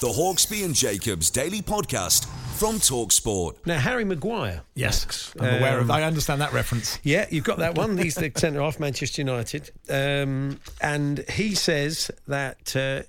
The 0.00 0.08
Hawksbee 0.08 0.64
and 0.64 0.74
Jacobs 0.74 1.28
Daily 1.28 1.60
Podcast 1.60 2.24
from 2.58 2.76
Talksport. 2.76 3.56
Now, 3.66 3.78
Harry 3.78 4.04
Maguire. 4.06 4.62
Yes, 4.74 5.04
asks, 5.04 5.34
I'm 5.38 5.58
aware 5.58 5.78
of. 5.78 5.90
um, 5.90 5.96
I 5.96 6.04
understand 6.04 6.40
that 6.40 6.54
reference. 6.54 6.98
Yeah, 7.02 7.26
you've 7.30 7.44
got 7.44 7.58
that 7.58 7.74
one. 7.74 7.98
He's 7.98 8.14
the 8.14 8.32
centre 8.36 8.60
half, 8.62 8.80
Manchester 8.80 9.20
United, 9.20 9.70
um, 9.90 10.58
and 10.80 11.18
he 11.30 11.54
says 11.54 12.10
that 12.26 12.74
uh, 12.74 13.02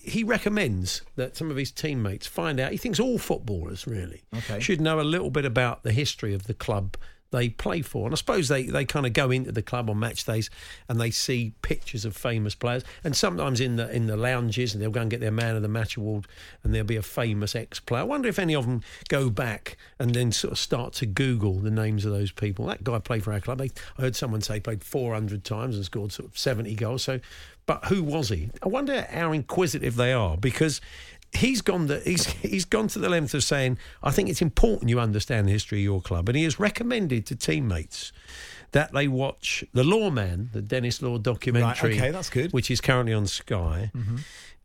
he 0.00 0.24
recommends 0.24 1.02
that 1.16 1.36
some 1.36 1.50
of 1.50 1.56
his 1.58 1.70
teammates 1.70 2.26
find 2.26 2.58
out. 2.58 2.72
He 2.72 2.78
thinks 2.78 2.98
all 2.98 3.18
footballers 3.18 3.86
really 3.86 4.22
Okay. 4.34 4.58
should 4.60 4.80
know 4.80 5.00
a 5.00 5.02
little 5.02 5.30
bit 5.30 5.44
about 5.44 5.82
the 5.82 5.92
history 5.92 6.32
of 6.32 6.44
the 6.44 6.54
club 6.54 6.96
they 7.32 7.48
play 7.48 7.82
for. 7.82 8.06
And 8.06 8.14
I 8.14 8.16
suppose 8.16 8.48
they, 8.48 8.64
they 8.64 8.84
kind 8.84 9.06
of 9.06 9.12
go 9.12 9.30
into 9.30 9.50
the 9.50 9.62
club 9.62 9.90
on 9.90 9.98
match 9.98 10.24
days 10.24 10.48
and 10.88 11.00
they 11.00 11.10
see 11.10 11.54
pictures 11.62 12.04
of 12.04 12.16
famous 12.16 12.54
players. 12.54 12.84
And 13.02 13.16
sometimes 13.16 13.60
in 13.60 13.76
the 13.76 13.90
in 13.90 14.06
the 14.06 14.16
lounges, 14.16 14.74
and 14.74 14.82
they'll 14.82 14.90
go 14.90 15.00
and 15.00 15.10
get 15.10 15.20
their 15.20 15.32
Man 15.32 15.56
of 15.56 15.62
the 15.62 15.68
Match 15.68 15.96
award, 15.96 16.26
and 16.62 16.72
there'll 16.72 16.86
be 16.86 16.96
a 16.96 17.02
famous 17.02 17.56
ex 17.56 17.80
player. 17.80 18.02
I 18.02 18.04
wonder 18.04 18.28
if 18.28 18.38
any 18.38 18.54
of 18.54 18.66
them 18.66 18.82
go 19.08 19.30
back 19.30 19.76
and 19.98 20.14
then 20.14 20.30
sort 20.30 20.52
of 20.52 20.58
start 20.58 20.92
to 20.94 21.06
Google 21.06 21.54
the 21.54 21.70
names 21.70 22.04
of 22.04 22.12
those 22.12 22.30
people. 22.30 22.66
That 22.66 22.84
guy 22.84 22.98
played 22.98 23.24
for 23.24 23.32
our 23.32 23.40
club. 23.40 23.58
They, 23.58 23.70
I 23.98 24.02
heard 24.02 24.16
someone 24.16 24.42
say 24.42 24.54
he 24.54 24.60
played 24.60 24.84
400 24.84 25.44
times 25.44 25.76
and 25.76 25.84
scored 25.84 26.12
sort 26.12 26.28
of 26.28 26.38
70 26.38 26.74
goals. 26.74 27.02
So, 27.02 27.20
but 27.66 27.86
who 27.86 28.02
was 28.02 28.28
he? 28.28 28.50
I 28.62 28.68
wonder 28.68 29.06
how 29.10 29.32
inquisitive 29.32 29.96
they 29.96 30.12
are 30.12 30.36
because 30.36 30.80
he's 31.32 31.62
gone 31.62 31.86
the, 31.86 32.00
he's 32.00 32.26
he's 32.26 32.64
gone 32.64 32.88
to 32.88 32.98
the 32.98 33.08
length 33.08 33.34
of 33.34 33.42
saying 33.44 33.78
I 34.02 34.10
think 34.10 34.28
it's 34.28 34.42
important 34.42 34.90
you 34.90 35.00
understand 35.00 35.48
the 35.48 35.52
history 35.52 35.78
of 35.80 35.84
your 35.84 36.00
club, 36.02 36.28
and 36.28 36.36
he 36.36 36.44
has 36.44 36.58
recommended 36.60 37.26
to 37.26 37.36
teammates 37.36 38.12
that 38.72 38.92
they 38.92 39.06
watch 39.08 39.64
the 39.74 39.84
Lawman, 39.84 40.50
the 40.52 40.62
Denis 40.62 41.02
Law 41.02 41.18
documentary, 41.18 41.96
okay, 41.98 42.10
that's 42.10 42.30
good. 42.30 42.52
which 42.52 42.70
is 42.70 42.80
currently 42.80 43.12
on 43.12 43.26
Sky, 43.26 43.90
Mhm. 43.94 44.20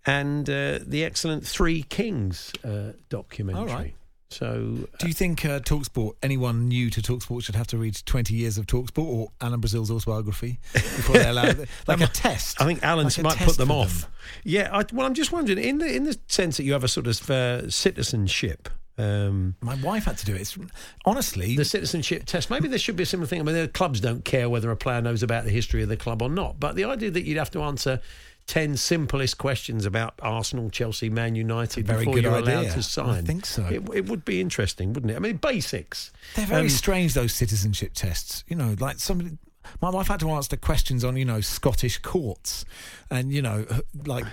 and 0.06 0.49
uh, 0.49 0.80
the 0.86 1.03
excellent 1.03 1.45
Three 1.45 1.84
Kings 1.84 2.51
uh, 2.63 2.93
documentary. 3.10 3.62
All 3.69 3.77
right. 3.77 3.93
So, 4.30 4.88
Do 5.00 5.08
you 5.08 5.13
think 5.13 5.46
uh, 5.46 5.60
Talksport, 5.62 6.16
anyone 6.22 6.68
new 6.68 6.90
to 6.90 7.02
Talksport, 7.02 7.44
should 7.44 7.56
have 7.56 7.68
to 7.68 7.78
read 7.78 7.98
20 8.06 8.34
years 8.36 8.58
of 8.58 8.66
Talksport 8.68 9.06
or 9.06 9.32
Alan 9.40 9.62
Brazil's 9.62 9.90
autobiography 9.90 10.60
before 10.74 11.18
they 11.18 11.30
allow 11.30 11.44
it? 11.48 11.70
Like 11.88 12.02
a 12.02 12.08
test. 12.08 12.62
I 12.62 12.66
think 12.66 12.84
Alan 12.84 13.06
Like 13.06 13.22
might 13.24 13.38
put 13.38 13.58
them 13.58 13.72
off. 13.72 14.10
Yeah, 14.44 14.70
I, 14.72 14.84
well, 14.92 15.06
I'm 15.08 15.13
just 15.13 15.32
wondering 15.32 15.60
in 15.60 15.78
the 15.78 15.96
in 15.96 16.04
the 16.04 16.18
sense 16.28 16.58
that 16.58 16.63
you 16.63 16.74
have 16.74 16.84
a 16.84 16.90
sort 16.90 17.08
of 17.08 17.30
uh, 17.32 17.70
citizenship. 17.70 18.70
Um, 18.98 19.56
My 19.62 19.76
wife 19.76 20.06
had 20.06 20.18
to 20.18 20.26
do 20.26 20.34
it. 20.36 20.42
It's, 20.42 20.58
honestly, 21.06 21.56
the 21.56 21.63
citizenship 21.63 22.26
test. 22.26 22.50
Maybe 22.50 22.68
there 22.68 22.80
should 22.80 22.96
be 22.96 23.04
a 23.04 23.06
similar 23.06 23.28
thing. 23.28 23.40
I 23.40 23.44
mean, 23.44 23.56
the 23.56 23.68
clubs 23.68 24.02
don't 24.02 24.26
care 24.26 24.50
whether 24.50 24.72
a 24.72 24.76
player 24.76 25.02
knows 25.02 25.22
about 25.24 25.46
the 25.46 25.52
history 25.52 25.84
of 25.84 25.90
the 25.90 25.98
club 25.98 26.22
or 26.22 26.30
not. 26.30 26.60
But 26.60 26.76
the 26.76 26.84
idea 26.86 27.12
that 27.12 27.24
you'd 27.24 27.38
have 27.38 27.52
to 27.52 27.62
answer 27.62 28.02
ten 28.47 28.75
simplest 28.77 29.38
questions 29.38 29.86
about 29.86 30.15
Arsenal, 30.21 30.69
Chelsea, 30.69 31.10
Man 31.10 31.36
United 31.36 31.86
very 31.86 31.99
before 31.99 32.13
good 32.15 32.23
you're 32.23 32.36
idea. 32.36 32.55
allowed 32.62 32.71
to 32.71 32.77
I 32.77 32.81
sign, 32.81 33.25
think 33.25 33.45
so. 33.45 33.65
It, 33.65 33.83
it 33.93 34.05
would 34.10 34.23
be 34.25 34.41
interesting, 34.41 34.93
wouldn't 34.93 35.12
it? 35.12 35.15
I 35.15 35.19
mean, 35.19 35.38
basics. 35.38 36.12
They're 36.36 36.45
very 36.45 36.62
Um, 36.63 36.69
strange, 36.69 37.13
those 37.13 37.33
citizenship 37.33 37.91
tests. 37.93 38.43
You 38.47 38.55
know, 38.55 38.75
like 38.79 38.99
somebody. 38.99 39.38
My 39.81 39.89
wife 39.89 40.07
had 40.07 40.21
to 40.21 40.31
answer 40.31 40.55
questions 40.55 41.03
on, 41.03 41.17
you 41.17 41.25
know, 41.25 41.41
Scottish 41.41 41.97
courts 41.97 42.63
and, 43.12 43.33
you 43.33 43.41
know, 43.41 43.65
like 44.05 44.23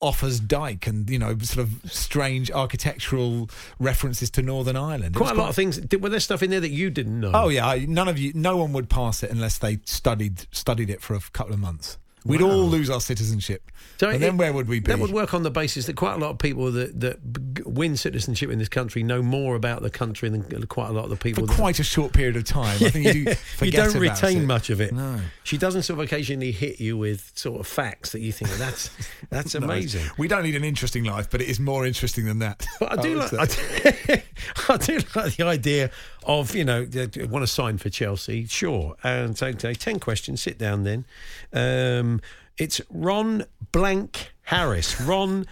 Offa's 0.00 0.38
Dyke 0.38 0.86
and, 0.86 1.10
you 1.10 1.18
know, 1.18 1.36
sort 1.38 1.66
of 1.66 1.90
strange 1.90 2.50
architectural 2.52 3.50
references 3.80 4.30
to 4.30 4.42
Northern 4.42 4.76
Ireland. 4.76 5.16
It 5.16 5.18
Quite 5.18 5.32
a 5.34 5.38
lot 5.38 5.48
of 5.48 5.56
things. 5.56 5.80
Were 5.98 6.10
there 6.10 6.20
stuff 6.20 6.44
in 6.44 6.50
there 6.50 6.60
that 6.60 6.70
you 6.70 6.90
didn't 6.90 7.18
know? 7.18 7.32
Oh 7.34 7.48
yeah, 7.48 7.66
I, 7.66 7.86
none 7.86 8.06
of 8.06 8.18
you, 8.18 8.30
no 8.34 8.56
one 8.58 8.72
would 8.74 8.88
pass 8.88 9.22
it 9.24 9.30
unless 9.32 9.58
they 9.58 9.78
studied 9.84 10.46
studied 10.52 10.90
it 10.90 11.00
for 11.00 11.14
a 11.14 11.20
couple 11.32 11.52
of 11.54 11.58
months. 11.58 11.98
We'd 12.26 12.40
Wow. 12.42 12.50
all 12.50 12.66
lose 12.68 12.90
our 12.90 13.00
citizenship. 13.00 13.70
So 13.98 14.08
and 14.08 14.16
it- 14.16 14.18
then 14.20 14.36
where 14.36 14.52
would 14.52 14.68
we 14.68 14.80
be? 14.80 14.88
That 14.92 14.98
would 14.98 15.10
work 15.12 15.32
on 15.34 15.42
the 15.42 15.50
basis 15.50 15.86
that 15.86 15.96
quite 15.96 16.14
a 16.14 16.18
lot 16.18 16.30
of 16.30 16.38
people 16.38 16.70
that, 16.72 17.00
that 17.00 17.66
win 17.66 17.96
citizenship 17.96 18.50
in 18.50 18.58
this 18.58 18.68
country 18.68 19.02
know 19.02 19.22
more 19.22 19.54
about 19.56 19.82
the 19.82 19.90
country 19.90 20.28
than 20.28 20.42
quite 20.66 20.88
a 20.88 20.92
lot 20.92 21.04
of 21.04 21.10
the 21.10 21.16
for 21.16 21.22
people. 21.22 21.46
that, 21.46 21.54
quite 21.56 21.78
a 21.78 21.84
short 21.84 22.12
period 22.12 22.36
of 22.36 22.44
time. 22.44 22.76
I 22.84 22.90
think 22.90 23.06
you 23.14 23.24
do 23.26 23.34
You 23.64 23.70
don't 23.72 23.94
retain 23.96 24.42
it. 24.42 24.46
much 24.46 24.70
of 24.70 24.80
it. 24.80 24.92
No. 24.92 25.20
She 25.44 25.56
doesn't 25.56 25.82
sort 25.82 25.98
of 26.00 26.04
occasionally 26.04 26.52
hit 26.52 26.80
you 26.80 26.96
with 26.98 27.32
sort 27.34 27.60
of 27.60 27.66
facts 27.66 28.10
that 28.12 28.20
you 28.20 28.32
think 28.32 28.50
that's 28.58 28.90
that's 29.30 29.54
No, 29.54 29.64
amazing. 29.64 30.04
we 30.18 30.28
don't 30.28 30.42
need 30.42 30.56
an 30.56 30.64
interesting 30.64 31.04
life, 31.04 31.30
but 31.30 31.40
it 31.40 31.48
is 31.48 31.58
more 31.60 31.86
interesting 31.86 32.24
than 32.26 32.40
that. 32.40 32.66
But 32.80 32.98
I 32.98 33.02
do 33.02 33.18
would 33.18 33.32
like. 33.32 33.36
I 33.40 33.46
do, 33.46 34.20
I 34.68 34.76
do 34.78 34.98
like 35.14 35.36
the 35.36 35.44
idea 35.46 35.90
of 36.26 36.54
you 36.54 36.64
know 36.64 36.86
want 37.30 37.42
to 37.42 37.46
sign 37.46 37.78
for 37.78 37.88
Chelsea, 37.90 38.46
sure, 38.46 38.96
and 39.02 39.36
so 39.38 39.52
ten 39.52 39.98
questions. 40.00 40.42
Sit 40.42 40.58
down 40.58 40.84
then. 40.84 41.04
Um, 41.52 42.20
it's 42.58 42.80
Ron 42.90 43.44
Blank 43.72 44.32
Harris. 44.42 45.00
Ron 45.00 45.46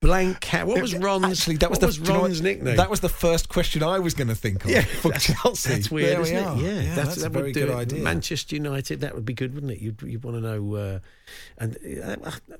Blank. 0.00 0.44
Ha- 0.44 0.64
what 0.64 0.80
was 0.80 0.94
Ron's? 1.06 1.24
Actually, 1.40 1.56
that 1.56 1.70
was, 1.70 1.78
the, 1.78 1.86
was 1.86 1.96
do 1.98 2.02
you 2.04 2.08
know 2.08 2.14
what? 2.20 2.22
Ron's 2.26 2.42
nickname. 2.42 2.76
That 2.76 2.90
was 2.90 3.00
the 3.00 3.08
first 3.08 3.48
question 3.48 3.82
I 3.82 3.98
was 3.98 4.14
going 4.14 4.28
to 4.28 4.34
think 4.34 4.64
of 4.64 4.70
Yeah, 4.70 4.82
for 4.82 5.08
that's- 5.08 5.32
Chelsea. 5.42 5.70
That's 5.70 5.90
weird, 5.90 6.10
There 6.10 6.18
we 6.18 6.24
isn't 6.24 6.36
are. 6.44 6.56
it? 6.58 6.60
Yeah, 6.84 6.94
that's, 6.94 7.16
that 7.16 7.26
a 7.26 7.28
very 7.30 7.44
would 7.46 7.54
do 7.54 7.60
good 7.66 7.70
it. 7.70 7.74
idea. 7.76 8.02
Manchester 8.02 8.54
United, 8.56 9.00
that 9.00 9.14
would 9.14 9.24
be 9.24 9.34
good, 9.34 9.54
wouldn't 9.54 9.72
it? 9.72 9.80
You'd 9.80 10.00
you'd 10.02 10.22
want 10.22 10.36
to 10.36 10.40
know. 10.40 10.74
Uh, 10.74 10.98
and 11.58 11.76
uh, 12.04 12.16
uh, 12.28 12.56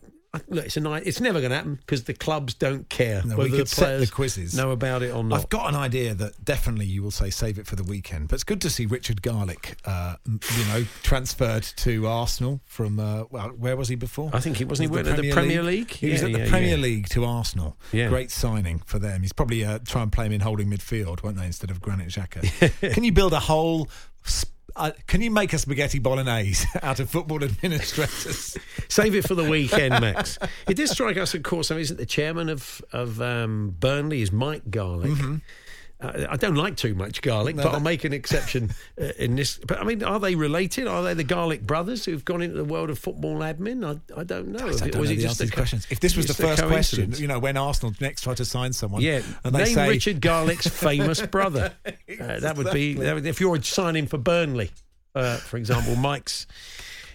look, 0.49 0.65
it's 0.67 0.77
a 0.77 0.81
night. 0.81 1.03
It's 1.07 1.21
never 1.21 1.41
going 1.41 1.51
to 1.51 1.57
happen 1.57 1.75
because 1.77 2.05
the 2.05 2.15
clubs 2.15 2.55
don't 2.55 2.89
care 2.89 3.23
No, 3.25 3.37
whether 3.37 3.51
we 3.51 3.51
the 3.51 3.57
could 3.59 3.69
set 3.69 4.01
the 4.01 4.07
quizzes. 4.07 4.55
know 4.55 4.71
about 4.71 5.03
it 5.03 5.15
or 5.15 5.23
not. 5.25 5.39
I've 5.41 5.49
got 5.49 5.69
an 5.69 5.75
idea 5.75 6.15
that 6.15 6.45
definitely 6.45 6.87
you 6.87 7.03
will 7.03 7.11
say 7.11 7.31
save 7.31 7.59
it 7.59 7.67
for 7.67 7.77
the 7.77 7.83
weekend. 7.85 8.29
But 8.29 8.35
it's 8.37 8.45
good 8.45 8.61
to 8.63 8.71
see 8.71 8.87
Richard 8.87 9.23
Garlick, 9.23 9.77
uh, 9.85 10.17
you 10.27 10.65
know, 10.69 10.85
transferred 11.03 11.63
to 11.77 12.07
Arsenal 12.07 12.61
from 12.65 12.99
uh, 12.99 13.25
well, 13.31 13.49
where 13.51 13.77
was 13.77 13.89
he 13.89 13.95
before? 13.97 14.31
I 14.33 14.41
think 14.41 14.57
he 14.57 14.65
wasn't 14.65 14.91
he 14.91 14.97
Was 14.97 15.07
went 15.07 15.19
at 15.19 15.23
the 15.23 15.33
Premier 15.33 15.63
League? 15.63 15.91
He 15.91 16.11
was 16.11 16.21
Yeah, 16.23 16.27
at 16.29 16.33
the 16.33 16.39
yeah, 16.41 16.49
Premier 16.51 16.77
yeah. 16.77 16.83
League 16.83 17.09
to 17.11 17.25
Arsenal. 17.25 17.77
Yeah. 17.93 18.09
Great 18.09 18.31
signing 18.31 18.81
for 18.87 18.99
them. 18.99 19.23
He's 19.23 19.33
probably 19.33 19.65
uh, 19.65 19.79
try 19.87 20.03
and 20.03 20.13
play 20.13 20.27
him 20.27 20.33
in 20.33 20.41
holding 20.41 20.69
midfield, 20.71 21.23
won't 21.23 21.37
they, 21.37 21.47
instead 21.47 21.71
of 21.71 21.81
Granit 21.81 22.09
Xhaka? 22.09 22.93
Can 22.95 23.05
you 23.05 23.13
build 23.13 23.33
a 23.33 23.41
whole? 23.41 23.89
Sp- 24.25 24.51
uh, 24.77 24.91
can 25.07 25.21
you 25.21 25.31
make 25.31 25.53
a 25.53 25.59
spaghetti 25.59 25.99
bolognese 25.99 26.67
out 26.83 27.01
of 27.01 27.11
football 27.11 27.43
administrators? 27.45 28.57
Save 28.89 29.15
it 29.15 29.27
for 29.27 29.35
the 29.35 29.49
weekend, 29.49 30.01
Max. 30.01 30.39
It 30.69 30.75
did 30.75 30.89
strike 30.89 31.17
us, 31.17 31.35
of 31.35 31.43
course. 31.43 31.71
I 31.71 31.75
mean, 31.75 31.83
isn't 31.83 31.97
the 31.97 32.07
chairman 32.07 32.49
of 32.49 32.83
of 32.93 33.21
um, 33.21 33.77
Burnley 33.79 34.23
is 34.23 34.33
Mike 34.33 34.71
Garlick? 34.71 35.13
Uh, 36.01 36.27
I 36.29 36.37
don't 36.37 36.57
like 36.57 36.77
too 36.77 36.95
much 36.95 37.23
garlic, 37.23 37.55
No, 37.57 37.63
but 37.63 37.69
that- 37.71 37.75
I'll 37.77 37.81
make 37.83 38.05
an 38.05 38.13
exception 38.13 38.71
uh, 39.01 39.05
in 39.19 39.37
this. 39.37 39.59
But 39.59 39.79
I 39.81 39.85
mean, 39.85 40.03
are 40.03 40.19
they 40.19 40.35
related? 40.35 40.87
Are 40.89 41.03
they 41.03 41.15
the 41.15 41.25
Garlic 41.25 41.63
brothers 41.63 42.05
who've 42.05 42.25
gone 42.25 42.43
into 42.43 42.57
the 42.57 42.65
world 42.65 42.91
of 42.91 42.99
football 42.99 43.39
admin? 43.39 43.85
I, 43.87 44.21
I 44.21 44.25
don't 44.25 44.49
know. 44.49 44.67
I 44.67 44.73
don't 44.73 44.95
know 44.95 45.03
the 45.05 45.17
just 45.17 45.27
answer 45.27 45.37
to 45.39 45.43
a 45.43 45.47
these 45.47 45.51
co- 45.51 45.57
questions. 45.57 45.87
If 45.91 46.01
this 46.01 46.17
was 46.17 46.27
the 46.27 46.35
first 46.35 46.63
question, 46.65 47.13
you 47.17 47.29
know, 47.29 47.39
when 47.39 47.57
Arsenal 47.57 47.95
next 48.01 48.23
try 48.23 48.35
to 48.35 48.45
sign 48.45 48.73
someone, 48.73 49.03
Yeah, 49.03 49.23
and 49.45 49.55
they 49.55 49.65
name 49.65 49.75
say 49.75 49.89
Richard 49.89 50.21
Garlick's 50.21 50.67
famous 50.83 51.21
brother. 51.25 51.73
Uh, 51.87 52.41
that 52.41 52.57
would 52.57 52.73
be 52.73 52.95
that 52.95 53.15
would- 53.15 53.27
if 53.27 53.41
you're 53.41 53.63
signing 53.63 54.07
for 54.07 54.19
Burnley, 54.19 54.71
uh, 55.15 55.37
for 55.37 55.57
example, 55.59 55.95
Mike's. 55.97 56.47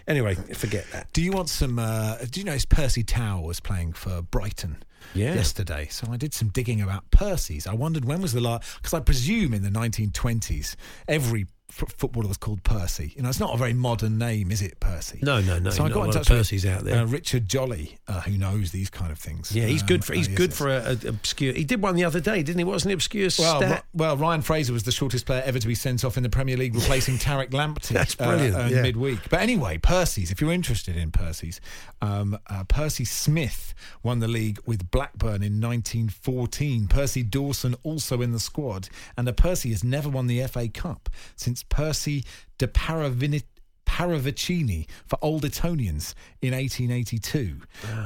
Anyway, 0.08 0.34
forget 0.34 0.90
that. 0.92 1.12
Do 1.14 1.22
you 1.22 1.32
want 1.32 1.50
some? 1.50 1.78
Uh, 1.78 2.16
do 2.32 2.40
you 2.40 2.46
know 2.46 2.54
his 2.54 2.66
Percy 2.66 3.04
Tau 3.04 3.42
was 3.42 3.60
playing 3.60 3.94
for 3.94 4.22
Brighton? 4.24 4.78
Yeah. 5.14 5.34
Yesterday, 5.34 5.88
so 5.90 6.08
I 6.12 6.18
did 6.18 6.34
some 6.34 6.50
digging 6.50 6.82
about 6.82 7.10
Percy's. 7.12 7.66
I 7.66 7.74
wondered 7.74 8.06
when 8.06 8.22
was 8.22 8.34
the 8.34 8.42
last 8.42 8.78
because 8.78 8.94
I 8.94 9.00
presume 9.00 9.54
in 9.54 9.64
the 9.64 9.70
1920s 9.70 10.76
every 11.08 11.48
f- 11.70 11.94
footballer 11.98 12.28
was 12.28 12.38
called 12.38 12.64
Percy. 12.64 13.14
You 13.16 13.22
know, 13.24 13.30
it's 13.30 13.40
not 13.40 13.54
a 13.54 13.58
very 13.58 13.74
modern 13.74 14.18
name, 14.18 14.52
is 14.52 14.62
it, 14.62 14.80
Percy? 14.80 15.20
No, 15.22 15.40
no, 15.42 15.60
no, 15.60 15.70
So 15.70 15.86
I 15.86 15.90
got 15.90 16.06
in 16.06 16.12
touch 16.12 16.28
Percys 16.28 16.64
with 16.64 16.66
out 16.74 16.84
there. 16.84 17.02
Uh, 17.02 17.06
Richard 17.06 17.48
Jolly, 17.48 17.98
uh, 18.08 18.22
who 18.22 18.38
knows 18.38 18.72
these 18.72 18.90
kind 18.90 19.12
of 19.12 19.20
things. 19.20 19.52
Yeah, 19.52 19.66
he's 19.66 19.82
Um, 19.82 19.88
good 19.88 20.06
for 20.06 20.14
he's 20.14 20.28
uh, 20.28 20.32
good 20.36 20.54
for 20.54 20.70
a, 20.70 20.98
a 21.04 21.10
obscure. 21.10 21.54
He 21.54 21.64
did 21.64 21.82
one 21.82 21.96
the 21.96 22.04
other 22.06 22.20
day, 22.20 22.44
didn't 22.44 22.58
he? 22.60 22.64
Wasn't 22.64 22.92
it 22.92 22.96
obscure 22.96 23.30
Well, 23.40 23.58
stat? 23.62 23.86
Well, 23.94 24.18
Ryan 24.18 24.42
Fraser 24.42 24.74
was 24.74 24.84
the 24.84 24.92
shortest 24.92 25.26
player 25.26 25.42
ever 25.46 25.60
to 25.60 25.68
be 25.68 25.76
sent 25.76 26.04
off 26.04 26.18
in 26.18 26.24
the 26.24 26.30
Premier 26.30 26.58
League, 26.58 26.76
replacing 26.76 27.18
Tariq 27.20 27.50
Lamptey. 27.52 27.90
That's 27.90 28.16
brilliant, 28.16 28.56
Uh, 28.56 28.60
uh, 28.60 28.68
yeah. 28.68 28.82
Midweek, 28.82 29.30
but 29.30 29.40
anyway, 29.42 29.78
Percy's. 29.78 30.32
If 30.32 30.42
you're 30.42 30.52
interested 30.54 30.96
in 30.98 31.12
Percy's, 31.12 31.62
um, 32.02 32.38
uh, 32.48 32.64
Percy 32.66 33.06
Smith 33.06 33.74
won 34.04 34.20
the 34.20 34.28
league 34.28 34.60
with 34.66 34.90
Blackburn 34.92 35.44
in 35.44 35.60
1914. 35.62 36.88
Percy 36.88 37.24
Dawson 37.24 37.76
also 37.84 38.22
in 38.22 38.32
the 38.32 38.40
squad, 38.40 38.90
and 39.18 39.28
uh, 39.28 39.32
Percy 39.32 39.70
has 39.70 39.84
never 39.84 40.10
won 40.10 40.28
the 40.28 40.42
FA 40.48 40.68
Cup 40.68 41.10
since 41.36 41.59
Percy 41.64 42.24
de 42.58 42.66
Paravinit. 42.66 43.46
Paravicini 43.90 44.88
for 45.08 45.18
Old 45.22 45.44
Etonians 45.44 46.14
in 46.42 46.54
1882. 46.54 47.60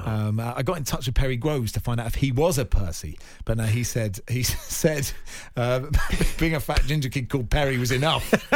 Um, 0.05 0.39
uh, 0.39 0.53
I 0.55 0.63
got 0.63 0.77
in 0.77 0.85
touch 0.85 1.05
with 1.07 1.15
Perry 1.15 1.35
Groves 1.35 1.73
to 1.73 1.81
find 1.81 1.99
out 1.99 2.07
if 2.07 2.15
he 2.15 2.31
was 2.31 2.57
a 2.57 2.63
Percy, 2.65 3.19
but 3.43 3.57
no, 3.57 3.65
he 3.65 3.83
said 3.83 4.19
he 4.29 4.43
said 4.43 5.11
uh, 5.57 5.81
being 6.39 6.55
a 6.55 6.59
fat 6.59 6.81
ginger 6.85 7.09
kid 7.09 7.29
called 7.29 7.49
Perry 7.49 7.77
was 7.77 7.91
enough. 7.91 8.31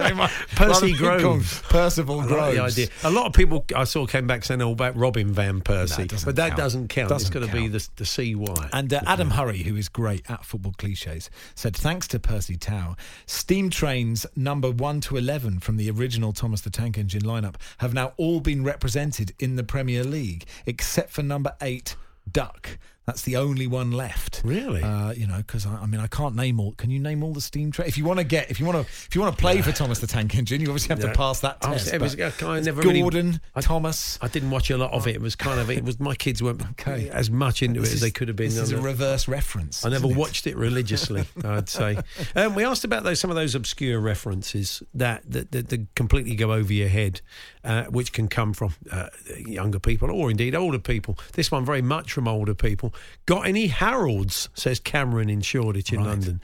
Percy 0.00 0.14
rather 0.58 0.80
than 0.80 0.96
call 0.96 1.12
him 1.12 1.20
Groves. 1.20 1.62
Percival 1.62 2.22
Groves. 2.22 2.56
the 2.56 2.62
idea. 2.62 2.88
A 3.04 3.10
lot 3.10 3.26
of 3.26 3.34
people 3.34 3.64
I 3.76 3.84
saw 3.84 4.06
came 4.06 4.26
back 4.26 4.44
saying 4.44 4.62
all 4.62 4.72
about 4.72 4.96
Robin 4.96 5.32
van 5.32 5.60
Persie, 5.60 6.08
doesn't 6.08 6.26
but 6.26 6.36
that 6.36 6.48
count. 6.48 6.58
doesn't 6.58 6.88
count. 6.88 7.08
Doesn't 7.10 7.36
it's 7.36 7.46
to 7.46 7.52
be 7.52 7.68
the, 7.68 7.86
the 7.96 8.06
CY. 8.06 8.68
And 8.72 8.92
uh, 8.92 9.00
Adam 9.06 9.30
Hurrey, 9.30 9.62
who 9.64 9.76
is 9.76 9.88
great 9.90 10.28
at 10.30 10.44
football 10.46 10.72
cliches, 10.78 11.28
said 11.54 11.76
thanks 11.76 12.08
to 12.08 12.18
Percy 12.18 12.56
Tau, 12.56 12.96
steam 13.26 13.68
trains 13.68 14.26
number 14.34 14.70
1 14.70 15.02
to 15.02 15.16
11 15.18 15.60
from 15.60 15.76
the 15.76 15.90
original 15.90 16.32
Thomas 16.32 16.62
the 16.62 16.69
Tank 16.70 16.98
Engine 16.98 17.22
lineup 17.22 17.56
have 17.78 17.94
now 17.94 18.12
all 18.16 18.40
been 18.40 18.64
represented 18.64 19.34
in 19.38 19.56
the 19.56 19.64
Premier 19.64 20.04
League, 20.04 20.44
except 20.66 21.10
for 21.10 21.22
number 21.22 21.54
8, 21.60 21.96
Duck. 22.30 22.78
That's 23.10 23.22
the 23.22 23.38
only 23.38 23.66
one 23.66 23.90
left. 23.90 24.40
Really? 24.44 24.84
Uh, 24.84 25.10
you 25.10 25.26
know, 25.26 25.38
because 25.38 25.66
I, 25.66 25.74
I 25.82 25.86
mean, 25.86 26.00
I 26.00 26.06
can't 26.06 26.36
name 26.36 26.60
all. 26.60 26.74
Can 26.76 26.90
you 26.90 27.00
name 27.00 27.24
all 27.24 27.32
the 27.32 27.40
steam 27.40 27.72
trains? 27.72 27.88
If 27.88 27.98
you 27.98 28.04
want 28.04 28.18
to 28.20 28.24
get, 28.24 28.52
if 28.52 28.60
you 28.60 28.66
want 28.66 28.76
to, 28.76 28.82
if 28.82 29.16
you 29.16 29.20
want 29.20 29.36
to 29.36 29.40
play 29.40 29.60
for 29.62 29.72
Thomas 29.72 29.98
the 29.98 30.06
Tank 30.06 30.36
Engine, 30.36 30.60
you 30.60 30.68
obviously 30.68 30.90
have 30.94 31.02
Yeah. 31.02 31.10
to 31.10 31.16
pass 31.18 31.40
that 31.40 31.56
I 31.60 31.70
was- 31.72 31.82
test. 31.82 31.94
it 31.94 32.00
was- 32.00 32.14
but 32.14 32.40
I 32.44 32.60
never 32.60 32.82
really- 32.82 33.00
Gordon, 33.00 33.40
I- 33.56 33.62
Thomas. 33.62 34.16
I 34.22 34.28
didn't 34.28 34.50
watch 34.52 34.70
a 34.70 34.78
lot 34.78 34.92
of 34.92 35.08
it. 35.08 35.16
It 35.16 35.20
was 35.20 35.34
kind 35.34 35.58
of 35.58 35.68
it 35.70 35.82
was 35.82 35.98
my 35.98 36.14
kids 36.14 36.40
weren't 36.40 36.62
Okay. 36.78 37.08
as 37.10 37.32
much 37.32 37.64
into 37.64 37.80
This 37.80 37.88
it 37.88 37.92
as 37.92 37.94
is- 37.96 38.00
they 38.02 38.10
could 38.12 38.28
have 38.28 38.36
been. 38.36 38.50
This 38.50 38.58
is 38.58 38.70
a 38.70 38.80
reverse 38.80 39.26
reference. 39.26 39.84
I 39.84 39.88
never 39.88 40.08
it? 40.08 40.16
watched 40.16 40.46
it 40.46 40.56
religiously. 40.56 41.24
I'd 41.44 41.68
say. 41.68 41.98
Um, 42.36 42.54
we 42.54 42.64
asked 42.64 42.84
about 42.84 43.02
those 43.02 43.18
some 43.18 43.30
of 43.30 43.34
those 43.36 43.56
obscure 43.56 43.98
references 43.98 44.84
that 44.94 45.24
that, 45.28 45.50
that, 45.50 45.68
that 45.70 45.94
completely 45.96 46.36
go 46.36 46.52
over 46.52 46.72
your 46.72 46.88
head, 46.88 47.22
uh, 47.64 47.86
which 47.86 48.12
can 48.12 48.28
come 48.28 48.52
from 48.52 48.74
uh, 48.92 49.08
younger 49.36 49.80
people 49.80 50.12
or 50.12 50.30
indeed 50.30 50.54
older 50.54 50.78
people. 50.78 51.18
This 51.32 51.50
one 51.50 51.64
very 51.64 51.82
much 51.82 52.12
from 52.12 52.28
older 52.28 52.54
people. 52.54 52.94
Got 53.26 53.46
any 53.46 53.68
Harolds? 53.68 54.48
Says 54.54 54.80
Cameron 54.80 55.28
in 55.30 55.40
Shoreditch 55.40 55.92
in 55.92 55.98
Right. 56.00 56.08
London. 56.08 56.40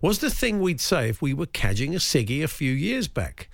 Was 0.00 0.18
the 0.20 0.30
thing 0.30 0.60
we'd 0.60 0.80
say 0.80 1.08
if 1.08 1.20
we 1.22 1.34
were 1.34 1.46
cadging 1.46 1.92
a 1.94 1.98
ciggy 1.98 2.42
a 2.44 2.48
few 2.48 2.72
years 2.72 3.08
back. 3.08 3.48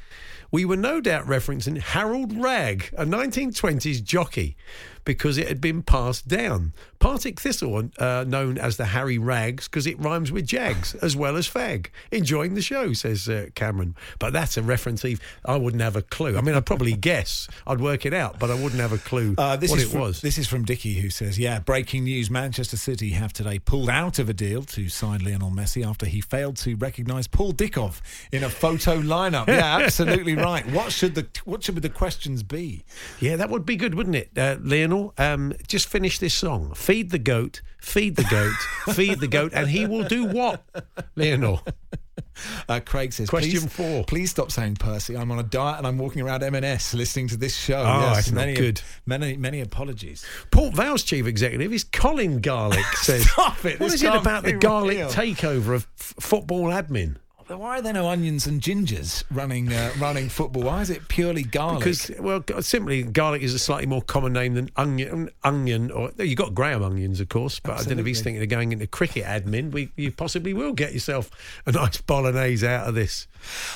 we 0.51 0.64
were 0.64 0.77
no 0.77 1.01
doubt 1.01 1.27
referencing 1.27 1.79
Harold 1.79 2.33
Wragg, 2.40 2.88
a 2.97 3.05
1920s 3.05 4.01
jockey, 4.05 4.57
because 5.05 5.38
it 5.38 5.49
had 5.49 5.61
been 5.61 5.83
passed 5.83 6.29
down. 6.29 6.73
Partick 6.99 7.38
Thistle, 7.38 7.90
uh, 7.99 8.25
known 8.27 8.57
as 8.57 8.79
the 8.79 8.87
Harry 8.87 9.19
Wraggs, 9.19 9.69
because 9.69 9.87
it 9.87 9.99
rhymes 10.01 10.33
with 10.33 10.47
Jags 10.47 10.95
as 11.03 11.14
well 11.14 11.37
as 11.37 11.47
fag. 11.49 11.88
Enjoying 12.11 12.55
the 12.55 12.62
show, 12.62 12.93
says 12.95 13.29
uh, 13.29 13.47
Cameron. 13.55 13.95
But 14.19 14.33
that's 14.33 14.57
a 14.57 14.62
reference 14.62 15.05
Eve. 15.05 15.21
I 15.45 15.57
wouldn't 15.57 15.83
have 15.83 15.97
a 15.97 16.03
clue. 16.03 16.38
I 16.38 16.40
mean, 16.40 16.55
I'd 16.55 16.64
probably 16.64 16.93
guess. 16.97 17.47
I'd 17.67 17.81
work 17.81 18.07
it 18.07 18.14
out, 18.14 18.38
but 18.38 18.51
I 18.51 18.55
wouldn't 18.55 18.81
have 18.81 18.93
a 18.93 18.99
clue 18.99 19.35
Uh, 19.37 19.57
this 19.57 19.71
what 19.71 19.81
is 19.81 19.87
it 19.87 19.90
from, 19.90 20.01
was. 20.01 20.21
This 20.23 20.38
is 20.38 20.47
from 20.49 20.64
Dicky, 20.64 20.95
who 20.95 21.11
says, 21.11 21.38
"Yeah, 21.38 21.59
breaking 21.61 22.05
news: 22.05 22.31
Manchester 22.31 22.77
City 22.79 23.11
have 23.11 23.33
today 23.33 23.59
pulled 23.59 23.90
out 23.90 24.19
of 24.19 24.31
a 24.31 24.35
deal 24.35 24.62
to 24.62 24.88
sign 24.88 25.23
Lionel 25.23 25.51
Messi 25.51 25.87
after 25.87 26.07
he 26.07 26.21
failed 26.23 26.57
to 26.59 26.75
recognise 26.77 27.27
Paul 27.27 27.53
Dickov 27.53 28.01
in 28.33 28.43
a 28.45 28.49
photo 28.49 29.01
lineup." 29.01 29.49
Yeah, 29.49 29.79
absolutely 29.83 30.37
right. 30.37 30.67
What 30.71 30.90
should 30.90 31.14
the 31.14 31.27
what 31.45 31.62
should 31.64 31.75
the 31.83 31.90
questions 31.90 32.43
be? 32.43 32.85
Yeah, 33.21 33.37
that 33.37 33.51
would 33.51 33.67
be 33.67 33.77
good, 33.77 33.95
wouldn't 33.95 34.17
it, 34.17 34.31
uh, 34.38 34.57
Um, 35.18 35.52
just 35.66 35.88
finish 35.88 36.18
this 36.18 36.35
song. 36.35 36.72
Feed 36.74 37.11
the 37.11 37.18
goat, 37.18 37.62
feed 37.80 38.16
the 38.16 38.24
goat, 38.24 38.52
feed 38.94 39.20
the 39.20 39.28
goat, 39.28 39.52
and 39.54 39.68
he 39.68 39.87
will 39.87 40.04
do 40.04 40.24
what, 40.26 40.62
Lionel? 41.16 41.61
Uh, 42.68 42.80
Craig 42.85 43.12
says, 43.12 43.28
Question 43.30 43.61
please, 43.62 43.72
four. 43.72 44.05
Please 44.05 44.30
stop 44.30 44.51
saying 44.51 44.74
Percy. 44.76 45.16
I'm 45.16 45.30
on 45.30 45.38
a 45.38 45.45
diet 45.45 45.78
and 45.78 45.86
I'm 45.86 45.99
walking 45.99 46.20
around 46.22 46.42
M&S 46.42 46.92
listening 46.95 47.28
to 47.28 47.36
this 47.36 47.57
show. 47.57 47.78
Oh, 47.78 48.01
yes, 48.12 48.30
many, 48.32 48.55
good. 48.55 48.80
Many, 49.07 49.36
many 49.36 49.61
apologies. 49.61 50.24
Port 50.51 50.74
Vale's 50.74 51.05
chief 51.05 51.26
executive 51.26 51.72
is 51.72 51.84
Colin 51.84 52.40
Garlick. 52.40 52.84
Says, 52.97 53.30
Stop 53.30 53.64
it, 53.64 53.78
What 53.80 53.92
is 53.95 54.03
it 54.03 54.12
about 54.14 54.42
the 54.45 54.53
be 54.53 54.59
Garlic 54.59 54.99
real." 54.99 55.09
takeover 55.11 55.74
of 55.76 55.86
f- 55.99 56.14
football 56.20 56.66
admin? 56.66 57.16
Why 57.47 57.78
are 57.78 57.82
there 57.82 57.92
no 57.92 58.09
onions 58.09 58.47
and 58.47 58.61
gingers 58.61 59.22
running 59.30 59.72
uh, 59.72 59.92
running 59.99 60.28
football? 60.28 60.62
Why 60.62 60.80
is 60.80 60.90
it 60.90 61.09
purely 61.09 61.42
garlic? 61.42 61.80
Because, 61.80 62.11
well, 62.18 62.42
simply 62.61 63.03
garlic 63.03 63.42
is 63.42 63.55
a 63.55 63.59
slightly 63.59 63.86
more 63.86 64.03
common 64.03 64.32
name 64.32 64.55
than 64.55 64.70
onion. 64.76 65.30
Onion, 65.42 65.90
or 65.90 66.11
you 66.18 66.36
got 66.36 66.55
Graham 66.55 66.82
onions, 66.82 67.20
of 67.20 67.28
course. 67.28 67.61
But 67.61 67.80
I 67.80 67.84
don't 67.84 67.97
know 67.97 68.01
if 68.01 68.07
he's 68.07 68.22
thinking 68.22 68.42
of 68.42 68.49
going 68.49 68.72
into 68.72 68.86
cricket 68.86 69.24
admin. 69.24 69.72
We, 69.72 69.90
you 69.97 70.11
possibly 70.11 70.55
will 70.55 70.72
get 70.72 70.92
yourself 70.95 71.30
a 71.66 71.72
nice 71.72 72.01
bolognese 72.01 72.66
out 72.66 72.88
of 72.88 72.95
this. 72.95 73.26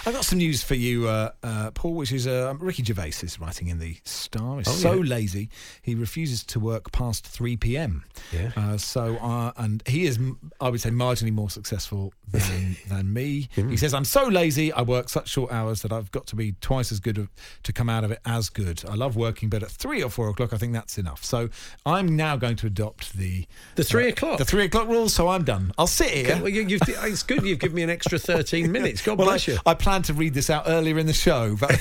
I've 0.06 0.14
got 0.14 0.24
some 0.24 0.38
news 0.38 0.62
for 0.62 0.74
you, 0.74 1.08
uh, 1.08 1.30
uh, 1.42 1.70
Paul, 1.72 1.94
which 1.94 2.12
is 2.12 2.26
uh, 2.26 2.54
Ricky 2.58 2.82
Gervais 2.84 3.08
is 3.22 3.38
writing 3.40 3.68
in 3.68 3.78
the 3.78 3.96
Star. 4.04 4.58
He's 4.58 4.68
Oh, 4.68 4.72
so 4.72 4.92
yeah. 5.02 5.10
lazy 5.10 5.48
he 5.82 5.94
refuses 5.94 6.44
to 6.44 6.60
work 6.60 6.92
past 6.92 7.26
three 7.26 7.56
p.m. 7.56 8.04
Yeah. 8.32 8.50
Uh, 8.56 8.76
so, 8.76 9.16
uh, 9.18 9.52
and 9.56 9.82
he 9.86 10.06
is, 10.06 10.18
I 10.60 10.68
would 10.70 10.80
say, 10.80 10.90
marginally 10.90 11.32
more 11.32 11.50
successful 11.50 12.12
than 12.30 12.76
than 12.88 13.12
me. 13.12 13.48
Hmm. 13.54 13.70
He 13.70 13.76
says, 13.76 13.94
"I'm 13.94 14.04
so 14.04 14.24
lazy. 14.26 14.72
I 14.72 14.82
work 14.82 15.08
such 15.08 15.28
short 15.28 15.52
hours 15.52 15.82
that 15.82 15.92
I've 15.92 16.10
got 16.10 16.26
to 16.28 16.36
be 16.36 16.52
twice 16.60 16.92
as 16.92 17.00
good 17.00 17.28
to 17.62 17.72
come 17.72 17.88
out 17.88 18.04
of 18.04 18.10
it 18.10 18.20
as 18.26 18.48
good. 18.50 18.82
I 18.88 18.94
love 18.94 19.16
working, 19.16 19.48
but 19.48 19.62
at 19.62 19.70
three 19.70 20.02
or 20.02 20.10
four 20.10 20.28
o'clock, 20.28 20.52
I 20.52 20.56
think 20.58 20.72
that's 20.72 20.98
enough. 20.98 21.24
So, 21.24 21.48
I'm 21.86 22.16
now 22.16 22.36
going 22.36 22.56
to 22.56 22.66
adopt 22.66 23.16
the 23.16 23.46
The 23.76 23.84
three 23.84 24.08
o'clock. 24.08 24.38
the 24.38 24.44
three 24.44 24.64
o'clock 24.64 24.88
rule. 24.88 25.08
So 25.08 25.28
I'm 25.28 25.44
done. 25.44 25.72
I'll 25.78 25.86
sit 25.86 26.10
here. 26.10 26.30
Okay, 26.32 26.40
well, 26.40 26.48
you, 26.50 26.62
you've, 26.62 26.82
it's 26.86 27.22
good 27.22 27.42
you've 27.42 27.58
given 27.58 27.76
me 27.76 27.82
an 27.82 27.90
extra 27.90 28.18
13 28.18 28.70
minutes. 28.78 29.02
God 29.02 29.18
Well, 29.18 29.28
bless 29.28 29.48
I, 29.48 29.52
you. 29.52 29.57
I 29.66 29.74
planned 29.74 30.04
to 30.06 30.14
read 30.14 30.34
this 30.34 30.50
out 30.50 30.64
earlier 30.66 30.98
in 30.98 31.06
the 31.06 31.12
show, 31.12 31.56
but 31.59 31.70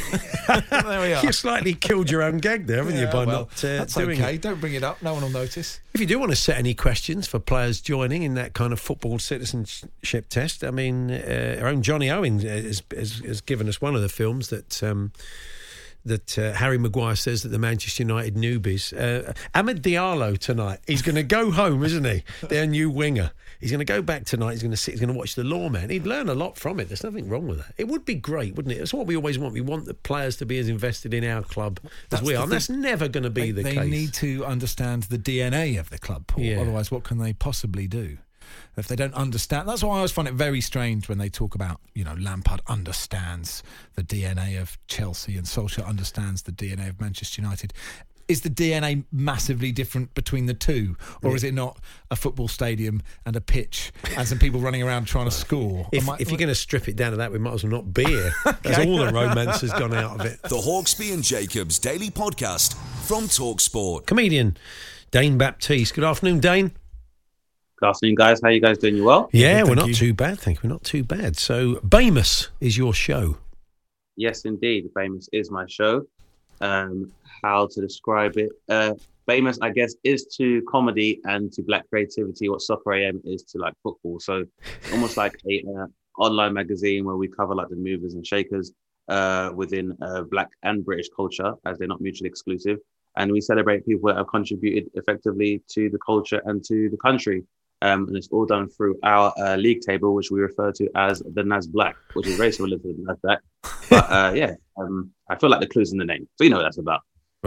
there 0.71 1.01
we 1.01 1.13
are. 1.13 1.23
You 1.23 1.31
slightly 1.31 1.73
killed 1.73 2.09
your 2.09 2.23
own 2.23 2.37
gag 2.37 2.67
there, 2.67 2.77
haven't 2.77 2.95
you, 2.95 3.01
Yeah, 3.01 3.11
by 3.11 3.25
well, 3.25 3.41
not 3.41 3.63
uh, 3.63 3.77
that's 3.77 3.97
okay. 3.97 4.35
it? 4.35 4.41
Don't 4.41 4.59
bring 4.59 4.73
it 4.73 4.83
up. 4.83 5.01
No 5.01 5.13
one 5.13 5.23
will 5.23 5.29
notice. 5.29 5.79
If 5.93 6.01
you 6.01 6.07
do 6.07 6.19
want 6.19 6.31
to 6.31 6.35
set 6.35 6.57
any 6.57 6.73
questions 6.73 7.27
for 7.27 7.39
players 7.39 7.81
joining 7.81 8.23
in 8.23 8.35
that 8.35 8.53
kind 8.53 8.73
of 8.73 8.79
football 8.79 9.19
citizenship 9.19 10.29
test, 10.29 10.63
I 10.63 10.71
mean, 10.71 11.11
uh, 11.11 11.59
our 11.61 11.67
own 11.67 11.81
Johnny 11.81 12.09
Owen 12.09 12.39
has, 12.39 12.83
has, 12.95 13.19
has 13.19 13.41
given 13.41 13.67
us 13.67 13.81
one 13.81 13.95
of 13.95 14.01
the 14.01 14.09
films 14.09 14.49
that. 14.49 14.83
Um, 14.83 15.11
that 16.05 16.39
uh, 16.39 16.53
Harry 16.53 16.77
Maguire 16.77 17.17
says 17.17 17.43
that 17.43 17.49
the 17.49 17.59
Manchester 17.59 18.03
United 18.03 18.35
newbies. 18.35 18.93
Uh, 18.93 19.33
Amad 19.53 19.81
Diallo 19.81 20.37
tonight. 20.37 20.79
He's 20.87 21.01
going 21.01 21.15
to 21.15 21.23
go 21.23 21.51
home, 21.51 21.83
isn't 21.83 22.05
he? 22.05 22.23
Their 22.47 22.65
new 22.65 22.89
winger. 22.89 23.31
He's 23.59 23.71
going 23.71 23.79
to 23.79 23.85
go 23.85 24.01
back 24.01 24.25
tonight. 24.25 24.51
He's 24.51 24.61
going 24.61 24.71
to 24.71 24.77
sit. 24.77 24.91
He's 24.91 24.99
going 24.99 25.13
to 25.13 25.17
watch 25.17 25.35
the 25.35 25.43
Lawman. 25.43 25.89
He'd 25.89 26.05
learn 26.05 26.29
a 26.29 26.35
lot 26.35 26.57
from 26.57 26.79
it. 26.79 26.87
There's 26.87 27.03
nothing 27.03 27.27
wrong 27.27 27.47
with 27.47 27.57
that. 27.57 27.73
It 27.77 27.87
would 27.87 28.05
be 28.05 28.15
great, 28.15 28.55
wouldn't 28.55 28.75
it? 28.75 28.79
That's 28.79 28.93
what 28.93 29.07
we 29.07 29.15
always 29.15 29.39
want. 29.39 29.53
We 29.53 29.61
want 29.61 29.85
the 29.85 29.93
players 29.93 30.37
to 30.37 30.45
be 30.45 30.59
as 30.59 30.69
invested 30.69 31.13
in 31.13 31.23
our 31.23 31.43
club 31.43 31.79
as 32.11 32.21
we 32.21 32.35
are. 32.35 32.43
And 32.43 32.51
that's 32.51 32.69
never 32.69 33.07
going 33.07 33.23
to 33.23 33.29
be 33.29 33.51
they, 33.51 33.51
the 33.51 33.63
they 33.63 33.73
case. 33.73 33.83
They 33.83 33.89
need 33.89 34.13
to 34.15 34.45
understand 34.45 35.03
the 35.03 35.17
DNA 35.17 35.79
of 35.79 35.89
the 35.89 35.97
club, 35.97 36.27
Paul. 36.27 36.43
Yeah. 36.43 36.61
Otherwise, 36.61 36.91
what 36.91 37.03
can 37.03 37.17
they 37.17 37.33
possibly 37.33 37.87
do? 37.87 38.17
If 38.77 38.87
they 38.87 38.95
don't 38.95 39.13
understand, 39.13 39.67
that's 39.67 39.83
why 39.83 39.95
I 39.95 39.97
always 39.97 40.11
find 40.11 40.27
it 40.27 40.35
very 40.35 40.61
strange 40.61 41.09
when 41.09 41.17
they 41.17 41.29
talk 41.29 41.55
about, 41.55 41.81
you 41.93 42.03
know, 42.03 42.13
Lampard 42.13 42.61
understands 42.67 43.63
the 43.95 44.03
DNA 44.03 44.61
of 44.61 44.77
Chelsea 44.87 45.35
and 45.35 45.45
Solskjaer 45.45 45.85
understands 45.85 46.43
the 46.43 46.51
DNA 46.51 46.89
of 46.89 47.01
Manchester 47.01 47.41
United. 47.41 47.73
Is 48.27 48.41
the 48.41 48.49
DNA 48.49 49.05
massively 49.11 49.71
different 49.71 50.13
between 50.13 50.47
the 50.47 50.53
two, 50.53 50.97
or 51.23 51.33
is 51.35 51.45
it 51.45 51.53
not 51.53 51.79
a 52.11 52.15
football 52.17 52.49
stadium 52.49 53.01
and 53.25 53.37
a 53.37 53.41
pitch 53.41 53.93
and 54.17 54.27
some 54.27 54.37
people 54.37 54.59
running 54.59 54.83
around 54.83 55.05
trying 55.05 55.25
to 55.25 55.31
score? 55.31 55.87
If, 55.93 56.09
I- 56.09 56.17
if 56.19 56.29
you're 56.29 56.37
going 56.37 56.49
to 56.49 56.55
strip 56.55 56.89
it 56.89 56.97
down 56.97 57.11
to 57.11 57.17
that, 57.17 57.31
we 57.31 57.39
might 57.39 57.53
as 57.53 57.63
well 57.63 57.71
not 57.71 57.93
be 57.93 58.03
here. 58.03 58.33
Because 58.61 58.85
all 58.85 58.97
the 58.97 59.13
romance 59.13 59.61
has 59.61 59.71
gone 59.71 59.93
out 59.93 60.19
of 60.19 60.25
it. 60.25 60.41
The 60.43 60.57
Hawksbee 60.57 61.13
and 61.13 61.23
Jacobs 61.23 61.79
Daily 61.79 62.09
Podcast 62.09 62.73
from 63.07 63.25
Talksport. 63.25 64.05
Comedian 64.05 64.57
Dane 65.11 65.37
Baptiste. 65.37 65.93
Good 65.95 66.03
afternoon, 66.03 66.39
Dane. 66.41 66.71
Good 67.79 67.87
afternoon, 67.89 68.15
guys. 68.15 68.41
How 68.41 68.49
are 68.49 68.51
you 68.51 68.59
guys 68.59 68.77
doing? 68.79 68.97
You 68.97 69.05
well? 69.05 69.29
Yeah, 69.31 69.61
good, 69.61 69.69
we're 69.69 69.75
not 69.75 69.87
you. 69.87 69.93
too 69.93 70.13
bad, 70.13 70.39
thank 70.39 70.57
you. 70.57 70.67
We're 70.67 70.73
not 70.73 70.83
too 70.83 71.03
bad. 71.05 71.37
So, 71.37 71.75
Bamus 71.75 72.49
is 72.59 72.77
your 72.77 72.93
show. 72.93 73.37
Yes, 74.17 74.41
indeed. 74.45 74.89
Famous 74.95 75.29
is 75.31 75.49
my 75.51 75.65
show. 75.67 76.05
Um, 76.59 77.11
how 77.43 77.67
to 77.71 77.81
describe 77.81 78.37
it? 78.37 78.49
Uh, 78.69 78.93
famous, 79.25 79.59
I 79.61 79.69
guess, 79.69 79.95
is 80.03 80.25
to 80.37 80.61
comedy 80.69 81.19
and 81.25 81.51
to 81.53 81.61
black 81.61 81.87
creativity 81.89 82.49
what 82.49 82.61
Soccer 82.61 82.93
AM 82.93 83.21
is 83.23 83.43
to 83.43 83.57
like 83.59 83.73
football. 83.83 84.19
So, 84.19 84.45
almost 84.91 85.17
like 85.17 85.35
a 85.49 85.63
uh, 85.77 85.87
online 86.17 86.53
magazine 86.53 87.05
where 87.05 87.17
we 87.17 87.27
cover 87.27 87.55
like 87.55 87.69
the 87.69 87.75
movers 87.75 88.13
and 88.13 88.25
shakers 88.25 88.71
uh, 89.07 89.51
within 89.55 89.95
uh, 90.01 90.23
black 90.23 90.49
and 90.63 90.83
British 90.83 91.09
culture, 91.15 91.53
as 91.65 91.77
they're 91.77 91.87
not 91.87 92.01
mutually 92.01 92.29
exclusive. 92.29 92.77
And 93.15 93.31
we 93.31 93.41
celebrate 93.41 93.85
people 93.85 94.07
that 94.09 94.17
have 94.17 94.27
contributed 94.27 94.89
effectively 94.93 95.63
to 95.69 95.89
the 95.89 95.97
culture 96.05 96.41
and 96.45 96.63
to 96.65 96.89
the 96.89 96.97
country. 96.97 97.43
Um, 97.81 98.07
and 98.07 98.17
it's 98.17 98.27
all 98.31 98.45
done 98.45 98.69
through 98.69 98.97
our 99.03 99.33
uh, 99.37 99.55
league 99.55 99.81
table, 99.81 100.13
which 100.15 100.31
we 100.31 100.39
refer 100.39 100.71
to 100.73 100.89
as 100.95 101.21
the 101.33 101.43
Nas 101.43 101.67
Black, 101.67 101.95
which 102.13 102.27
is 102.27 102.35
very 102.35 102.51
similar 102.51 102.77
to 102.77 102.83
the 102.83 102.93
Nasdaq. 102.93 103.37
But 103.89 104.11
uh, 104.11 104.31
yeah, 104.35 104.53
um, 104.77 105.11
I 105.29 105.35
feel 105.35 105.49
like 105.49 105.61
the 105.61 105.67
clues 105.67 105.91
in 105.91 105.99
the 105.99 106.05
name, 106.05 106.27
so 106.35 106.43
you 106.43 106.49
know 106.49 106.57
what 106.57 106.63
that's 106.63 106.79
about. 106.79 107.01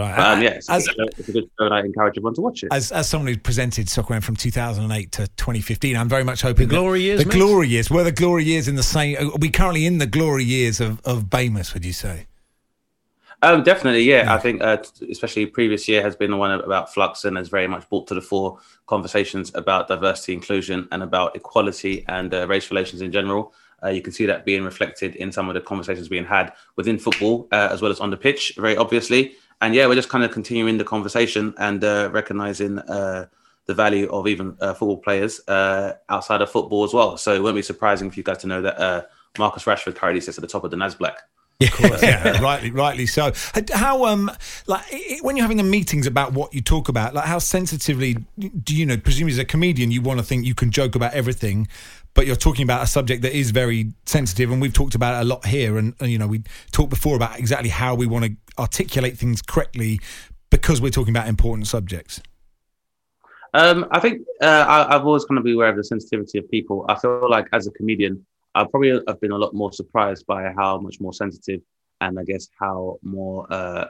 Right. 0.08 0.18
Um, 0.18 0.42
yeah, 0.42 0.50
it's, 0.50 0.68
As- 0.70 0.86
a 0.88 0.94
good- 0.94 1.14
it's 1.18 1.28
a 1.28 1.32
good 1.32 1.44
show, 1.58 1.64
and 1.66 1.74
I 1.74 1.80
encourage 1.80 2.12
everyone 2.16 2.34
to 2.34 2.40
watch 2.40 2.62
it. 2.62 2.68
As, 2.72 2.90
as 2.92 3.08
someone 3.08 3.32
who 3.32 3.38
presented 3.38 3.88
Soccer 3.88 4.14
AM 4.14 4.20
from 4.20 4.36
2008 4.36 5.12
to 5.12 5.26
2015, 5.36 5.96
I'm 5.96 6.08
very 6.08 6.24
much 6.24 6.42
hoping 6.42 6.68
The 6.68 6.74
that- 6.74 6.80
glory 6.80 7.02
years, 7.02 7.20
The 7.20 7.26
mate? 7.26 7.34
glory 7.34 7.68
years. 7.68 7.90
Were 7.90 8.04
the 8.04 8.12
glory 8.12 8.44
years 8.44 8.68
in 8.68 8.76
the 8.76 8.82
same? 8.82 9.16
Are 9.18 9.36
we 9.38 9.50
currently 9.50 9.86
in 9.86 9.98
the 9.98 10.06
glory 10.06 10.44
years 10.44 10.80
of 10.80 11.00
of 11.04 11.24
Bamus? 11.24 11.74
Would 11.74 11.84
you 11.84 11.92
say? 11.92 12.26
Um, 13.42 13.62
definitely, 13.62 14.02
yeah. 14.02 14.34
I 14.34 14.38
think, 14.38 14.60
uh, 14.60 14.76
especially 15.10 15.46
previous 15.46 15.88
year 15.88 16.02
has 16.02 16.14
been 16.14 16.30
the 16.30 16.36
one 16.36 16.50
about 16.60 16.92
flux 16.92 17.24
and 17.24 17.38
has 17.38 17.48
very 17.48 17.66
much 17.66 17.88
brought 17.88 18.06
to 18.08 18.14
the 18.14 18.20
fore 18.20 18.58
conversations 18.86 19.50
about 19.54 19.88
diversity, 19.88 20.34
inclusion, 20.34 20.86
and 20.92 21.02
about 21.02 21.34
equality 21.34 22.04
and 22.08 22.34
uh, 22.34 22.46
race 22.46 22.70
relations 22.70 23.00
in 23.00 23.10
general. 23.10 23.54
Uh, 23.82 23.88
you 23.88 24.02
can 24.02 24.12
see 24.12 24.26
that 24.26 24.44
being 24.44 24.62
reflected 24.62 25.16
in 25.16 25.32
some 25.32 25.48
of 25.48 25.54
the 25.54 25.60
conversations 25.62 26.06
being 26.06 26.26
had 26.26 26.52
within 26.76 26.98
football 26.98 27.48
uh, 27.50 27.70
as 27.72 27.80
well 27.80 27.90
as 27.90 27.98
on 27.98 28.10
the 28.10 28.16
pitch, 28.16 28.52
very 28.58 28.76
obviously. 28.76 29.32
And 29.60 29.74
yeah, 29.74 29.86
we're 29.86 29.94
just 29.94 30.08
kind 30.08 30.24
of 30.24 30.30
continuing 30.30 30.78
the 30.78 30.84
conversation 30.84 31.54
and 31.58 31.84
uh, 31.84 32.08
recognizing 32.12 32.78
uh, 32.78 33.26
the 33.66 33.74
value 33.74 34.08
of 34.10 34.26
even 34.26 34.56
uh, 34.60 34.74
football 34.74 34.96
players 34.96 35.40
uh, 35.48 35.94
outside 36.08 36.42
of 36.42 36.50
football 36.50 36.84
as 36.84 36.94
well. 36.94 37.16
So 37.16 37.34
it 37.34 37.42
won't 37.42 37.56
be 37.56 37.62
surprising 37.62 38.10
for 38.10 38.16
you 38.16 38.22
guys 38.22 38.38
to 38.38 38.46
know 38.46 38.62
that 38.62 38.80
uh, 38.80 39.02
Marcus 39.38 39.64
Rashford 39.64 39.96
currently 39.96 40.20
sits 40.20 40.38
at 40.38 40.42
the 40.42 40.48
top 40.48 40.64
of 40.64 40.70
the 40.70 40.76
NASBLAC. 40.76 41.14
yeah, 41.60 42.40
rightly, 42.42 42.70
rightly 42.70 43.06
so. 43.06 43.32
How 43.72 44.06
um, 44.06 44.30
like 44.66 44.82
when 45.20 45.36
you're 45.36 45.44
having 45.44 45.58
the 45.58 45.62
meetings 45.62 46.06
about 46.06 46.32
what 46.32 46.54
you 46.54 46.62
talk 46.62 46.88
about, 46.88 47.12
like 47.12 47.26
how 47.26 47.38
sensitively 47.38 48.16
do 48.38 48.74
you 48.74 48.86
know? 48.86 48.96
Presumably, 48.96 49.32
as 49.32 49.38
a 49.38 49.44
comedian, 49.44 49.90
you 49.90 50.00
want 50.00 50.18
to 50.18 50.24
think 50.24 50.46
you 50.46 50.54
can 50.54 50.70
joke 50.70 50.94
about 50.94 51.12
everything, 51.12 51.68
but 52.14 52.26
you're 52.26 52.36
talking 52.36 52.64
about 52.64 52.82
a 52.82 52.86
subject 52.86 53.22
that 53.22 53.36
is 53.36 53.50
very 53.50 53.92
sensitive, 54.06 54.50
and 54.50 54.60
we've 54.60 54.72
talked 54.72 54.94
about 54.94 55.14
it 55.14 55.22
a 55.22 55.28
lot 55.28 55.46
here. 55.46 55.78
And, 55.78 55.94
and 56.00 56.10
you 56.10 56.18
know, 56.18 56.26
we 56.26 56.42
talked 56.72 56.90
before 56.90 57.16
about 57.16 57.38
exactly 57.38 57.68
how 57.68 57.94
we 57.94 58.06
want 58.06 58.24
to 58.24 58.36
articulate 58.58 59.16
things 59.16 59.42
correctly 59.42 60.00
because 60.50 60.80
we're 60.80 60.90
talking 60.90 61.14
about 61.14 61.28
important 61.28 61.66
subjects. 61.66 62.20
Um, 63.54 63.86
I 63.90 64.00
think 64.00 64.22
uh, 64.42 64.64
I, 64.68 64.94
I've 64.94 65.06
always 65.06 65.24
kind 65.24 65.38
of 65.38 65.44
be 65.44 65.54
aware 65.54 65.68
of 65.68 65.76
the 65.76 65.84
sensitivity 65.84 66.38
of 66.38 66.50
people. 66.50 66.84
I 66.88 66.98
feel 66.98 67.28
like 67.28 67.46
as 67.52 67.66
a 67.66 67.70
comedian, 67.72 68.24
I 68.54 68.64
probably 68.64 69.00
have 69.06 69.20
been 69.20 69.32
a 69.32 69.38
lot 69.38 69.54
more 69.54 69.72
surprised 69.72 70.26
by 70.26 70.52
how 70.56 70.78
much 70.78 71.00
more 71.00 71.12
sensitive 71.12 71.60
and 72.00 72.18
I 72.18 72.24
guess 72.24 72.48
how 72.58 72.98
more, 73.02 73.46
uh, 73.52 73.86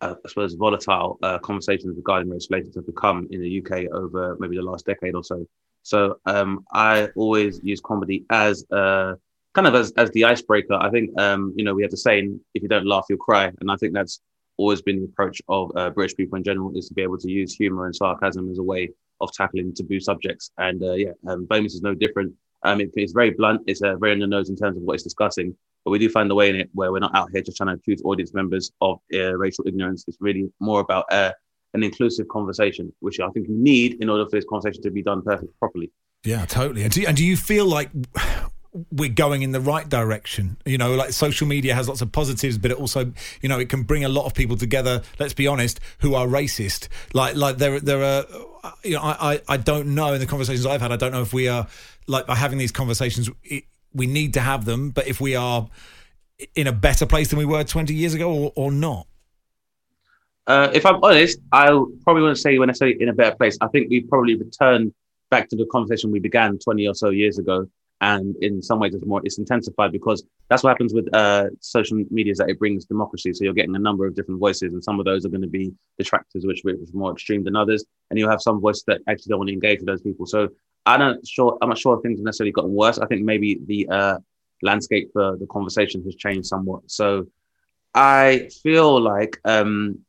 uh, 0.00 0.14
I 0.24 0.28
suppose, 0.28 0.54
volatile 0.54 1.18
uh, 1.22 1.38
conversations 1.38 1.96
regarding 1.96 2.30
race 2.30 2.48
relations 2.50 2.76
have 2.76 2.86
become 2.86 3.28
in 3.30 3.40
the 3.40 3.60
UK 3.60 3.92
over 3.92 4.36
maybe 4.38 4.56
the 4.56 4.62
last 4.62 4.86
decade 4.86 5.14
or 5.14 5.24
so. 5.24 5.46
So 5.82 6.18
um, 6.26 6.64
I 6.72 7.08
always 7.16 7.60
use 7.62 7.80
comedy 7.80 8.24
as 8.30 8.64
a 8.70 9.16
kind 9.54 9.66
of 9.66 9.74
as, 9.74 9.92
as 9.96 10.10
the 10.10 10.24
icebreaker, 10.24 10.74
I 10.74 10.90
think 10.90 11.18
um, 11.20 11.52
you 11.56 11.64
know 11.64 11.74
we 11.74 11.82
have 11.82 11.90
the 11.90 11.96
saying, 11.96 12.40
"If 12.54 12.62
you 12.62 12.68
don't 12.68 12.86
laugh, 12.86 13.06
you'll 13.08 13.18
cry," 13.18 13.50
and 13.60 13.70
I 13.70 13.76
think 13.76 13.92
that's 13.92 14.20
always 14.56 14.82
been 14.82 15.00
the 15.00 15.04
approach 15.04 15.40
of 15.48 15.70
uh, 15.76 15.90
British 15.90 16.16
people 16.16 16.36
in 16.36 16.44
general 16.44 16.76
is 16.76 16.88
to 16.88 16.94
be 16.94 17.02
able 17.02 17.18
to 17.18 17.30
use 17.30 17.54
humour 17.54 17.86
and 17.86 17.96
sarcasm 17.96 18.50
as 18.50 18.58
a 18.58 18.62
way 18.62 18.90
of 19.20 19.32
tackling 19.32 19.74
taboo 19.74 20.00
subjects. 20.00 20.50
And 20.58 20.82
uh, 20.82 20.92
yeah, 20.92 21.12
um, 21.26 21.46
Bomis 21.46 21.74
is 21.74 21.82
no 21.82 21.94
different. 21.94 22.32
Um, 22.64 22.80
it, 22.80 22.90
it's 22.94 23.12
very 23.12 23.30
blunt. 23.30 23.62
It's 23.66 23.82
uh, 23.82 23.96
very 23.96 24.12
on 24.12 24.20
the 24.20 24.26
nose 24.26 24.50
in 24.50 24.56
terms 24.56 24.76
of 24.76 24.82
what 24.82 24.94
it's 24.94 25.02
discussing. 25.02 25.56
But 25.84 25.90
we 25.90 25.98
do 25.98 26.08
find 26.08 26.30
a 26.30 26.34
way 26.34 26.48
in 26.48 26.56
it 26.56 26.70
where 26.74 26.92
we're 26.92 27.00
not 27.00 27.14
out 27.14 27.30
here 27.32 27.42
just 27.42 27.56
trying 27.56 27.68
to 27.68 27.74
accuse 27.74 28.00
audience 28.04 28.32
members 28.34 28.70
of 28.80 29.00
uh, 29.12 29.36
racial 29.36 29.66
ignorance. 29.66 30.04
It's 30.06 30.18
really 30.20 30.52
more 30.60 30.80
about 30.80 31.06
uh, 31.10 31.32
an 31.74 31.82
inclusive 31.82 32.28
conversation, 32.28 32.92
which 33.00 33.20
I 33.20 33.28
think 33.30 33.48
you 33.48 33.56
need 33.56 34.02
in 34.02 34.08
order 34.08 34.24
for 34.24 34.32
this 34.32 34.44
conversation 34.48 34.82
to 34.82 34.90
be 34.90 35.02
done 35.02 35.22
perfect 35.22 35.58
properly. 35.58 35.90
Yeah, 36.24 36.44
totally. 36.46 36.82
And 36.82 36.92
do, 36.92 37.04
and 37.06 37.16
do 37.16 37.24
you 37.24 37.36
feel 37.36 37.66
like 37.66 37.90
we're 38.90 39.10
going 39.10 39.42
in 39.42 39.52
the 39.52 39.60
right 39.60 39.88
direction. 39.88 40.56
You 40.64 40.78
know, 40.78 40.94
like 40.94 41.12
social 41.12 41.46
media 41.46 41.74
has 41.74 41.88
lots 41.88 42.00
of 42.00 42.10
positives, 42.10 42.56
but 42.58 42.70
it 42.70 42.78
also, 42.78 43.12
you 43.42 43.48
know, 43.48 43.58
it 43.58 43.68
can 43.68 43.82
bring 43.82 44.04
a 44.04 44.08
lot 44.08 44.24
of 44.24 44.34
people 44.34 44.56
together. 44.56 45.02
Let's 45.18 45.34
be 45.34 45.46
honest, 45.46 45.80
who 45.98 46.14
are 46.14 46.26
racist. 46.26 46.88
Like, 47.12 47.36
like 47.36 47.58
there, 47.58 47.80
there 47.80 48.02
are, 48.02 48.24
you 48.82 48.94
know, 48.94 49.02
I, 49.02 49.34
I, 49.34 49.40
I 49.48 49.56
don't 49.58 49.94
know 49.94 50.14
in 50.14 50.20
the 50.20 50.26
conversations 50.26 50.64
I've 50.64 50.80
had. 50.80 50.92
I 50.92 50.96
don't 50.96 51.12
know 51.12 51.22
if 51.22 51.32
we 51.32 51.48
are 51.48 51.66
like 52.06 52.26
by 52.26 52.34
having 52.34 52.58
these 52.58 52.72
conversations. 52.72 53.28
It, 53.44 53.64
we 53.92 54.06
need 54.06 54.34
to 54.34 54.40
have 54.40 54.64
them, 54.64 54.90
but 54.90 55.06
if 55.06 55.20
we 55.20 55.36
are 55.36 55.68
in 56.54 56.66
a 56.66 56.72
better 56.72 57.04
place 57.04 57.28
than 57.28 57.38
we 57.38 57.44
were 57.44 57.62
20 57.62 57.94
years 57.94 58.14
ago, 58.14 58.32
or, 58.32 58.52
or 58.56 58.72
not. 58.72 59.06
Uh, 60.46 60.70
if 60.74 60.84
I'm 60.84 61.02
honest, 61.02 61.38
I 61.52 61.66
probably 61.66 62.22
wouldn't 62.22 62.38
say 62.38 62.58
when 62.58 62.70
I 62.70 62.72
say 62.72 62.96
in 62.98 63.08
a 63.08 63.12
better 63.12 63.36
place. 63.36 63.56
I 63.60 63.68
think 63.68 63.90
we've 63.90 64.08
probably 64.08 64.36
returned 64.36 64.92
back 65.30 65.48
to 65.48 65.56
the 65.56 65.66
conversation 65.66 66.10
we 66.10 66.20
began 66.20 66.58
20 66.58 66.86
or 66.88 66.94
so 66.94 67.10
years 67.10 67.38
ago 67.38 67.66
and 68.02 68.34
in 68.42 68.60
some 68.60 68.80
ways 68.80 68.94
it's 68.94 69.06
more 69.06 69.20
it's 69.24 69.38
intensified 69.38 69.92
because 69.92 70.24
that's 70.48 70.64
what 70.64 70.70
happens 70.70 70.92
with 70.92 71.08
uh, 71.14 71.46
social 71.60 72.04
media 72.10 72.32
is 72.32 72.38
that 72.38 72.50
it 72.50 72.58
brings 72.58 72.84
democracy. 72.84 73.32
So 73.32 73.44
you're 73.44 73.54
getting 73.54 73.76
a 73.76 73.78
number 73.78 74.06
of 74.06 74.14
different 74.16 74.40
voices 74.40 74.74
and 74.74 74.82
some 74.82 74.98
of 74.98 75.06
those 75.06 75.24
are 75.24 75.28
going 75.28 75.42
to 75.42 75.48
be 75.48 75.72
detractors 75.98 76.44
which 76.44 76.62
are 76.66 76.74
more 76.92 77.12
extreme 77.12 77.44
than 77.44 77.54
others. 77.54 77.84
And 78.10 78.18
you'll 78.18 78.30
have 78.30 78.42
some 78.42 78.60
voices 78.60 78.82
that 78.88 79.00
actually 79.08 79.30
don't 79.30 79.38
want 79.38 79.48
to 79.48 79.54
engage 79.54 79.78
with 79.78 79.86
those 79.86 80.02
people. 80.02 80.26
So 80.26 80.48
i'm 80.84 80.98
not 80.98 81.24
sure 81.24 81.56
i'm 81.62 81.68
not 81.68 81.78
sure 81.78 82.00
things 82.02 82.18
have 82.18 82.24
necessarily 82.24 82.52
gotten 82.52 82.74
worse. 82.74 82.98
I 82.98 83.06
think 83.06 83.22
maybe 83.22 83.60
the 83.64 83.88
uh, 83.88 84.18
landscape 84.62 85.10
for 85.12 85.36
the 85.36 85.46
conversation 85.46 86.02
has 86.04 86.16
changed 86.16 86.48
somewhat. 86.48 86.82
So 86.90 87.28
i 87.94 88.48
feel 88.62 89.00
like 89.00 89.38
um, 89.44 90.00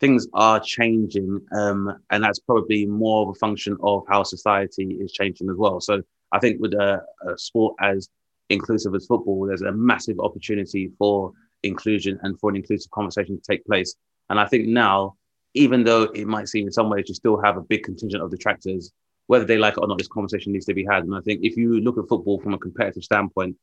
things 0.00 0.26
are 0.32 0.60
changing 0.60 1.40
um, 1.52 1.98
and 2.10 2.22
that's 2.22 2.38
probably 2.38 2.86
more 2.86 3.22
of 3.22 3.28
a 3.30 3.38
function 3.38 3.76
of 3.82 4.04
how 4.08 4.22
society 4.22 4.96
is 5.00 5.12
changing 5.12 5.48
as 5.50 5.56
well 5.56 5.80
so 5.80 6.02
I 6.32 6.38
think 6.38 6.60
with 6.60 6.74
a, 6.74 7.02
a 7.26 7.38
sport 7.38 7.74
as 7.80 8.08
inclusive 8.50 8.94
as 8.94 9.06
football, 9.06 9.46
there's 9.46 9.62
a 9.62 9.72
massive 9.72 10.18
opportunity 10.20 10.90
for 10.98 11.32
inclusion 11.62 12.18
and 12.22 12.38
for 12.38 12.50
an 12.50 12.56
inclusive 12.56 12.90
conversation 12.90 13.36
to 13.36 13.42
take 13.42 13.64
place. 13.66 13.94
And 14.30 14.38
I 14.38 14.46
think 14.46 14.66
now, 14.66 15.16
even 15.54 15.84
though 15.84 16.04
it 16.04 16.26
might 16.26 16.48
seem 16.48 16.66
in 16.66 16.72
some 16.72 16.90
ways 16.90 17.04
you 17.08 17.14
still 17.14 17.40
have 17.40 17.56
a 17.56 17.62
big 17.62 17.82
contingent 17.82 18.22
of 18.22 18.30
detractors, 18.30 18.92
whether 19.26 19.44
they 19.44 19.58
like 19.58 19.74
it 19.74 19.80
or 19.80 19.88
not, 19.88 19.98
this 19.98 20.08
conversation 20.08 20.52
needs 20.52 20.66
to 20.66 20.74
be 20.74 20.84
had. 20.84 21.04
And 21.04 21.14
I 21.14 21.20
think 21.20 21.40
if 21.42 21.56
you 21.56 21.80
look 21.80 21.98
at 21.98 22.08
football 22.08 22.40
from 22.40 22.54
a 22.54 22.58
competitive 22.58 23.04
standpoint, 23.04 23.56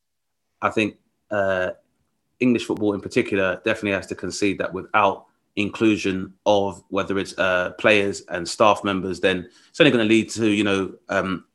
I 0.61 0.69
think 0.69 0.97
uh, 1.31 1.71
English 2.39 2.65
football 2.65 2.93
in 2.93 3.01
particular 3.01 3.61
definitely 3.63 3.91
has 3.91 4.07
to 4.07 4.15
concede 4.15 4.57
that 4.59 4.73
without 4.73 5.25
inclusion 5.55 6.33
of 6.45 6.83
whether 6.89 7.17
it's 7.17 7.37
uh, 7.37 7.71
players 7.77 8.21
and 8.29 8.47
staff 8.47 8.83
members, 8.83 9.19
then 9.21 9.49
it's 9.69 9.79
only 9.79 9.91
going 9.91 10.05
to 10.05 10.09
lead 10.09 10.29
to 10.31 10.47
you 10.49 10.63
know 10.63 10.93
um, 11.09 11.45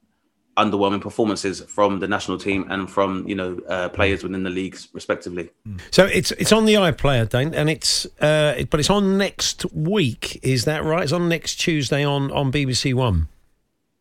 underwhelming 0.57 1.01
performances 1.01 1.61
from 1.63 2.01
the 2.01 2.09
national 2.09 2.39
team 2.39 2.67
and 2.71 2.91
from 2.91 3.27
you 3.27 3.35
know 3.35 3.59
uh, 3.69 3.89
players 3.89 4.23
within 4.23 4.43
the 4.43 4.51
leagues 4.51 4.89
respectively. 4.93 5.51
So 5.91 6.05
it's 6.05 6.31
it's 6.33 6.53
on 6.53 6.65
the 6.65 6.75
iPlayer, 6.75 7.29
Dane, 7.29 7.55
and 7.55 7.71
it's 7.71 8.07
uh, 8.21 8.55
it, 8.59 8.71
but 8.71 8.81
it's 8.81 8.91
on 8.91 9.19
next 9.19 9.71
week. 9.73 10.39
Is 10.43 10.65
that 10.65 10.85
right? 10.85 11.03
It's 11.03 11.13
on 11.13 11.29
next 11.29 11.57
Tuesday 11.57 12.05
on 12.05 12.31
on 12.33 12.53
BBC 12.53 12.95
One. 12.95 13.29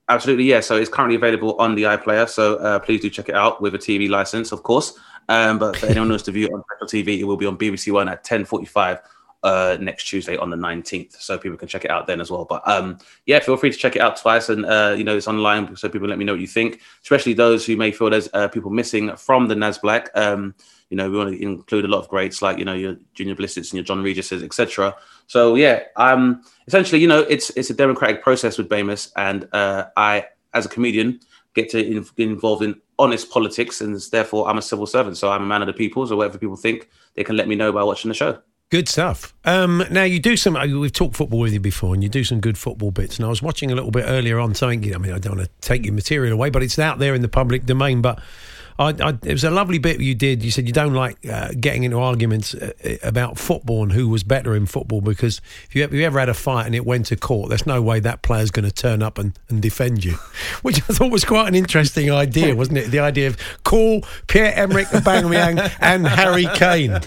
Absolutely, 0.09 0.45
yeah. 0.45 0.59
So 0.59 0.75
it's 0.75 0.89
currently 0.89 1.15
available 1.15 1.55
on 1.57 1.75
the 1.75 1.83
iPlayer. 1.83 2.27
So 2.27 2.55
uh, 2.57 2.79
please 2.79 3.01
do 3.01 3.11
check 3.11 3.29
it 3.29 3.35
out 3.35 3.61
with 3.61 3.75
a 3.75 3.77
TV 3.77 4.09
license, 4.09 4.51
of 4.51 4.63
course. 4.63 4.97
Um, 5.29 5.59
but 5.59 5.77
for 5.77 5.85
anyone 5.85 6.07
who 6.07 6.13
wants 6.13 6.25
to 6.25 6.31
view 6.31 6.47
it 6.47 6.53
on 6.53 6.63
Special 6.75 6.87
TV, 6.87 7.19
it 7.19 7.25
will 7.25 7.37
be 7.37 7.45
on 7.45 7.57
BBC 7.57 7.91
One 7.93 8.09
at 8.09 8.23
ten 8.23 8.43
forty-five 8.43 8.99
uh, 9.43 9.77
next 9.79 10.05
Tuesday 10.05 10.37
on 10.37 10.49
the 10.49 10.57
19th. 10.57 11.19
So 11.21 11.37
people 11.37 11.57
can 11.57 11.67
check 11.67 11.85
it 11.85 11.91
out 11.91 12.07
then 12.07 12.21
as 12.21 12.29
well. 12.29 12.45
But 12.45 12.67
um, 12.67 12.97
yeah, 13.25 13.39
feel 13.39 13.57
free 13.57 13.71
to 13.71 13.77
check 13.77 13.95
it 13.95 14.01
out 14.01 14.17
twice. 14.17 14.49
And, 14.49 14.65
uh, 14.65 14.95
you 14.97 15.03
know, 15.03 15.15
it's 15.15 15.27
online. 15.27 15.75
So 15.75 15.89
people 15.89 16.07
let 16.07 16.17
me 16.17 16.25
know 16.25 16.33
what 16.33 16.41
you 16.41 16.47
think, 16.47 16.81
especially 17.03 17.33
those 17.33 17.65
who 17.65 17.77
may 17.77 17.91
feel 17.91 18.09
there's 18.09 18.29
uh, 18.33 18.47
people 18.47 18.71
missing 18.71 19.15
from 19.15 19.47
the 19.47 19.55
NAS 19.55 19.77
Black. 19.77 20.09
Um, 20.15 20.55
you 20.89 20.97
know, 20.97 21.09
we 21.09 21.17
want 21.17 21.35
to 21.35 21.41
include 21.41 21.85
a 21.85 21.87
lot 21.87 21.99
of 21.99 22.09
greats 22.09 22.41
like, 22.41 22.57
you 22.57 22.65
know, 22.65 22.73
your 22.73 22.97
Junior 23.13 23.35
Blissets 23.35 23.69
and 23.69 23.75
your 23.75 23.83
John 23.83 24.01
Regises, 24.01 24.43
etc. 24.43 24.95
So 25.27 25.55
yeah, 25.55 25.83
um, 25.95 26.43
essentially, 26.67 26.99
you 26.99 27.07
know, 27.07 27.19
it's 27.21 27.51
it's 27.51 27.69
a 27.69 27.75
democratic 27.75 28.23
process 28.23 28.57
with 28.57 28.69
Bomis. 28.69 29.11
And 29.15 29.47
uh, 29.53 29.85
I, 29.95 30.25
as 30.53 30.65
a 30.65 30.69
comedian, 30.69 31.19
get 31.53 31.69
to 31.69 31.85
in, 31.85 32.01
get 32.17 32.27
involved 32.27 32.63
in 32.63 32.81
honest 32.97 33.29
politics. 33.29 33.81
And 33.81 33.95
therefore, 34.11 34.49
I'm 34.49 34.57
a 34.57 34.63
civil 34.63 34.87
servant. 34.87 35.17
So 35.17 35.31
I'm 35.31 35.43
a 35.43 35.45
man 35.45 35.61
of 35.61 35.67
the 35.67 35.73
people. 35.73 36.07
So 36.07 36.17
whatever 36.17 36.39
people 36.39 36.55
think, 36.55 36.89
they 37.13 37.23
can 37.23 37.37
let 37.37 37.47
me 37.47 37.55
know 37.55 37.71
by 37.71 37.83
watching 37.83 38.09
the 38.09 38.15
show. 38.15 38.41
Good 38.71 38.87
stuff. 38.87 39.33
Um, 39.45 39.83
now 39.89 40.03
you 40.03 40.19
do 40.19 40.37
some. 40.37 40.53
We've 40.53 40.93
talked 40.93 41.15
football 41.15 41.39
with 41.39 41.53
you 41.53 41.59
before, 41.59 41.95
and 41.95 42.03
you 42.03 42.09
do 42.09 42.23
some 42.23 42.39
good 42.39 42.55
football 42.55 42.91
bits. 42.91 43.17
And 43.17 43.25
I 43.25 43.29
was 43.29 43.41
watching 43.41 43.71
a 43.71 43.75
little 43.75 43.89
bit 43.89 44.05
earlier 44.07 44.37
on 44.39 44.53
something. 44.53 44.93
I 44.93 44.99
mean, 44.99 45.11
I 45.11 45.17
don't 45.17 45.37
want 45.37 45.49
to 45.49 45.67
take 45.67 45.85
your 45.85 45.95
material 45.95 46.33
away, 46.33 46.51
but 46.51 46.61
it's 46.61 46.77
out 46.77 46.99
there 46.99 47.15
in 47.15 47.23
the 47.23 47.27
public 47.27 47.65
domain. 47.65 48.03
But 48.03 48.21
I, 48.79 48.95
I, 49.01 49.09
it 49.09 49.33
was 49.33 49.43
a 49.43 49.49
lovely 49.49 49.77
bit 49.77 49.99
you 49.99 50.15
did. 50.15 50.41
You 50.41 50.51
said 50.51 50.65
you 50.65 50.71
don't 50.71 50.93
like 50.93 51.17
uh, 51.27 51.49
getting 51.59 51.83
into 51.83 51.99
arguments 51.99 52.55
uh, 52.55 52.71
about 53.03 53.37
football 53.37 53.83
and 53.83 53.91
who 53.91 54.07
was 54.07 54.23
better 54.23 54.55
in 54.55 54.65
football 54.65 55.01
because 55.01 55.41
if 55.65 55.75
you, 55.75 55.83
if 55.83 55.91
you, 55.91 56.05
ever 56.05 56.17
had 56.17 56.29
a 56.29 56.33
fight 56.33 56.65
and 56.65 56.73
it 56.73 56.85
went 56.85 57.07
to 57.07 57.17
court, 57.17 57.49
there's 57.49 57.67
no 57.67 57.81
way 57.81 57.99
that 57.99 58.21
player's 58.21 58.51
going 58.51 58.63
to 58.63 58.71
turn 58.71 59.03
up 59.03 59.17
and, 59.17 59.37
and 59.49 59.61
defend 59.61 60.05
you, 60.05 60.13
which 60.61 60.77
I 60.77 60.93
thought 60.93 61.11
was 61.11 61.25
quite 61.25 61.49
an 61.49 61.55
interesting 61.55 62.09
idea, 62.09 62.55
wasn't 62.55 62.77
it? 62.77 62.89
The 62.89 62.99
idea 62.99 63.27
of 63.27 63.37
call 63.65 64.03
Pierre 64.27 64.53
Emerick 64.55 64.87
Aubameyang 64.87 65.75
and 65.81 66.07
Harry 66.07 66.47
Kane. 66.55 67.01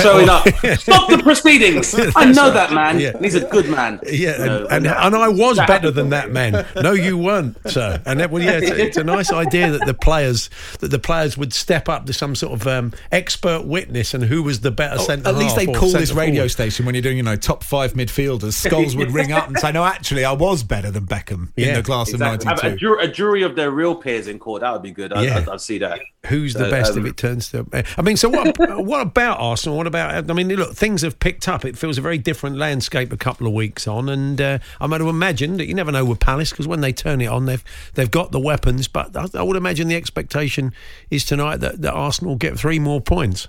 showing 0.00 0.30
up. 0.30 0.48
Stop 0.78 1.10
the 1.10 1.20
proceedings. 1.22 1.94
I 2.16 2.24
know 2.32 2.50
that 2.50 2.72
man. 2.72 2.98
Yeah. 2.98 3.18
He's 3.20 3.34
a 3.34 3.46
good 3.46 3.68
man. 3.68 4.00
Yeah, 4.10 4.42
and, 4.42 4.66
and, 4.70 4.86
and, 4.86 5.14
I 5.14 5.28
was 5.28 5.58
better 5.58 5.90
than 5.90 6.08
that 6.10 6.30
man. 6.30 6.66
No, 6.74 6.92
you 6.92 7.18
weren't, 7.18 7.58
sir. 7.70 8.00
And 8.06 8.18
that, 8.20 8.30
well, 8.30 8.42
yeah, 8.42 8.52
it's, 8.52 8.70
it's 8.70 8.96
a 8.96 9.04
nice 9.04 9.30
idea 9.30 9.70
that 9.72 9.84
the 9.84 9.94
players 9.94 10.48
that 10.80 10.88
the 10.88 11.01
players 11.02 11.36
would 11.36 11.52
step 11.52 11.88
up 11.88 12.06
to 12.06 12.12
some 12.12 12.34
sort 12.34 12.52
of 12.52 12.66
um, 12.66 12.92
expert 13.10 13.64
witness 13.64 14.14
and 14.14 14.24
who 14.24 14.42
was 14.42 14.60
the 14.60 14.70
better 14.70 14.96
oh, 14.98 15.04
centre. 15.04 15.28
At 15.28 15.36
least 15.36 15.56
they'd 15.56 15.74
call 15.74 15.90
this 15.92 16.12
radio 16.12 16.42
forward. 16.42 16.48
station 16.50 16.86
when 16.86 16.94
you're 16.94 17.02
doing, 17.02 17.16
you 17.16 17.22
know, 17.22 17.36
top 17.36 17.64
five 17.64 17.94
midfielders. 17.94 18.54
Skulls 18.54 18.96
would 18.96 19.12
ring 19.12 19.32
up 19.32 19.48
and 19.48 19.58
say, 19.58 19.72
"No, 19.72 19.84
actually, 19.84 20.24
I 20.24 20.32
was 20.32 20.62
better 20.62 20.90
than 20.90 21.06
Beckham 21.06 21.48
yeah. 21.56 21.68
in 21.68 21.74
the 21.74 21.82
class 21.82 22.10
exactly. 22.10 22.50
of 22.50 22.62
'92." 22.62 22.66
A, 22.66 22.76
jury, 22.76 23.04
a 23.04 23.08
jury 23.08 23.42
of 23.42 23.56
their 23.56 23.70
real 23.70 23.94
peers 23.94 24.28
in 24.28 24.38
court. 24.38 24.62
That 24.62 24.72
would 24.72 24.82
be 24.82 24.90
good. 24.90 25.12
I, 25.12 25.22
yeah. 25.22 25.38
I'd, 25.38 25.48
I'd 25.48 25.60
see 25.60 25.78
that. 25.78 26.00
Who's 26.26 26.54
the 26.54 26.70
best 26.70 26.92
um, 26.92 27.00
if 27.00 27.06
it 27.06 27.16
turns 27.16 27.50
to? 27.50 27.66
I 27.98 28.02
mean, 28.02 28.16
so 28.16 28.28
what? 28.28 28.56
what 28.84 29.00
about 29.00 29.40
Arsenal? 29.40 29.76
What 29.76 29.88
about? 29.88 30.30
I 30.30 30.34
mean, 30.34 30.48
look, 30.48 30.74
things 30.74 31.02
have 31.02 31.18
picked 31.18 31.48
up. 31.48 31.64
It 31.64 31.76
feels 31.76 31.98
a 31.98 32.00
very 32.00 32.18
different 32.18 32.56
landscape 32.56 33.12
a 33.12 33.16
couple 33.16 33.46
of 33.46 33.52
weeks 33.52 33.88
on, 33.88 34.08
and 34.08 34.40
uh, 34.40 34.58
I'm 34.80 34.90
going 34.90 35.02
to 35.02 35.08
imagine 35.08 35.56
that 35.56 35.66
you 35.66 35.74
never 35.74 35.90
know 35.90 36.04
with 36.04 36.20
Palace 36.20 36.50
because 36.50 36.68
when 36.68 36.80
they 36.80 36.92
turn 36.92 37.20
it 37.20 37.26
on, 37.26 37.46
they've 37.46 37.64
they've 37.94 38.10
got 38.10 38.30
the 38.30 38.38
weapons. 38.38 38.86
But 38.86 39.16
I, 39.16 39.26
I 39.40 39.42
would 39.42 39.56
imagine 39.56 39.88
the 39.88 39.96
expectation 39.96 40.72
is 41.10 41.24
tonight 41.24 41.58
that, 41.58 41.82
that 41.82 41.92
Arsenal 41.92 42.36
get 42.36 42.58
three 42.58 42.78
more 42.78 43.00
points. 43.00 43.48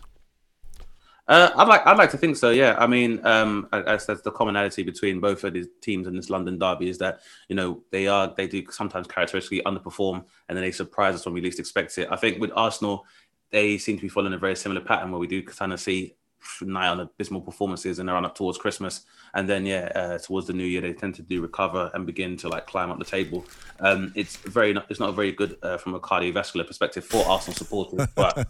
Uh, 1.26 1.50
I'd 1.56 1.70
like 1.70 1.88
I'd 1.88 1.98
like 1.98 2.12
to 2.12 2.18
think 2.18 2.36
so. 2.36 2.50
Yeah, 2.50 2.76
I 2.78 2.86
mean, 2.86 3.26
um, 3.26 3.70
as 3.72 4.06
that's 4.06 4.22
the 4.22 4.32
commonality 4.32 4.84
between 4.84 5.22
both 5.22 5.46
of 5.46 5.54
these 5.54 5.68
teams 5.80 6.06
in 6.06 6.16
this 6.18 6.30
London 6.30 6.60
derby 6.60 6.90
is 6.90 6.98
that 6.98 7.22
you 7.48 7.56
know 7.56 7.82
they 7.92 8.08
are 8.08 8.34
they 8.36 8.46
do 8.46 8.70
sometimes 8.70 9.08
characteristically 9.08 9.62
underperform 9.66 10.26
and 10.50 10.58
then 10.58 10.64
they 10.64 10.72
surprise 10.72 11.16
us 11.16 11.26
when 11.26 11.34
we 11.34 11.40
least 11.40 11.60
expect 11.60 11.98
it. 11.98 12.10
I 12.12 12.18
think 12.18 12.42
with 12.42 12.52
Arsenal, 12.56 13.06
they 13.52 13.78
seem 13.78 13.96
to 13.96 14.02
be 14.02 14.10
following 14.10 14.34
a 14.34 14.38
very 14.38 14.56
similar 14.56 14.82
pattern 14.82 15.12
where 15.12 15.20
we 15.20 15.28
do 15.28 15.42
kind 15.44 15.72
of 15.72 15.80
see 15.80 16.14
nigh 16.62 16.88
on 16.88 17.00
abysmal 17.00 17.42
performances 17.42 18.00
and 18.00 18.08
they 18.08 18.14
run 18.14 18.26
up 18.26 18.36
towards 18.36 18.58
Christmas, 18.58 19.06
and 19.34 19.48
then 19.48 19.66
yeah, 19.66 19.92
uh, 19.96 20.18
towards 20.18 20.48
the 20.48 20.54
new 20.54 20.66
year 20.66 20.82
they 20.82 20.94
tend 20.94 21.16
to 21.16 21.22
do 21.22 21.42
recover 21.42 21.90
and 21.94 22.06
begin 22.06 22.38
to 22.38 22.50
like 22.50 22.68
climb 22.68 22.92
up 22.92 23.00
the 23.00 23.06
table. 23.06 23.46
Um, 23.80 24.12
it's 24.16 24.38
very 24.38 24.74
not, 24.74 24.86
it's 24.90 25.00
not 25.00 25.16
very 25.16 25.32
good 25.32 25.58
uh, 25.64 25.78
from 25.78 25.96
a 25.96 26.00
cardiovascular 26.00 26.66
perspective 26.66 27.06
for 27.06 27.26
Arsenal 27.28 27.56
supporters, 27.56 28.08
but 28.16 28.48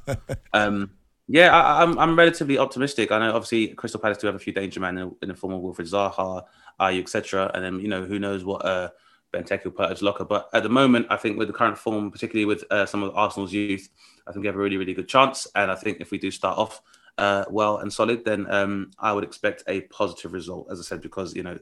um, 0.53 0.91
yeah, 1.27 1.55
I, 1.55 1.83
am 1.83 1.91
I'm, 1.93 1.99
I'm 1.99 2.17
relatively 2.17 2.57
optimistic. 2.57 3.11
I 3.11 3.19
know 3.19 3.33
obviously 3.33 3.69
Crystal 3.69 3.99
Palace 3.99 4.17
do 4.17 4.27
have 4.27 4.35
a 4.35 4.39
few 4.39 4.53
danger 4.53 4.79
men 4.79 4.97
in, 4.97 5.15
in 5.21 5.29
the 5.29 5.35
form 5.35 5.53
of 5.53 5.61
Wilfried 5.61 5.89
Zaha, 5.89 6.43
Ayew, 6.79 7.01
etc. 7.01 7.49
And 7.53 7.63
then 7.63 7.79
you 7.79 7.87
know 7.87 8.03
who 8.03 8.19
knows 8.19 8.43
what 8.43 8.65
uh, 8.65 8.89
Benteke 9.33 9.63
will 9.63 9.71
put 9.71 9.89
his 9.89 10.01
locker. 10.01 10.25
But 10.25 10.49
at 10.53 10.63
the 10.63 10.69
moment, 10.69 11.07
I 11.09 11.17
think 11.17 11.37
with 11.37 11.47
the 11.47 11.53
current 11.53 11.77
form, 11.77 12.11
particularly 12.11 12.45
with 12.45 12.63
uh, 12.69 12.85
some 12.85 13.03
of 13.03 13.15
Arsenal's 13.15 13.53
youth, 13.53 13.87
I 14.27 14.31
think 14.31 14.41
we 14.41 14.47
have 14.47 14.55
a 14.55 14.59
really 14.59 14.77
really 14.77 14.93
good 14.93 15.07
chance. 15.07 15.47
And 15.55 15.71
I 15.71 15.75
think 15.75 16.01
if 16.01 16.11
we 16.11 16.17
do 16.17 16.29
start 16.29 16.57
off 16.57 16.81
uh, 17.18 17.45
well 17.49 17.78
and 17.78 17.91
solid, 17.91 18.26
then 18.26 18.51
um, 18.51 18.91
I 18.99 19.14
would 19.14 19.24
expect 19.24 19.64
a 19.68 19.82
positive 19.82 20.34
result, 20.34 20.68
as 20.72 20.80
I 20.80 20.84
said, 20.84 21.01
because 21.01 21.36
you 21.36 21.43
know, 21.43 21.57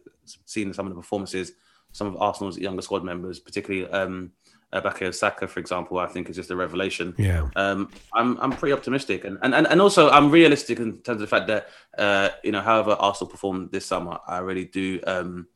seeing 0.46 0.74
some 0.74 0.88
of 0.88 0.94
the 0.94 1.00
performances 1.00 1.54
some 1.92 2.08
of 2.08 2.18
Arsenal's 2.22 2.58
younger 2.58 2.82
squad 2.82 3.04
members, 3.04 3.40
particularly 3.40 3.90
um, 3.92 4.32
uh, 4.74 4.82
Bukayo 4.82 5.14
Saka, 5.14 5.48
for 5.48 5.60
example, 5.60 6.00
I 6.00 6.08
think 6.08 6.30
is 6.30 6.36
just 6.36 6.52
a 6.52 6.56
revelation. 6.56 7.14
Yeah. 7.18 7.50
Um, 7.56 7.90
I'm 8.14 8.40
I'm 8.40 8.52
pretty 8.52 8.74
optimistic, 8.74 9.26
and, 9.26 9.38
and 9.42 9.54
and 9.54 9.68
and 9.68 9.82
also 9.82 10.10
I'm 10.10 10.32
realistic 10.32 10.80
in 10.80 11.00
terms 11.00 11.16
of 11.16 11.20
the 11.20 11.28
fact 11.28 11.48
that 11.48 11.68
uh, 11.98 12.30
you 12.44 12.52
know, 12.52 12.62
however 12.62 12.92
Arsenal 12.92 13.30
performed 13.30 13.72
this 13.72 13.86
summer, 13.86 14.20
I 14.28 14.40
really 14.40 14.66
do. 14.66 15.00
Um, 15.06 15.48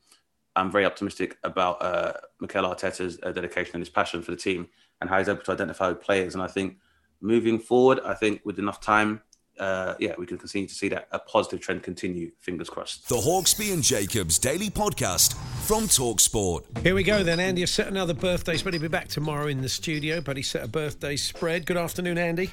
I'm 0.58 0.72
very 0.72 0.86
optimistic 0.86 1.38
about 1.44 1.82
uh, 1.82 2.14
Mikel 2.40 2.64
Arteta's 2.64 3.20
uh, 3.24 3.32
dedication 3.32 3.76
and 3.76 3.82
his 3.82 3.90
passion 3.90 4.22
for 4.22 4.32
the 4.32 4.38
team, 4.38 4.68
and 5.02 5.10
how 5.10 5.18
he's 5.18 5.30
able 5.30 5.42
to 5.44 5.52
identify 5.52 5.94
players. 5.94 6.34
And 6.34 6.44
I 6.44 6.48
think 6.48 6.78
moving 7.22 7.60
forward, 7.60 8.00
I 8.06 8.14
think 8.14 8.42
with 8.44 8.60
enough 8.60 8.82
time, 8.82 9.22
uh, 9.60 9.96
yeah, 10.00 10.14
we 10.18 10.26
can 10.26 10.38
continue 10.38 10.68
to 10.68 10.74
see 10.74 10.90
that 10.90 11.08
a 11.12 11.20
positive 11.20 11.62
trend 11.62 11.84
continue. 11.84 12.32
Fingers 12.40 12.70
crossed. 12.70 13.08
The 13.10 13.16
Hawksbee 13.16 13.74
and 13.74 13.84
Jacobs 13.84 14.38
Daily 14.40 14.70
Podcast 14.70 15.36
from 15.66 15.84
Talksport. 15.84 16.66
Here 16.80 16.96
we 16.96 17.04
go 17.04 17.24
then. 17.24 17.40
Andy 17.40 17.62
has 17.62 17.72
set 17.72 17.88
another 17.88 18.14
birthday 18.14 18.58
spread. 18.58 18.74
He'll 18.74 18.82
be 18.82 18.88
back 18.88 19.08
tomorrow 19.08 19.48
in 19.48 19.62
the 19.62 19.70
studio, 19.70 20.22
but 20.22 20.38
he 20.38 20.44
set 20.44 20.64
a 20.64 20.68
birthday 20.68 21.16
spread. 21.16 21.66
Good 21.66 21.78
afternoon, 21.78 22.18
Andy. 22.18 22.52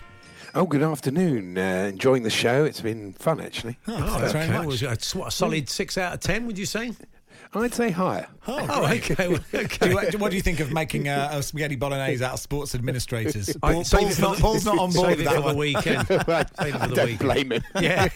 Oh, 0.54 0.66
good 0.66 0.82
afternoon. 0.82 1.56
Uh, 1.56 1.88
enjoying 1.92 2.24
the 2.24 2.30
show. 2.30 2.64
It's 2.64 2.80
been 2.80 3.14
fun, 3.14 3.40
actually. 3.40 3.78
Oh, 3.88 4.24
okay. 4.24 4.66
Was 4.66 4.82
it 4.82 5.14
a, 5.14 5.18
what, 5.18 5.28
a 5.28 5.30
solid 5.30 5.68
six 5.68 5.96
out 5.96 6.12
of 6.12 6.20
ten, 6.20 6.46
would 6.46 6.58
you 6.58 6.66
say? 6.66 6.92
I'd 7.54 7.74
say 7.74 7.90
higher. 7.90 8.26
Oh, 8.48 8.66
Oh, 8.68 8.86
great. 8.86 9.10
okay. 9.10 9.28
well, 9.28 9.38
Do 9.52 9.88
you- 9.88 10.18
what 10.18 10.30
do 10.30 10.36
you 10.36 10.42
think 10.42 10.60
of 10.60 10.72
making 10.72 11.06
uh, 11.08 11.28
a 11.32 11.42
spaghetti 11.42 11.76
bolognese 11.76 12.24
out 12.24 12.32
of 12.34 12.40
sports 12.40 12.74
administrators? 12.74 13.50
I- 13.62 13.72
Paul, 13.72 13.84
save 13.84 14.00
Paul's, 14.00 14.18
not, 14.20 14.36
the- 14.36 14.42
Paul's 14.42 14.64
not 14.64 14.78
on 14.78 14.90
board 14.92 15.16
with 15.16 15.24
that 15.26 15.34
for 15.34 15.40
the 15.40 15.46
one. 15.48 15.56
weekend. 15.58 16.06
Save 16.08 16.74
it 16.74 16.78
for 16.80 16.88
the 16.88 16.94
Don't 16.94 17.06
weekend. 17.06 17.18
blame 17.18 17.52
him. 17.52 17.62
Yeah. 17.80 18.08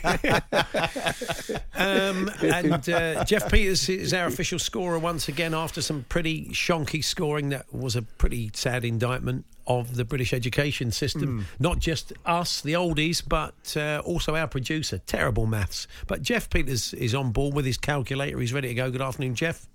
um, 1.74 2.30
and 2.42 2.88
uh, 2.88 3.24
Jeff 3.24 3.50
Peters 3.50 3.88
is 3.88 4.14
our 4.14 4.26
official 4.26 4.58
scorer 4.58 4.98
once 4.98 5.28
again 5.28 5.54
after 5.54 5.82
some 5.82 6.04
pretty 6.08 6.46
shonky 6.48 7.04
scoring 7.04 7.50
that 7.50 7.72
was 7.74 7.96
a 7.96 8.02
pretty 8.02 8.50
sad 8.54 8.84
indictment 8.84 9.44
of 9.66 9.96
the 9.96 10.04
British 10.04 10.32
education 10.32 10.90
system. 10.90 11.46
Not 11.58 11.78
just 11.78 12.12
us, 12.24 12.60
the 12.60 12.74
oldies, 12.74 13.22
but 13.26 13.76
uh, 13.76 14.02
also 14.04 14.34
our 14.36 14.46
producer. 14.46 14.98
Terrible 14.98 15.46
maths. 15.46 15.86
But 16.06 16.22
Jeff 16.22 16.48
Peters 16.50 16.94
is 16.94 17.14
on 17.14 17.32
board 17.32 17.54
with 17.54 17.64
his 17.64 17.76
calculator. 17.78 18.38
He's 18.38 18.52
ready 18.52 18.68
to 18.68 18.74
go. 18.74 18.90
Good 18.90 19.02
afternoon, 19.02 19.34
Jeff. 19.34 19.66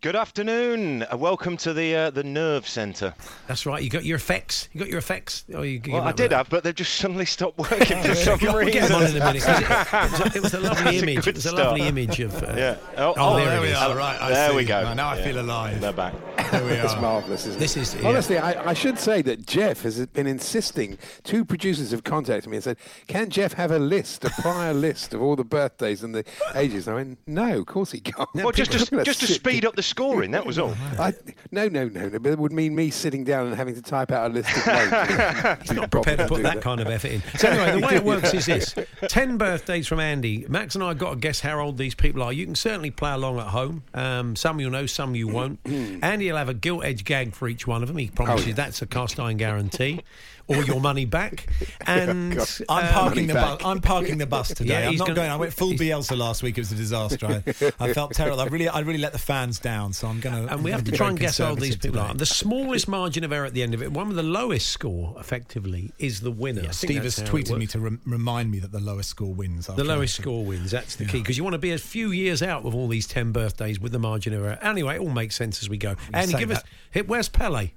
Good 0.00 0.14
afternoon. 0.14 1.02
Uh, 1.12 1.16
welcome 1.16 1.56
to 1.56 1.72
the 1.72 1.92
uh, 1.96 2.10
the 2.10 2.22
Nerve 2.22 2.68
Centre. 2.68 3.12
That's 3.48 3.66
right. 3.66 3.82
You 3.82 3.90
got 3.90 4.04
your 4.04 4.14
effects. 4.14 4.68
You 4.72 4.78
got 4.78 4.88
your 4.88 4.98
effects. 4.98 5.44
Oh, 5.52 5.62
you 5.62 5.80
Well, 5.88 6.02
I 6.02 6.12
did 6.12 6.30
have, 6.30 6.48
but 6.48 6.62
they've 6.62 6.72
just 6.72 6.94
suddenly 6.94 7.24
stopped 7.24 7.58
working 7.58 7.80
for 7.84 7.94
We'll 8.08 8.14
some 8.14 8.38
get, 8.38 8.54
we'll 8.54 8.70
get 8.70 8.88
them 8.88 9.02
on 9.02 9.06
in 9.10 9.16
a 9.20 9.24
minute. 9.24 9.42
'cause 9.42 9.60
It, 9.60 9.66
it, 9.66 10.10
was 10.12 10.20
a, 10.20 10.32
it 10.36 10.42
was 10.42 10.54
a 10.54 10.60
lovely 10.60 10.84
That's 10.84 11.02
image. 11.02 11.16
good 11.24 11.28
it 11.30 11.34
was 11.34 11.46
a 11.46 11.52
lovely 11.56 11.80
image 11.82 12.20
of. 12.20 12.40
Uh, 12.40 12.54
Yeah. 12.56 12.76
Oh, 12.96 13.08
Oh, 13.08 13.14
oh, 13.16 13.36
there, 13.38 13.46
there 13.46 13.60
we 13.60 13.68
is. 13.70 13.76
are. 13.76 13.96
Right, 13.96 14.22
I 14.22 14.30
There 14.30 14.54
we 14.54 14.64
go. 14.64 14.84
Oh, 14.86 14.94
now 14.94 15.08
I 15.08 15.20
feel 15.20 15.40
alive. 15.40 15.80
They're 15.80 15.92
back. 15.92 16.14
There 16.48 16.64
we 16.64 16.70
It's 16.70 16.94
are. 16.94 17.02
marvellous, 17.02 17.44
isn't 17.46 17.60
This 17.60 17.76
it? 17.76 17.80
is- 17.80 17.94
yeah. 17.96 18.08
Honestly, 18.08 18.38
I, 18.38 18.70
I 18.70 18.72
should 18.72 18.98
say 18.98 19.20
that 19.22 19.44
Jeff 19.44 19.82
has 19.82 20.06
been 20.06 20.26
insisting. 20.26 20.96
Two 21.22 21.44
producers 21.44 21.90
have 21.90 22.04
contacted 22.04 22.48
me 22.48 22.56
and 22.56 22.64
said, 22.64 22.78
"Can 23.06 23.28
Jeff 23.28 23.52
have 23.52 23.70
a 23.70 23.78
list, 23.78 24.24
a 24.24 24.30
prior 24.30 24.72
list 24.72 25.12
of 25.12 25.20
all 25.20 25.36
the 25.36 25.44
birthdays 25.44 26.02
and 26.02 26.14
the 26.14 26.24
ages?" 26.54 26.86
And 26.88 26.94
I 26.94 27.00
went, 27.00 27.18
"No, 27.26 27.58
of 27.58 27.66
course 27.66 27.92
he 27.92 28.00
can't." 28.00 28.26
Well, 28.34 28.50
just 28.52 28.72
to, 28.72 29.04
just 29.04 29.20
to 29.20 29.26
speed 29.26 29.66
up 29.66 29.76
the 29.76 29.82
scoring, 29.88 30.30
that 30.32 30.46
was 30.46 30.58
all. 30.58 30.74
I, 30.98 31.12
no, 31.50 31.68
no, 31.68 31.88
no, 31.88 32.08
no. 32.08 32.18
But 32.18 32.32
it 32.32 32.38
would 32.38 32.52
mean 32.52 32.74
me 32.74 32.90
sitting 32.90 33.24
down 33.24 33.46
and 33.46 33.56
having 33.56 33.74
to 33.74 33.82
type 33.82 34.10
out 34.12 34.30
a 34.30 34.34
list 34.34 34.56
of 34.56 34.66
names. 34.66 35.58
He's 35.62 35.72
not 35.76 35.90
prepared 35.90 36.18
to 36.18 36.28
put 36.28 36.42
that 36.42 36.60
kind 36.60 36.80
of 36.80 36.88
effort 36.88 37.10
in. 37.12 37.22
So 37.38 37.48
anyway, 37.48 37.80
the 37.80 37.86
way 37.86 37.94
it 37.96 38.04
works 38.04 38.32
is 38.34 38.46
this: 38.46 38.74
ten 39.08 39.38
birthdays 39.38 39.86
from 39.86 40.00
Andy. 40.00 40.44
Max 40.48 40.74
and 40.74 40.84
I 40.84 40.94
got 40.94 41.10
to 41.10 41.16
guess 41.16 41.40
how 41.40 41.58
old 41.60 41.78
these 41.78 41.94
people 41.94 42.22
are. 42.22 42.32
You 42.32 42.44
can 42.46 42.54
certainly 42.54 42.90
play 42.90 43.12
along 43.12 43.38
at 43.38 43.46
home. 43.48 43.82
Um, 43.94 44.36
some 44.36 44.60
you'll 44.60 44.70
know, 44.70 44.86
some 44.86 45.14
you 45.14 45.28
won't. 45.28 45.60
Andy 45.66 46.30
will 46.30 46.38
have 46.38 46.48
a 46.48 46.54
gilt 46.54 46.84
edge 46.84 47.04
gag 47.04 47.34
for 47.34 47.48
each 47.48 47.66
one 47.66 47.82
of 47.82 47.88
them. 47.88 47.96
He 47.98 48.08
promises 48.08 48.46
Oh, 48.46 48.48
yeah. 48.50 48.54
that's 48.54 48.82
a 48.82 48.86
cast 48.86 49.18
iron 49.18 49.36
guarantee, 49.36 50.00
or 50.48 50.62
your 50.64 50.80
money 50.80 51.04
back. 51.04 51.46
And 51.86 52.32
uh, 52.38 52.44
God. 52.44 52.60
I'm 52.68 52.92
parking 52.92 53.26
the 53.28 53.34
bus. 53.34 53.60
I'm 53.64 53.80
parking 53.80 54.18
the 54.18 54.26
bus 54.26 54.48
today. 54.48 54.82
Yeah, 54.82 54.88
I'm 54.90 54.96
not 54.96 55.06
gonna- 55.06 55.14
going. 55.16 55.30
I 55.30 55.36
went 55.36 55.52
full 55.54 55.72
Bielsa 55.72 56.16
last 56.18 56.42
week. 56.42 56.58
It 56.58 56.62
was 56.62 56.72
a 56.72 56.74
disaster. 56.74 57.42
I, 57.46 57.72
I 57.80 57.92
felt 57.94 58.12
terrible. 58.12 58.40
I 58.40 58.46
really, 58.46 58.68
I 58.68 58.80
really 58.80 58.98
let 58.98 59.12
the 59.12 59.18
fans 59.18 59.58
down. 59.58 59.92
So 59.92 60.06
I'm 60.08 60.20
going 60.20 60.46
to. 60.46 60.52
And 60.52 60.62
we 60.64 60.70
have 60.70 60.84
to 60.84 60.92
try 60.92 61.08
and 61.08 61.18
guess 61.18 61.38
how 61.38 61.50
old 61.50 61.60
these 61.60 61.76
people 61.76 62.00
are. 62.00 62.12
The 62.14 62.26
smallest 62.26 62.88
margin 62.88 63.24
of 63.24 63.32
error 63.32 63.46
at 63.46 63.54
the 63.54 63.62
end 63.62 63.72
of 63.74 63.82
it, 63.82 63.92
one 63.92 64.08
with 64.08 64.16
the 64.16 64.22
lowest 64.22 64.68
score, 64.68 65.14
effectively, 65.18 65.92
is 65.98 66.20
the 66.20 66.30
winner. 66.30 66.62
Yeah, 66.62 66.70
Steve 66.72 67.02
has 67.04 67.16
that's 67.16 67.30
how 67.30 67.36
it 67.36 67.44
tweeted 67.44 67.58
me 67.58 67.66
to 67.68 67.78
rem- 67.80 68.00
remind 68.04 68.50
me 68.50 68.58
that 68.58 68.72
the 68.72 68.80
lowest 68.80 69.08
score 69.10 69.32
wins. 69.32 69.66
The 69.66 69.84
lowest 69.84 70.14
score 70.16 70.44
wins. 70.44 70.70
That's 70.72 70.96
the 70.96 71.06
key 71.06 71.18
because 71.20 71.38
you 71.38 71.44
want 71.44 71.54
to 71.54 71.58
be 71.58 71.72
a 71.72 71.78
few 71.78 72.10
years 72.10 72.42
out 72.42 72.64
with 72.64 72.74
all 72.74 72.88
these 72.88 73.06
ten 73.06 73.32
birthdays 73.32 73.80
with 73.80 73.92
the 73.92 73.98
margin 73.98 74.34
of 74.34 74.44
error. 74.44 74.58
Anyway, 74.60 74.96
it 74.96 75.00
all 75.00 75.10
makes 75.10 75.36
sense 75.36 75.62
as 75.62 75.68
we 75.70 75.78
go. 75.78 75.96
And 76.12 76.32
give 76.34 76.50
us 76.50 76.62
hit. 76.90 77.08
Where's 77.08 77.28
Pele? 77.28 77.70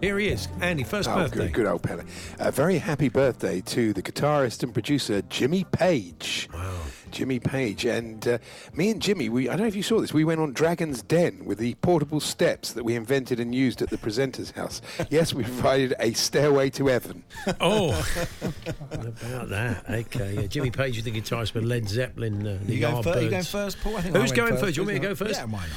Here 0.00 0.18
he 0.18 0.28
is, 0.28 0.46
Andy. 0.60 0.84
First 0.84 1.08
Oh, 1.08 1.14
birthday. 1.16 1.44
good, 1.46 1.52
good 1.54 1.66
old 1.66 1.82
Pele. 1.82 2.04
A 2.38 2.52
very 2.52 2.76
happy 2.78 3.08
birthday 3.08 3.62
to 3.62 3.94
the 3.94 4.02
guitarist 4.02 4.62
and 4.62 4.72
producer 4.74 5.22
Jimmy 5.22 5.64
Page. 5.72 6.48
Wow. 6.52 6.74
Jimmy 7.10 7.40
Page. 7.40 7.86
And 7.86 8.28
uh, 8.28 8.38
me 8.74 8.90
and 8.90 9.00
Jimmy, 9.00 9.30
we, 9.30 9.48
I 9.48 9.52
don't 9.52 9.62
know 9.62 9.66
if 9.68 9.74
you 9.74 9.82
saw 9.82 10.00
this, 10.00 10.12
we 10.12 10.22
went 10.22 10.38
on 10.40 10.52
Dragon's 10.52 11.00
Den 11.02 11.46
with 11.46 11.56
the 11.56 11.74
portable 11.76 12.20
steps 12.20 12.74
that 12.74 12.84
we 12.84 12.94
invented 12.94 13.40
and 13.40 13.54
used 13.54 13.80
at 13.80 13.88
the 13.88 13.96
presenter's 13.98 14.50
house. 14.50 14.82
Yes, 15.08 15.32
we 15.32 15.44
provided 15.44 15.94
a 15.98 16.12
stairway 16.12 16.68
to 16.70 16.88
heaven. 16.88 17.22
Oh, 17.60 17.92
what 18.90 19.06
about 19.22 19.48
that? 19.48 19.84
Okay, 19.88 20.34
yeah. 20.34 20.46
Jimmy 20.46 20.70
Page 20.70 20.98
is 20.98 21.04
the 21.04 21.12
guitarist 21.12 21.52
for 21.52 21.62
Led 21.62 21.88
Zeppelin. 21.88 22.46
Uh, 22.46 22.58
the 22.62 22.74
You 22.74 22.80
going, 22.80 23.02
fir- 23.02 23.20
you 23.20 23.28
Yardbirds. 23.28 23.30
going 23.30 23.42
first, 23.44 23.80
Paul? 23.80 23.96
I 23.96 24.00
think 24.02 24.14
Who's 24.16 24.24
went 24.30 24.36
going 24.36 24.52
first. 24.52 24.64
first? 24.64 24.76
You 24.76 24.82
want 24.82 24.94
me 24.94 25.00
to 25.00 25.06
go 25.08 25.14
first? 25.14 25.40
Yeah, 25.40 25.44
why 25.46 25.60
not? 25.60 25.68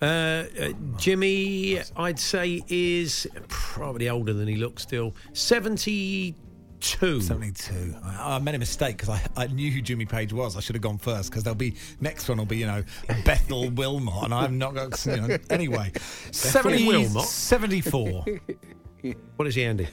Uh, 0.00 0.04
uh, 0.04 0.72
Jimmy, 0.96 1.80
I'd 1.96 2.18
say, 2.18 2.62
is 2.68 3.26
probably 3.48 4.08
older 4.08 4.32
than 4.32 4.46
he 4.46 4.56
looks 4.56 4.82
still. 4.82 5.14
72. 5.32 7.20
72. 7.20 7.94
I, 8.04 8.36
I 8.36 8.38
made 8.38 8.54
a 8.54 8.58
mistake 8.58 8.98
because 8.98 9.08
I, 9.08 9.22
I 9.36 9.46
knew 9.48 9.70
who 9.72 9.80
Jimmy 9.80 10.06
Page 10.06 10.32
was. 10.32 10.56
I 10.56 10.60
should 10.60 10.76
have 10.76 10.82
gone 10.82 10.98
first 10.98 11.30
because 11.30 11.42
there'll 11.42 11.56
be 11.56 11.74
next 12.00 12.28
one 12.28 12.38
will 12.38 12.44
be 12.46 12.58
you 12.58 12.66
know 12.66 12.84
Bethel 13.24 13.70
Wilmot 13.74 14.24
and 14.24 14.34
I'm 14.34 14.58
not 14.58 14.74
going. 14.74 14.90
to 14.90 15.10
You 15.10 15.20
know, 15.28 15.36
anyway, 15.50 15.92
70, 16.30 16.86
Wilmot? 16.86 17.24
74. 17.24 18.24
What 19.36 19.48
is 19.48 19.54
he, 19.54 19.64
Andy? 19.64 19.88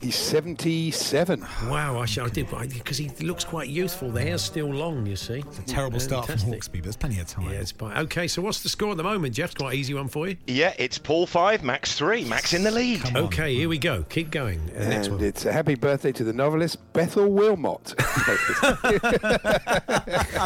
He's 0.00 0.16
77. 0.16 1.40
Wow, 1.68 2.00
I, 2.00 2.06
sh- 2.06 2.18
I 2.18 2.28
did 2.28 2.48
because 2.72 2.98
he 2.98 3.08
looks 3.20 3.44
quite 3.44 3.68
youthful. 3.68 4.10
The 4.10 4.20
hair's 4.20 4.42
still 4.42 4.66
long, 4.68 5.06
you 5.06 5.16
see. 5.16 5.42
It's 5.46 5.58
a 5.58 5.62
terrible 5.62 5.98
start 6.00 6.26
from 6.26 6.36
Fantastic. 6.36 6.72
Hawksbee, 6.72 6.76
but 6.78 6.82
there's 6.84 6.96
plenty 6.96 7.20
of 7.20 7.26
time. 7.26 7.46
Yeah, 7.46 7.60
it's 7.60 7.70
fine. 7.72 7.96
Okay, 7.98 8.28
so 8.28 8.42
what's 8.42 8.62
the 8.62 8.68
score 8.68 8.90
at 8.90 8.96
the 8.98 9.02
moment, 9.02 9.34
Jeff? 9.34 9.54
Quite 9.54 9.72
an 9.74 9.78
easy 9.78 9.94
one 9.94 10.08
for 10.08 10.28
you. 10.28 10.36
Yeah, 10.46 10.74
it's 10.78 10.98
Paul 10.98 11.26
five, 11.26 11.62
Max 11.62 11.94
three. 11.94 12.24
Max 12.24 12.52
in 12.52 12.62
the 12.64 12.70
lead. 12.70 13.16
Okay, 13.16 13.54
here 13.54 13.68
we 13.68 13.78
go. 13.78 14.02
Keep 14.10 14.30
going. 14.30 14.60
Uh, 14.76 14.88
next 14.88 15.06
and 15.06 15.16
one. 15.16 15.24
it's 15.24 15.44
a 15.46 15.52
happy 15.52 15.74
birthday 15.74 16.12
to 16.12 16.24
the 16.24 16.32
novelist 16.32 16.78
Bethel 16.92 17.30
Wilmot. 17.30 17.94
I 17.98 19.36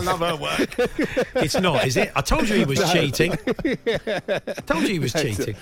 love 0.03 0.21
her 0.21 0.37
work. 0.37 0.75
It's 1.37 1.59
not, 1.59 1.87
is 1.87 1.97
it? 1.97 2.13
I 2.15 2.21
told 2.21 2.49
you 2.49 2.57
he 2.57 2.65
was 2.65 2.81
No. 2.81 2.93
cheating. 2.93 3.33
told 4.67 4.83
you 4.83 4.89
he 4.89 4.99
was 4.99 5.13
cheating. 5.13 5.57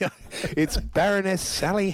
Yeah, 0.00 0.08
it's 0.56 0.76
Baroness 0.76 1.40
Sally 1.42 1.90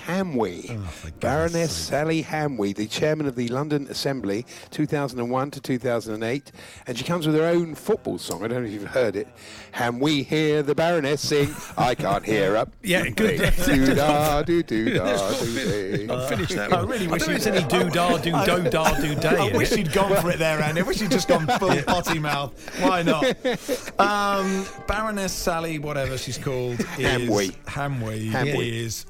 Hamwee. 0.62 1.20
Baroness 1.20 1.72
Sally 1.72 2.22
Hamwee, 2.22 2.74
the 2.74 2.86
chairman 2.86 3.26
of 3.26 3.34
the 3.36 3.48
London 3.48 3.86
Assembly, 3.90 4.46
2001 4.70 5.50
to 5.52 5.60
2008, 5.60 6.52
and 6.86 6.98
she 6.98 7.04
comes 7.04 7.26
with 7.26 7.36
her 7.36 7.44
own 7.44 7.74
football 7.74 8.18
song. 8.18 8.44
I 8.44 8.48
don't 8.48 8.62
know 8.62 8.66
if 8.68 8.72
you've 8.72 8.84
heard 8.84 9.16
it. 9.16 9.28
Hamwee 9.74 10.24
hear 10.24 10.62
the 10.62 10.74
Baroness 10.74 11.20
sing. 11.26 11.54
I 11.76 11.94
can't 11.94 12.24
hear 12.24 12.56
up. 12.56 12.70
Yeah, 12.82 13.08
good. 13.08 13.40
do 13.64 13.94
da 13.94 14.42
do 14.42 14.62
do 14.62 14.94
da 14.94 15.30
do 15.32 16.06
I'll 16.10 16.28
finish 16.28 16.50
that 16.50 16.72
I 16.72 16.80
really 16.82 17.06
wish 17.08 17.22
don't 17.24 17.32
you- 17.34 17.38
think 17.38 17.54
there's 17.54 17.72
any 17.72 17.84
do 17.84 17.90
da 17.90 18.16
do 18.18 18.30
do 18.64 18.70
da 18.70 19.00
do 19.00 19.14
day. 19.14 19.36
I 19.52 19.56
wish 19.56 19.72
you'd 19.72 19.92
gone 19.92 20.14
for 20.20 20.30
it 20.30 20.38
there, 20.38 20.60
Andy. 20.60 20.80
I 20.80 20.84
wish 20.84 21.00
you'd 21.00 21.10
just 21.10 21.28
gone 21.28 21.46
full 21.58 21.82
potty 21.86 22.18
mouth. 22.18 22.52
Why 22.82 23.02
not? 23.02 23.24
Um, 23.98 24.66
Baroness 24.86 25.32
Sally, 25.32 25.78
whatever 25.78 26.18
she's 26.18 26.36
called, 26.38 26.80
is 26.80 26.86
Hamwee. 26.98 27.52
Hamwee, 27.64 28.30
Hamwee. 28.30 28.72
is 28.72 29.06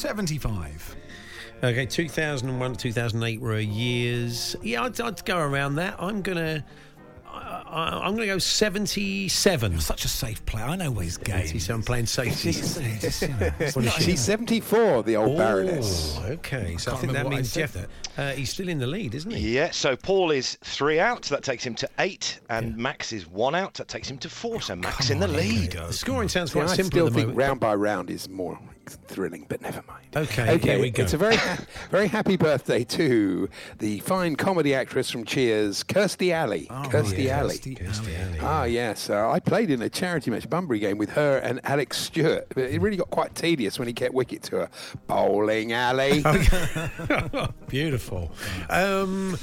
75. 0.00 0.96
Okay, 1.62 1.84
2001 1.84 2.74
2008 2.76 3.40
were 3.40 3.58
years. 3.60 4.56
Yeah, 4.62 4.84
I'd, 4.84 4.98
I'd 5.00 5.22
go 5.26 5.38
around 5.38 5.74
that. 5.76 5.94
I'm 5.98 6.22
gonna. 6.22 6.64
I, 7.32 7.62
I, 7.68 8.06
I'm 8.06 8.14
gonna 8.14 8.26
go 8.26 8.38
77. 8.38 9.72
You're 9.72 9.80
such 9.82 10.06
a 10.06 10.08
safe 10.08 10.44
player. 10.46 10.64
I 10.64 10.76
know 10.76 10.90
where 10.90 11.04
he's 11.04 11.18
game. 11.18 11.58
So 11.60 11.74
I'm 11.74 11.82
playing 11.82 12.06
safety. 12.06 12.52
Just, 12.52 13.20
you 13.22 13.28
know, 13.28 13.50
it's 13.60 13.76
What 13.76 13.84
is 13.84 13.90
not- 13.92 13.94
she? 14.00 14.02
She's 14.12 14.20
74, 14.20 15.02
the 15.02 15.16
old 15.16 15.36
Baroness. 15.36 16.18
Oh, 16.18 16.28
okay. 16.32 16.76
So 16.78 16.90
I, 16.90 16.94
can't 16.94 17.00
think 17.02 17.12
that 17.12 17.28
means 17.28 17.52
Jeff. 17.52 17.74
there. 17.74 17.86
Uh, 18.16 18.32
he's 18.32 18.50
still 18.50 18.68
in 18.70 18.78
the 18.78 18.86
lead, 18.86 19.14
isn't 19.14 19.30
he? 19.30 19.54
Yeah, 19.54 19.70
so 19.70 19.96
Paul 19.96 20.30
is 20.30 20.56
three 20.64 20.98
out. 20.98 21.26
So 21.26 21.34
that 21.34 21.44
takes 21.44 21.64
him 21.64 21.74
to 21.76 21.88
eight, 21.98 22.40
and 22.48 22.74
Max 22.74 23.12
is 23.12 23.26
one 23.28 23.54
out. 23.54 23.74
That 23.74 23.88
takes 23.88 24.10
him 24.10 24.16
to 24.18 24.30
four. 24.30 24.62
So 24.62 24.74
Max 24.76 25.10
in 25.10 25.20
the 25.20 25.28
lead. 25.28 25.72
The 25.72 25.92
scoring 25.92 26.30
sounds 26.30 26.52
See, 26.52 26.58
quite 26.58 26.70
I 26.70 26.74
simple 26.74 26.90
still 26.90 27.06
at 27.06 27.12
the 27.12 27.18
think 27.18 27.28
moment. 27.28 27.38
round 27.48 27.60
by 27.60 27.74
round 27.74 28.08
is 28.10 28.28
more 28.30 28.58
thrilling, 28.86 29.46
but 29.48 29.60
never 29.62 29.82
mind. 29.86 30.06
Okay, 30.16 30.54
Okay, 30.54 30.70
here 30.72 30.80
we 30.80 30.90
go. 30.90 31.02
it's 31.04 31.12
a 31.12 31.16
very, 31.18 31.36
ha- 31.36 31.58
very 31.90 32.08
happy 32.08 32.36
birthday 32.36 32.82
to 32.84 33.48
the 33.78 34.00
fine 34.00 34.34
comedy 34.36 34.74
actress 34.74 35.10
from 35.10 35.24
Cheers, 35.24 35.84
Kirstie 35.84 36.32
Alley. 36.32 36.66
Kirstie 36.70 37.24
yeah, 37.24 37.38
Alley. 37.40 37.58
Kirstie 37.58 37.78
Kirstie 37.78 38.18
Alley. 38.18 38.38
Ah, 38.42 38.64
yes. 38.64 39.08
Uh, 39.10 39.30
I 39.30 39.38
played 39.40 39.70
in 39.70 39.82
a 39.82 39.88
charity 39.88 40.30
match, 40.30 40.48
Bunbury 40.50 40.78
game, 40.80 40.98
with 40.98 41.10
her 41.10 41.38
and 41.38 41.60
Alec 41.64 41.94
Stewart. 41.94 42.46
But 42.54 42.64
it 42.64 42.80
really 42.80 42.96
got 42.96 43.10
quite 43.10 43.34
tedious 43.34 43.78
when 43.78 43.86
he 43.88 43.94
kept 43.94 44.14
wicket 44.14 44.42
to 44.44 44.56
her. 44.56 44.70
Bowling 45.06 45.72
alley. 45.72 46.24
Beautiful. 47.68 48.32
Um, 48.68 49.38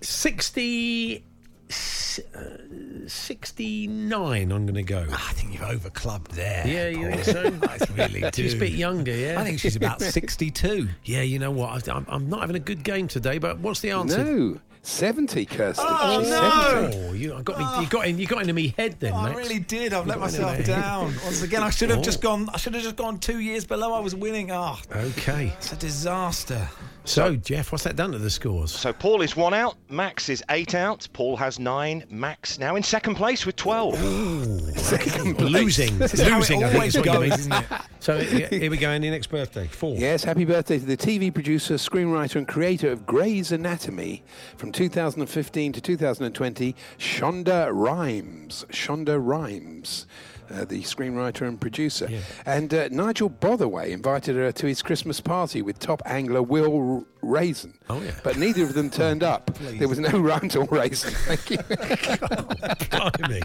60. 0.00 1.24
S- 1.72 2.20
uh, 2.34 3.06
69, 3.06 4.52
I'm 4.52 4.66
going 4.66 4.74
to 4.74 4.82
go. 4.82 5.06
I 5.10 5.32
think 5.32 5.52
you've 5.54 5.62
overclubbed 5.62 6.28
there. 6.28 6.66
Yeah, 6.66 6.88
you 6.88 7.10
think 7.10 7.24
Paul. 7.60 7.78
so? 7.78 7.84
I 7.96 8.06
really 8.08 8.30
do. 8.30 8.42
She's 8.42 8.54
a 8.54 8.58
bit 8.58 8.72
younger, 8.72 9.14
yeah? 9.14 9.40
I 9.40 9.44
think 9.44 9.58
she's 9.58 9.76
about 9.76 10.00
62. 10.02 10.88
Yeah, 11.04 11.22
you 11.22 11.38
know 11.38 11.50
what? 11.50 11.88
I- 11.88 11.92
I'm, 11.92 12.06
I'm 12.08 12.28
not 12.28 12.40
having 12.40 12.56
a 12.56 12.60
good 12.60 12.84
game 12.84 13.08
today, 13.08 13.38
but 13.38 13.58
what's 13.60 13.80
the 13.80 13.90
answer? 13.92 14.22
No, 14.24 14.60
70, 14.84 15.46
Kirstie. 15.46 15.76
Oh, 15.78 16.20
She's 16.20 16.30
no. 16.30 16.90
70. 16.90 16.98
Oh, 17.08 17.12
you 17.12 17.34
I 17.34 17.42
got 17.42 17.58
me. 17.58 17.84
You 17.84 17.88
got 17.88 18.06
in. 18.08 18.18
You 18.18 18.26
got 18.26 18.40
into 18.42 18.52
me 18.52 18.74
head 18.76 18.96
then, 18.98 19.12
Oh, 19.12 19.16
I 19.18 19.28
Max. 19.28 19.36
really 19.38 19.60
did. 19.60 19.92
I've 19.92 20.04
You 20.06 20.10
let 20.10 20.18
got 20.18 20.28
into 20.30 20.42
myself 20.42 20.58
me. 20.58 20.64
down. 20.64 21.04
Once 21.24 21.42
again, 21.42 21.62
I 21.62 21.70
should 21.70 21.90
have 21.90 22.02
just 22.02 22.18
Oh. 22.18 22.22
gone. 22.22 22.48
I 22.52 22.56
should 22.58 22.74
have 22.74 22.82
just 22.82 22.96
gone 22.96 23.18
two 23.18 23.38
years 23.38 23.64
below. 23.64 23.92
I 23.94 24.00
was 24.00 24.14
winning. 24.16 24.50
Oh, 24.50 24.76
Okay. 24.94 25.52
it's 25.56 25.72
a 25.72 25.76
disaster. 25.76 26.68
So, 27.04 27.34
Jeff, 27.34 27.72
what's 27.72 27.82
that 27.82 27.96
done 27.96 28.12
to 28.12 28.18
the 28.18 28.30
scores? 28.30 28.70
So 28.70 28.92
Paul 28.92 29.22
is 29.22 29.34
one 29.36 29.54
out, 29.54 29.76
Max 29.88 30.28
is 30.28 30.40
eight 30.50 30.76
out, 30.76 31.08
Paul 31.12 31.36
has 31.36 31.58
nine, 31.58 32.04
Max 32.08 32.60
now 32.60 32.76
in 32.76 32.84
second 32.84 33.16
place 33.16 33.44
with 33.44 33.56
12. 33.56 34.00
losing, 35.40 35.98
This 35.98 36.14
is 36.14 36.20
how 36.20 36.36
it 36.36 36.38
losing. 36.38 36.62
I 36.62 36.68
think 36.68 36.74
always 36.76 36.94
is 36.94 37.00
what 37.00 37.06
you 37.06 37.12
goes, 37.12 37.20
mean. 37.22 37.32
isn't 37.32 37.52
it? 37.52 37.64
So 37.98 38.18
here 38.20 38.48
here 38.48 38.70
we 38.70 38.76
go. 38.76 38.88
Any 38.90 39.10
next 39.10 39.28
birthday? 39.28 39.66
Four. 39.66 39.96
Yes, 39.96 40.22
happy 40.24 40.44
birthday 40.44 40.78
to 40.78 40.84
the 40.84 40.96
TV 40.96 41.32
producer, 41.32 41.74
screenwriter, 41.74 42.36
and 42.36 42.46
creator 42.48 42.90
of 42.92 43.06
Grey's 43.06 43.52
Anatomy 43.52 44.24
from 44.56 44.71
2015 44.72 45.72
to 45.72 45.80
2020, 45.80 46.74
Shonda 46.98 47.70
Rhimes. 47.72 48.64
Shonda 48.70 49.18
Rhimes. 49.24 50.06
Uh, 50.50 50.66
the 50.66 50.82
screenwriter 50.82 51.48
and 51.48 51.58
producer. 51.58 52.10
And 52.44 52.74
uh, 52.74 52.88
Nigel 52.90 53.30
Botherway 53.30 53.90
invited 53.90 54.36
her 54.36 54.52
to 54.52 54.66
his 54.66 54.82
Christmas 54.82 55.18
party 55.18 55.62
with 55.62 55.78
top 55.78 56.02
angler 56.04 56.42
Will 56.42 57.06
Raison. 57.22 57.78
Oh, 57.88 58.02
yeah. 58.02 58.10
But 58.22 58.36
neither 58.36 58.62
of 58.62 58.74
them 58.74 58.90
turned 58.90 59.22
up. 59.34 59.50
There 59.60 59.88
was 59.88 59.98
no 59.98 60.10
runt 60.18 60.54
or 60.54 60.64
raisin. 60.64 61.14
Thank 61.14 61.50
you. 61.52 61.58
Blimey. 62.90 63.42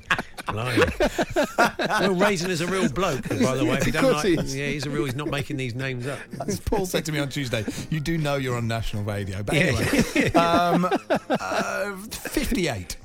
Will 2.02 2.16
Raison 2.16 2.50
is 2.52 2.62
a 2.62 2.68
real 2.68 2.90
bloke, 2.90 3.28
by 3.30 3.56
the 3.56 3.66
way. 3.66 3.78
If 3.78 3.86
you 3.88 3.92
don't 3.92 4.04
course 4.04 4.16
like, 4.24 4.26
he 4.26 4.34
is. 4.40 4.56
yeah, 4.56 4.68
he's 4.68 4.86
a 4.86 4.90
real. 4.90 5.06
He's 5.06 5.16
not 5.16 5.30
making 5.30 5.58
these 5.58 5.76
names 5.76 6.08
up. 6.08 6.20
As 6.48 6.60
Paul 6.60 6.86
said 6.86 7.06
to 7.06 7.12
me 7.12 7.20
on 7.20 7.30
Tuesday, 7.30 7.66
you 7.90 8.00
do 8.00 8.18
know 8.18 8.36
you're 8.36 8.56
on 8.58 8.68
national 8.68 9.04
radio. 9.04 9.44
But 9.44 9.56
Yeah. 9.56 9.62
anyway, 9.62 10.32
um, 10.34 10.90
uh, 11.30 11.96
58. 12.10 12.98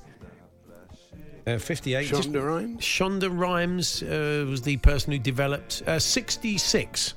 Uh, 1.47 1.59
58. 1.59 2.07
just- 2.09 2.29
Shonda 2.31 2.47
Rhimes? 2.47 2.81
Shonda 2.81 3.29
Rhimes 3.37 4.03
uh, 4.03 4.47
was 4.49 4.63
the 4.63 4.77
person 4.79 5.13
who 5.13 5.19
developed 5.19 5.83
uh, 5.87 5.99
66. 5.99 7.15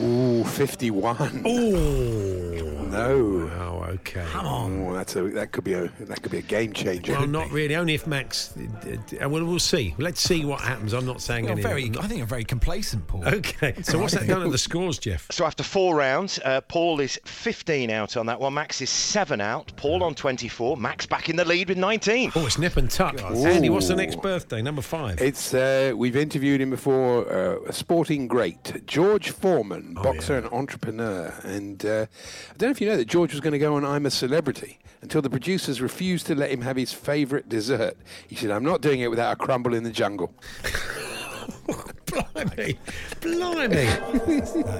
Ooh, 0.00 0.42
51. 0.44 1.42
Oh. 1.46 2.84
No. 2.94 3.50
Oh, 3.58 3.84
okay. 3.94 4.24
Come 4.30 4.46
on. 4.46 4.86
Oh, 4.86 4.92
that's 4.94 5.16
a, 5.16 5.22
that 5.30 5.52
could 5.52 5.64
be 5.64 5.72
a 5.74 5.88
that 6.00 6.22
could 6.22 6.30
be 6.32 6.38
a 6.38 6.42
game 6.42 6.72
changer. 6.72 7.12
Well, 7.12 7.26
not 7.26 7.50
really. 7.50 7.74
Only 7.76 7.94
if 7.94 8.06
Max. 8.06 8.54
Uh, 8.56 9.28
well, 9.28 9.44
we'll 9.44 9.58
see. 9.58 9.94
Let's 9.98 10.20
see 10.20 10.44
what 10.44 10.60
happens. 10.60 10.92
I'm 10.92 11.06
not 11.06 11.20
saying 11.20 11.44
You're 11.44 11.52
anything. 11.52 11.70
very, 11.70 11.90
I 11.98 12.06
think 12.06 12.18
you're 12.18 12.26
very 12.26 12.44
complacent, 12.44 13.06
Paul. 13.06 13.26
Okay. 13.26 13.74
So 13.82 13.98
what's 13.98 14.14
that 14.14 14.26
done 14.26 14.42
at 14.42 14.50
the 14.50 14.58
scores, 14.58 14.98
Jeff? 14.98 15.26
So 15.30 15.44
after 15.44 15.62
four 15.62 15.96
rounds, 15.96 16.38
uh, 16.44 16.60
Paul 16.62 17.00
is 17.00 17.18
15 17.24 17.90
out 17.90 18.16
on 18.16 18.26
that 18.26 18.38
one, 18.38 18.54
Max 18.54 18.80
is 18.80 18.90
7 18.90 19.40
out, 19.40 19.72
Paul 19.76 20.02
on 20.02 20.14
24, 20.14 20.76
Max 20.76 21.06
back 21.06 21.28
in 21.28 21.36
the 21.36 21.44
lead 21.44 21.68
with 21.68 21.78
19. 21.78 22.32
Oh, 22.36 22.46
it's 22.46 22.58
nip 22.58 22.76
and 22.76 22.90
tuck. 22.90 23.20
Andy, 23.22 23.70
what's 23.70 23.88
the 23.88 23.96
next 23.96 24.20
birthday? 24.22 24.62
Number 24.62 24.82
five. 24.82 25.20
It's 25.20 25.52
uh, 25.54 25.92
we've 25.96 26.16
interviewed 26.16 26.60
him 26.60 26.70
before. 26.70 27.30
Uh, 27.30 27.58
a 27.66 27.72
sporting 27.72 28.28
great, 28.28 28.86
George 28.86 29.30
Foreman, 29.30 29.83
Oh, 29.96 30.02
boxer 30.02 30.36
and 30.38 30.46
entrepreneur. 30.52 31.32
And 31.42 31.84
uh, 31.84 32.06
I 32.50 32.56
don't 32.56 32.68
know 32.68 32.72
if 32.72 32.80
you 32.80 32.88
know 32.88 32.96
that 32.96 33.06
George 33.06 33.32
was 33.32 33.40
going 33.40 33.52
to 33.52 33.58
go 33.58 33.74
on 33.74 33.84
I'm 33.84 34.06
a 34.06 34.10
Celebrity 34.10 34.78
until 35.02 35.22
the 35.22 35.30
producers 35.30 35.80
refused 35.80 36.26
to 36.26 36.34
let 36.34 36.50
him 36.50 36.62
have 36.62 36.76
his 36.76 36.92
favourite 36.92 37.48
dessert. 37.48 37.96
He 38.26 38.36
said, 38.36 38.50
"I'm 38.50 38.64
not 38.64 38.80
doing 38.80 39.00
it 39.00 39.10
without 39.10 39.32
a 39.32 39.36
crumble 39.36 39.74
in 39.74 39.84
the 39.84 39.90
jungle." 39.90 40.34
Blimey. 42.06 42.78
Blimey. 43.20 43.86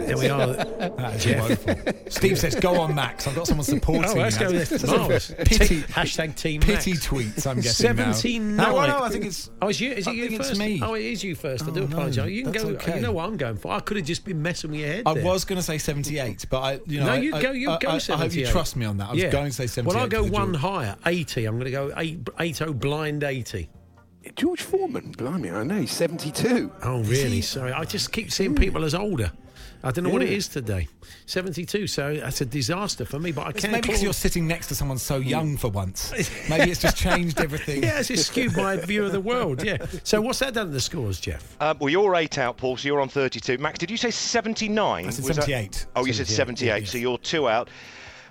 There 0.07 0.17
we 0.17 0.29
are. 0.29 0.47
That 0.55 1.15
is 1.17 1.25
Jeff. 1.25 2.13
Steve 2.13 2.39
says, 2.39 2.55
"Go 2.55 2.81
on, 2.81 2.95
Max. 2.95 3.27
I've 3.27 3.35
got 3.35 3.47
someone 3.47 3.65
supporting 3.65 4.05
Oh, 4.05 4.15
you." 4.15 4.21
let's 4.21 4.39
now. 4.39 4.49
go 4.49 4.53
with 4.53 4.69
this. 4.69 5.31
a 5.31 5.35
Pity, 5.45 5.81
hashtag 5.83 6.37
Team 6.37 6.61
pity 6.61 6.93
Max. 6.93 7.07
tweets. 7.07 7.47
I'm 7.47 7.57
getting 7.61 7.97
now. 7.97 8.13
79. 8.13 8.57
No, 8.57 8.75
well, 8.75 8.87
no, 8.89 9.03
I 9.05 9.09
think 9.09 9.25
it's. 9.25 9.51
Oh, 9.63 9.69
is, 9.69 9.81
you, 9.81 9.93
is 9.93 10.07
it 10.07 10.11
I 10.11 10.13
you 10.13 10.29
think 10.29 10.41
it's 10.41 10.49
first? 10.51 10.61
me. 10.61 10.81
Oh, 10.83 10.95
it 10.95 11.05
is 11.05 11.25
you 11.25 11.35
first. 11.35 11.65
I 11.65 11.71
do 11.71 11.83
Oh, 11.83 11.87
no, 11.87 11.97
apologise. 11.97 12.31
You 12.31 12.43
can 12.45 12.53
that's 12.53 12.65
go. 12.65 12.71
okay. 12.73 12.97
You 12.97 13.01
know 13.03 13.13
what 13.13 13.25
I'm 13.27 13.37
going 13.37 13.57
for. 13.57 13.73
I 13.73 13.81
could 13.81 13.97
have 13.97 14.07
just 14.07 14.25
been 14.25 14.41
messing 14.43 14.71
with 14.71 14.81
your 14.81 14.89
head. 14.91 15.03
I 15.07 15.15
there. 15.15 15.25
was 15.25 15.45
going 15.45 15.57
to 15.59 15.63
say 15.63 15.79
78, 15.79 16.47
but 16.51 16.61
I, 16.61 16.81
you 16.87 17.01
know, 17.01 17.07
no, 17.07 17.15
you 17.15 17.35
I, 17.35 17.43
go. 17.43 17.51
You 17.53 17.71
I, 17.71 17.79
go. 17.79 17.89
I, 17.89 17.95
I 17.95 17.99
78. 17.99 18.23
hope 18.29 18.37
you 18.47 18.47
trust 18.53 18.77
me 18.77 18.87
on 18.87 18.99
that. 18.99 19.09
I 19.09 19.13
was 19.13 19.23
Yeah. 19.23 19.31
going 19.31 19.47
to 19.47 19.53
say 19.53 19.67
78. 19.67 19.93
Well, 19.95 20.03
I'll 20.03 20.09
go 20.09 20.23
one 20.25 20.53
George. 20.53 20.61
higher. 20.63 20.97
80. 21.07 21.45
I'm 21.47 21.55
going 21.59 21.65
to 21.65 21.71
go 21.71 21.93
8, 21.97 22.29
80 22.39 22.73
blind 22.75 23.25
80. 23.25 23.69
George 24.37 24.63
Foreman, 24.63 25.13
blimey, 25.13 25.51
I 25.51 25.63
know 25.65 25.81
he's 25.81 25.93
72. 25.93 26.71
Oh, 26.83 27.03
really? 27.05 27.41
Sorry. 27.41 27.73
I 27.73 27.85
just 27.85 28.11
keep 28.13 28.33
seeing 28.33 28.55
people 28.55 28.85
as 28.85 28.95
older. 28.95 29.31
I 29.83 29.91
don't 29.91 30.05
know 30.05 30.11
what 30.11 30.23
it 30.23 30.31
is 30.31 30.49
today. 30.49 30.89
72. 31.27 31.87
So 31.89 32.15
that's 32.15 32.41
a 32.41 32.47
disaster 32.47 33.05
for 33.05 33.19
me. 33.19 33.33
But 33.33 33.43
I 33.47 33.51
It's 33.51 33.61
can't. 33.61 33.73
maybe 33.73 33.89
because 33.89 34.03
you're 34.03 34.15
sitting 34.15 34.47
next 34.49 34.69
to 34.69 34.75
someone 34.75 34.97
so 34.97 35.17
young 35.19 35.59
for 35.59 35.69
once. 35.69 36.11
Maybe 36.49 36.71
it's 36.71 36.81
just 36.81 36.97
changed 36.97 37.39
everything. 37.39 37.83
Yeah, 37.83 37.99
it's 37.99 38.09
just 38.09 38.29
skewed 38.29 38.57
my 38.57 38.77
view 38.79 39.05
of 39.05 39.13
the 39.13 39.21
world. 39.21 39.63
Yeah. 39.63 39.77
So 40.03 40.23
what's 40.23 40.39
that 40.39 40.55
done 40.55 40.69
to 40.69 40.73
the 40.73 40.81
scores, 40.81 41.21
Jeff? 41.21 41.55
Uh, 41.61 41.75
well, 41.79 41.91
you're 41.91 42.15
8 42.17 42.39
out, 42.39 42.57
Paul, 42.57 42.79
so 42.79 42.87
you're 42.89 43.01
on 43.03 43.11
32. 43.11 43.59
Max, 43.59 43.79
did 43.79 43.91
you 43.91 43.99
say 43.99 44.11
79? 44.11 45.07
I 45.07 45.11
said 45.11 45.23
Was 45.27 45.37
that- 45.37 45.43
78. 45.45 45.87
Oh, 45.97 46.07
you 46.07 46.15
said 46.15 46.29
78, 46.29 46.67
78, 46.87 46.89
so 46.89 46.97
you're 46.99 47.19
2 47.19 47.47
out. 47.49 47.69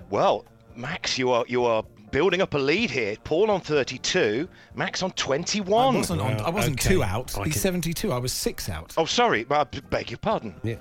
Well, 0.09 0.45
Max, 0.75 1.19
you 1.19 1.29
are 1.29 1.45
you 1.47 1.65
are 1.65 1.83
building 2.13 2.41
up 2.41 2.53
a 2.53 2.57
lead 2.57 2.91
here. 2.91 3.17
Paul 3.25 3.51
on 3.51 3.59
32, 3.59 4.47
Max 4.75 5.03
on 5.03 5.11
21. 5.11 5.95
I 5.95 5.97
wasn't, 5.97 6.21
on, 6.21 6.39
I 6.41 6.49
wasn't 6.49 6.79
okay. 6.79 6.93
two 6.93 7.03
out. 7.03 7.37
I 7.37 7.43
He's 7.45 7.53
can- 7.53 7.61
72. 7.61 8.13
I 8.13 8.17
was 8.19 8.31
six 8.31 8.69
out. 8.69 8.93
Oh, 8.95 9.05
sorry, 9.05 9.45
I 9.49 9.63
b- 9.65 9.81
beg 9.89 10.11
your 10.11 10.19
pardon. 10.19 10.53
Yeah. 10.63 10.75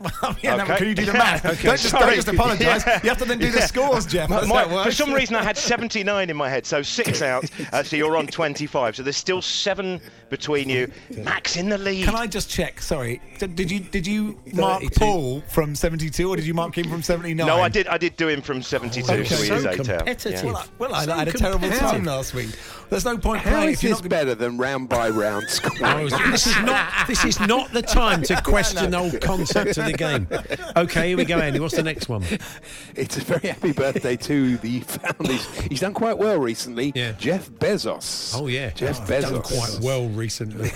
yeah, 0.42 0.56
no, 0.56 0.64
can 0.64 0.88
you 0.88 0.94
do 0.94 1.04
the 1.06 1.12
math? 1.12 1.44
Okay, 1.50 1.62
don't, 1.68 1.78
just, 1.78 1.92
don't 1.92 2.00
sorry. 2.02 2.14
just 2.16 2.28
apologise. 2.28 2.86
Yeah. 2.86 3.00
You 3.02 3.08
have 3.10 3.18
to 3.18 3.24
then 3.24 3.38
do 3.38 3.50
the 3.50 3.60
scores, 3.62 4.06
Jeff. 4.06 4.30
My- 4.30 4.36
That's 4.36 4.48
my- 4.48 4.62
how 4.64 4.70
it 4.70 4.72
works. 4.74 4.86
for 4.86 4.92
some 4.92 5.12
reason, 5.12 5.36
I 5.36 5.42
had 5.42 5.56
79 5.56 6.30
in 6.30 6.36
my 6.36 6.48
head, 6.48 6.64
so 6.66 6.82
six 6.82 7.22
out. 7.22 7.44
Uh, 7.72 7.82
so 7.82 7.96
you're 7.96 8.16
on 8.16 8.26
25. 8.26 8.96
So 8.96 9.02
there's 9.02 9.16
still 9.16 9.42
seven 9.42 10.00
between 10.30 10.68
you. 10.68 10.90
Max 11.18 11.56
in 11.56 11.68
the 11.68 11.78
lead. 11.78 12.04
Can 12.04 12.14
I 12.14 12.26
just 12.26 12.48
check? 12.50 12.80
Sorry, 12.80 13.20
did, 13.38 13.56
did 13.56 13.70
you 13.70 13.80
did 13.80 14.06
you 14.06 14.38
mark 14.54 14.80
32. 14.82 15.00
Paul 15.00 15.40
from 15.48 15.74
72 15.74 16.28
or 16.28 16.36
did 16.36 16.46
you 16.46 16.54
mark 16.54 16.76
him 16.78 16.88
from 16.88 17.02
79? 17.02 17.46
No, 17.46 17.60
I 17.60 17.68
did. 17.68 17.86
I 17.88 17.98
did 17.98 18.16
do 18.16 18.28
him 18.28 18.40
from 18.42 18.62
72. 18.62 19.10
Okay. 19.12 19.24
so 19.24 19.36
he 19.36 19.48
So 19.48 19.54
is 19.56 19.66
eight 19.66 19.76
competitive. 19.76 20.44
Well, 20.44 20.56
I, 20.56 20.64
well, 20.78 20.94
I 20.94 21.04
So 21.04 21.12
had 21.12 21.28
a 21.28 21.32
terrible 21.32 21.70
time 21.70 22.04
last 22.04 22.32
week. 22.34 22.50
There's 22.90 23.04
no 23.04 23.16
point 23.18 23.42
How 23.42 23.50
playing 23.50 23.70
is 23.70 23.76
if 23.78 23.82
you're 23.84 23.92
this 23.96 24.00
better 24.08 24.34
than 24.34 24.58
round 24.58 24.88
by 24.88 25.10
round 25.10 25.44
Oh, 25.82 26.08
scoring? 26.08 26.08
this 26.30 26.46
is 26.46 26.56
not. 26.62 27.06
This 27.06 27.24
is 27.24 27.38
not 27.40 27.70
the 27.72 27.82
time 27.82 28.22
to 28.22 28.40
question 28.42 28.90
the 28.90 28.98
whole 28.98 29.12
concept 29.20 29.78
of 29.78 29.86
the 29.92 29.98
game. 29.98 30.28
Okay, 30.76 31.08
here 31.08 31.16
we 31.16 31.24
go, 31.24 31.38
Andy. 31.38 31.60
What's 31.60 31.76
the 31.76 31.82
next 31.82 32.08
one? 32.08 32.24
It's 32.96 33.16
a 33.16 33.20
very 33.20 33.48
happy 33.48 33.72
birthday 33.72 34.16
to 34.16 34.56
the 34.58 34.80
founders. 34.80 35.44
He's 35.60 35.80
done 35.80 35.94
quite 35.94 36.18
well 36.18 36.38
recently. 36.38 36.92
Yeah. 36.94 37.12
Jeff 37.12 37.48
Bezos. 37.50 38.34
Oh 38.38 38.46
yeah, 38.46 38.70
Jeff 38.70 39.00
Oh, 39.00 39.04
Bezos. 39.04 39.30
Done 39.30 39.42
quite 39.42 39.78
well 39.82 40.08
recently. 40.08 40.70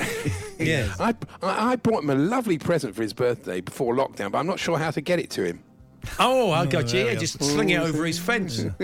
yeah. 0.59 0.95
I, 0.99 1.15
I 1.43 1.73
I 1.73 1.77
bought 1.77 2.03
him 2.05 2.11
a 2.11 2.15
lovely 2.15 2.59
present 2.59 2.95
for 2.95 3.03
his 3.03 3.13
birthday 3.13 3.61
before 3.61 3.95
lockdown, 3.95 4.31
but 4.33 4.39
I'm 4.39 4.47
not 4.47 4.59
sure 4.59 4.79
how 4.79 4.91
to 4.93 5.01
get 5.01 5.19
it 5.19 5.31
to 5.31 5.45
him. 5.45 5.63
Oh, 6.19 6.51
I 6.53 6.67
got 6.67 6.93
you. 6.93 6.93
there 6.93 6.99
Yeah, 7.01 7.11
we 7.13 7.17
are. 7.17 7.21
just 7.21 7.43
sling 7.43 7.71
it 7.71 7.81
over 7.81 8.05
his 8.05 8.19
fence. 8.19 8.65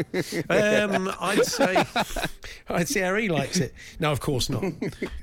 Um, 0.51 1.11
I'd 1.21 1.45
say, 1.45 1.85
I'd 2.69 2.89
say 2.89 3.01
how 3.01 3.15
he 3.17 3.29
likes 3.29 3.59
it. 3.59 3.73
No, 3.99 4.11
of 4.13 4.21
course 4.21 4.49
not. 4.51 4.63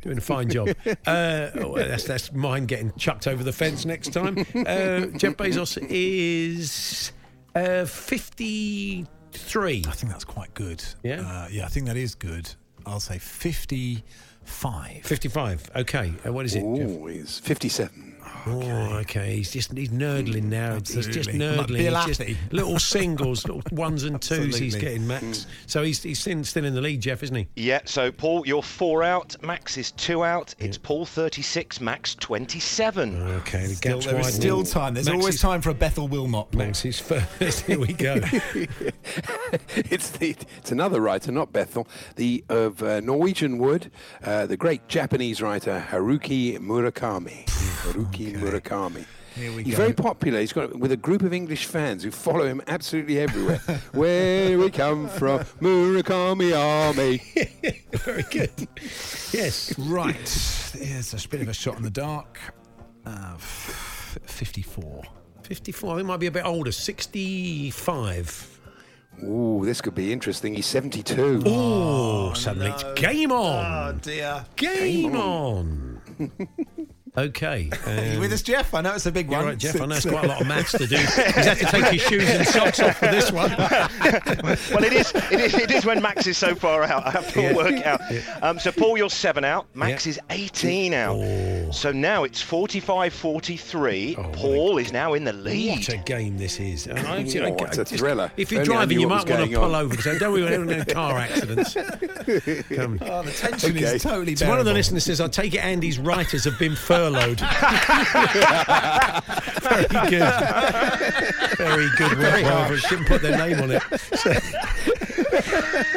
Doing 0.01 0.17
a 0.17 0.21
fine 0.21 0.49
job. 0.49 0.69
Uh, 1.05 1.49
oh, 1.55 1.75
that's 1.77 2.03
that's 2.05 2.31
mine 2.33 2.65
getting 2.65 2.91
chucked 2.93 3.27
over 3.27 3.43
the 3.43 3.51
fence 3.53 3.85
next 3.85 4.13
time. 4.13 4.37
Uh, 4.55 5.07
Jeff 5.17 5.35
Bezos 5.37 5.77
is 5.89 7.11
uh, 7.55 7.85
fifty-three. 7.85 9.83
I 9.87 9.91
think 9.91 10.11
that's 10.11 10.23
quite 10.25 10.53
good. 10.53 10.83
Yeah? 11.03 11.21
uh, 11.21 11.47
yeah. 11.51 11.65
I 11.65 11.69
think 11.69 11.85
that 11.87 11.97
is 11.97 12.15
good. 12.15 12.49
I'll 12.85 12.99
say 12.99 13.17
55. 13.19 15.03
55. 15.03 15.71
Okay. 15.75 16.13
Uh, 16.25 16.31
what 16.33 16.45
is 16.45 16.55
it? 16.55 16.61
Jeff? 16.75 16.89
Oh, 16.89 17.07
he's 17.07 17.39
57. 18.47 18.91
Oh, 18.91 18.97
okay. 18.99 19.35
He's 19.37 19.51
just 19.51 19.71
he's 19.77 19.89
nerdling 19.89 20.43
now. 20.45 20.75
It's- 20.75 20.93
He's 20.93 21.05
just 21.07 21.29
Absolutely. 21.29 21.89
Like 21.89 22.07
nerdling. 22.07 22.07
He's 22.07 22.17
just 22.17 22.41
little 22.53 22.79
singles, 22.79 23.45
little 23.45 23.61
ones 23.71 24.03
and 24.03 24.21
twos. 24.21 24.57
He's 24.57 24.75
getting 24.75 25.05
Max. 25.05 25.47
So 25.65 25.83
he's 25.83 26.01
he's 26.03 26.19
still, 26.19 26.43
still 26.43 26.65
in 26.65 26.73
the 26.73 26.81
lead, 26.81 27.01
Jeff, 27.01 27.23
isn't 27.23 27.35
he? 27.35 27.47
Yeah, 27.55 27.81
so 27.85 28.11
Paul, 28.11 28.45
you're 28.47 28.63
four 28.63 29.03
out. 29.03 29.35
Max 29.43 29.77
is 29.77 29.91
two 29.91 30.23
out. 30.23 30.55
It's 30.59 30.77
Paul 30.77 31.05
36, 31.05 31.81
Max 31.81 32.15
27. 32.15 33.21
Okay, 33.21 33.67
the 33.67 33.75
Still, 33.75 33.99
there 33.99 34.19
is 34.19 34.33
still 34.33 34.63
time. 34.63 34.93
There's 34.93 35.07
Max 35.07 35.15
always 35.19 35.35
is- 35.35 35.41
time 35.41 35.61
for 35.61 35.69
a 35.69 35.73
Bethel 35.75 36.07
Wilmot. 36.07 36.51
Paul. 36.51 36.59
Max 36.59 36.85
is 36.85 36.99
first. 36.99 37.61
Here 37.67 37.79
we 37.79 37.93
go. 37.93 38.15
it's 39.75 40.09
the, 40.11 40.35
it's 40.57 40.71
another 40.71 41.01
writer, 41.01 41.31
not 41.31 41.51
Bethel, 41.53 41.87
the 42.15 42.43
of 42.49 42.81
uh, 42.83 42.99
Norwegian 43.01 43.57
wood, 43.57 43.91
uh, 44.23 44.45
the 44.45 44.57
great 44.57 44.87
Japanese 44.87 45.41
writer 45.41 45.85
Haruki 45.89 46.57
Murakami. 46.59 47.47
Haruki 47.68 48.36
Murakami. 48.36 49.05
Here 49.36 49.51
we 49.53 49.63
He's 49.63 49.76
go. 49.76 49.82
very 49.84 49.93
popular. 49.93 50.39
He's 50.39 50.51
got 50.53 50.76
with 50.80 50.91
a 50.91 50.97
group 50.97 51.22
of 51.22 51.32
English 51.32 51.65
fans 51.65 52.03
who 52.03 52.09
follow 52.09 52.45
him 52.45 52.61
absolutely 52.68 53.20
everywhere. 53.20 53.59
Where 53.93 54.57
we 54.57 54.72
come 54.72 55.07
from, 55.09 55.39
Murakami 55.61 56.57
Army. 56.57 57.22
Very 57.99 58.24
good. 58.24 58.68
Yes. 59.32 59.78
Right. 59.78 60.15
Here's 60.74 61.13
a 61.13 61.28
bit 61.30 61.41
of 61.41 61.49
a 61.49 61.53
shot 61.53 61.78
in 61.78 61.84
the 61.84 61.91
dark. 61.91 62.39
Uh, 63.05 63.34
f- 63.36 64.18
54. 64.24 65.03
54. 65.43 65.93
I 65.93 65.95
think 65.97 66.07
might 66.07 66.20
be 66.20 66.28
a 66.28 66.32
bit 66.32 66.43
older. 66.45 66.72
65. 66.72 68.59
Ooh, 69.24 69.61
this 69.65 69.82
could 69.82 69.95
be 69.95 70.11
interesting. 70.13 70.53
He's 70.55 70.65
72. 70.68 71.41
Oh, 71.45 72.34
suddenly 72.34 72.70
it's 72.70 72.84
game 72.99 73.32
on. 73.32 73.93
Oh, 73.95 73.97
dear. 73.99 74.45
Game 74.55 75.15
on. 75.15 76.01
okay. 77.18 77.70
Are 77.86 78.05
you 78.05 78.13
um, 78.13 78.20
with 78.20 78.32
us, 78.34 78.41
Jeff? 78.41 78.74
I 78.74 78.82
know 78.82 78.93
it's 78.93 79.05
a 79.05 79.11
big 79.11 79.30
You're 79.30 79.39
one. 79.39 79.47
right, 79.49 79.57
Jeff. 79.57 79.80
I 79.82 79.86
know 79.86 79.95
it's 79.95 80.05
quite 80.05 80.26
a 80.26 80.28
lot 80.28 80.41
of 80.41 80.47
maths 80.47 80.72
to 80.74 80.86
do. 80.88 80.95
He's 80.97 81.15
had 81.15 81.57
to 81.57 81.65
take 81.65 81.86
his 81.86 82.01
shoes 82.01 82.30
and 82.30 82.47
socks 82.47 82.80
off 82.80 82.97
for 82.97 83.07
this 83.07 83.32
one. 83.32 83.49
well, 83.57 84.84
it 84.84 84.93
is, 84.93 85.11
it 85.32 85.39
is. 85.39 85.53
It 85.55 85.72
is 85.72 85.86
when 85.86 86.01
Max 86.01 86.28
is 86.28 86.38
so 86.38 86.55
far 86.55 86.84
out. 86.84 87.05
I 87.07 87.11
have 87.11 87.32
to 87.34 87.41
Yeah. 87.41 87.53
work 87.55 87.86
out. 87.86 88.01
Um, 88.41 88.59
so, 88.59 88.72
Paul, 88.72 88.97
you're 88.97 89.09
seven 89.09 89.43
out. 89.43 89.65
Max 89.74 90.05
Yeah. 90.05 90.11
is 90.11 90.20
18 90.30 90.93
out. 90.93 91.74
So 91.74 91.91
now 91.91 92.24
it's 92.24 92.41
45-43. 92.43 94.34
Paul 94.34 94.78
is 94.78 94.91
now 94.91 95.13
in 95.13 95.24
the 95.24 95.34
lead. 95.34 95.80
What 95.80 95.89
a 95.89 95.97
game 95.97 96.38
this 96.38 96.59
is. 96.59 96.88
And 96.88 96.99
I- 97.07 97.18
Oh, 97.18 97.20
I- 97.20 97.20
it's 97.22 97.78
a 97.78 97.84
just- 97.84 97.95
thriller. 97.97 98.32
If 98.38 98.51
you're 98.51 98.61
only 98.61 98.74
driving, 98.74 98.99
you 98.99 99.07
might 99.07 99.28
want 99.30 99.49
to 99.49 99.55
pull 99.57 99.76
on. 99.76 99.86
over 99.86 99.95
because 99.95 100.20
don't 100.20 100.34
we 100.34 100.41
have 100.43 100.70
any 100.70 100.86
car 100.86 101.18
accidents. 101.18 101.74
Come. 101.74 102.99
Oh, 103.01 103.24
the 103.24 103.32
tension 103.36 103.72
Okay. 103.78 103.84
is 103.95 104.03
totally 104.03 104.36
So 104.36 104.47
one 104.49 104.59
of 104.59 104.65
the 104.65 104.74
listeners 104.74 105.03
says, 105.05 105.20
I 105.22 105.28
take 105.28 105.53
it 105.53 105.59
Andy's 105.63 105.99
writers 105.99 106.43
have 106.45 106.57
been 106.59 106.76
furloughed. 107.11 107.39
Very 109.61 110.09
good. 110.09 110.33
Very 111.57 111.87
good 111.97 112.17
work, 112.19 112.43
Rover. 112.43 112.77
Shouldn't 112.77 113.07
put 113.07 113.21
their 113.21 113.37
name 113.37 113.59
on 113.61 113.71
it. 113.71 113.81
So- 114.15 114.33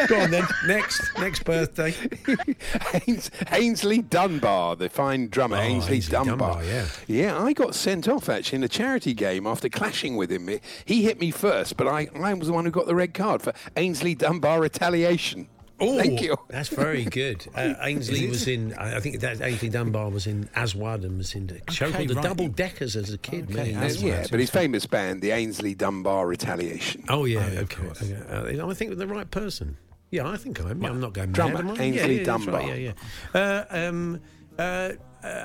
Go 0.07 0.21
on 0.21 0.31
then. 0.31 0.45
Next. 0.67 1.01
Next 1.19 1.45
birthday. 1.45 1.91
Hains, 1.93 3.31
Aynsley 3.47 4.09
Dunbar, 4.09 4.77
the 4.77 4.89
fine 4.89 5.29
drummer, 5.29 5.57
Oh, 5.57 5.61
Aynsley, 5.61 5.99
Aynsley 5.99 6.11
Dunbar. 6.11 6.37
Dunbar, 6.55 6.65
yeah. 6.65 6.87
Yeah, 7.07 7.39
I 7.43 7.53
got 7.53 7.75
sent 7.75 8.09
off 8.09 8.29
actually 8.29 8.57
in 8.57 8.65
a 8.65 8.69
charity 8.69 9.15
game 9.15 9.47
after 9.47 9.69
clashing 9.69 10.17
with 10.17 10.31
him. 10.31 10.49
He 10.85 11.03
hit 11.05 11.21
me 11.21 11.31
first, 11.31 11.77
but 11.77 11.87
I, 11.87 12.09
I 12.15 12.35
was 12.35 12.49
the 12.49 12.55
one 12.55 12.65
who 12.65 12.71
got 12.71 12.87
the 12.87 12.95
red 12.95 13.15
card 13.15 13.43
for 13.43 13.53
Aynsley 13.77 14.17
Dunbar 14.17 14.61
retaliation. 14.61 15.49
Oh, 15.83 15.97
Thank 15.99 16.21
you. 16.21 16.37
That's 16.49 16.69
very 16.69 17.05
good. 17.05 17.47
Uh, 17.55 17.75
Aynsley 17.85 18.29
was 18.29 18.47
in. 18.47 18.75
I 18.75 18.97
I 18.97 19.01
think 19.01 19.21
that 19.21 19.39
Aynsley 19.39 19.71
Dunbar 19.71 20.11
was 20.11 20.27
in 20.27 20.49
Aswad 20.55 21.05
and 21.05 21.19
was 21.19 21.35
in 21.35 21.51
a 21.51 21.73
show 21.73 21.87
Okay, 21.87 21.97
called 21.97 22.09
the 22.09 22.15
right. 22.15 22.25
Double 22.25 22.49
Deckers 22.49 22.97
as 22.97 23.13
a 23.13 23.19
kid. 23.19 23.51
many 23.51 23.75
Uh, 23.75 23.81
years 23.83 24.03
yeah, 24.03 24.27
but 24.31 24.41
his 24.41 24.51
famous 24.51 24.87
band, 24.87 25.23
the 25.23 25.31
Aynsley 25.31 25.77
Dunbar 25.77 26.27
Retaliation. 26.27 27.05
Oh 27.09 27.25
yeah, 27.25 27.41
okay. 27.65 27.87
okay. 27.87 28.59
Uh, 28.61 28.69
I 28.69 28.75
think 28.75 28.97
the 28.99 29.07
right 29.07 29.31
person. 29.31 29.77
Yeah, 30.11 30.29
I 30.29 30.37
think 30.37 30.61
I'm. 30.61 30.85
I'm 30.85 31.01
not 31.01 31.13
going 31.13 31.33
Drummer, 31.33 31.63
mad. 31.63 31.79
am 31.79 31.81
I? 31.81 31.89
Aynsley 31.91 31.97
yeah, 31.97 32.07
yeah, 32.07 32.25
Dunbar. 32.25 32.55
Right, 32.55 32.81
yeah, 32.81 32.93
yeah. 33.35 33.41
Uh, 33.41 33.65
um, 33.89 34.21
uh, 34.59 34.63
uh, 34.63 34.93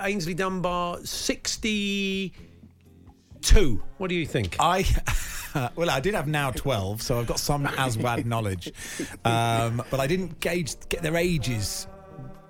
Aynsley 0.08 0.36
Dunbar, 0.36 1.00
sixty-two. 1.06 2.34
What 3.98 4.08
do 4.10 4.16
you 4.16 4.26
think? 4.26 4.56
I 4.60 4.84
well, 5.76 5.90
I 5.90 6.00
did 6.00 6.14
have 6.14 6.28
now 6.28 6.52
twelve, 6.52 7.02
so 7.02 7.20
I've 7.20 7.28
got 7.28 7.40
some 7.40 7.66
Aswad 7.66 8.26
knowledge, 8.26 8.72
um, 9.24 9.84
but 9.90 10.00
I 10.00 10.08
didn't 10.08 10.40
gauge 10.40 10.76
get 10.90 11.02
their 11.02 11.16
ages 11.16 11.88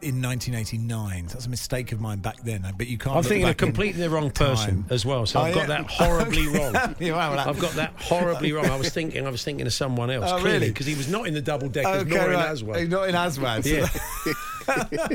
in 0.01 0.21
1989. 0.21 1.27
That's 1.27 1.47
a 1.47 1.49
mistake 1.49 1.91
of 1.91 1.99
mine 1.99 2.19
back 2.19 2.37
then. 2.43 2.63
But 2.77 2.85
you 2.87 2.97
can't. 2.99 3.15
I'm 3.15 3.23
thinking 3.23 3.43
of 3.45 3.49
back 3.51 3.57
completely 3.57 4.01
the 4.01 4.09
wrong 4.09 4.29
person 4.29 4.83
time. 4.83 4.85
as 4.91 5.03
well. 5.03 5.25
So 5.25 5.39
Oh, 5.39 5.43
I've 5.43 5.55
got 5.55 5.61
yeah. 5.61 5.77
that 5.81 5.87
horribly 5.89 6.47
wrong. 6.59 6.75
You 6.99 7.15
are, 7.15 7.29
well, 7.29 7.37
that- 7.37 7.47
I've 7.47 7.57
got 7.59 7.71
that 7.73 7.93
horribly 7.99 8.51
wrong. 8.51 8.65
I 8.67 8.75
was 8.75 8.89
thinking, 8.89 9.25
I 9.25 9.31
was 9.31 9.43
thinking 9.43 9.65
of 9.65 9.73
someone 9.73 10.11
else. 10.11 10.25
Oh, 10.29 10.37
clearly, 10.37 10.51
really? 10.59 10.67
Because 10.69 10.85
he 10.85 10.93
was 10.93 11.07
not 11.07 11.25
in 11.27 11.33
the 11.33 11.41
double 11.41 11.69
deckers, 11.69 12.03
Okay, 12.03 12.09
nor 12.13 12.25
in 12.25 12.33
right. 12.33 12.49
Aswad. 12.49 12.87
Not 12.89 13.09
in 13.09 13.15
Aswad. 13.15 13.63
so 13.63 13.69
Yeah. 13.69 15.07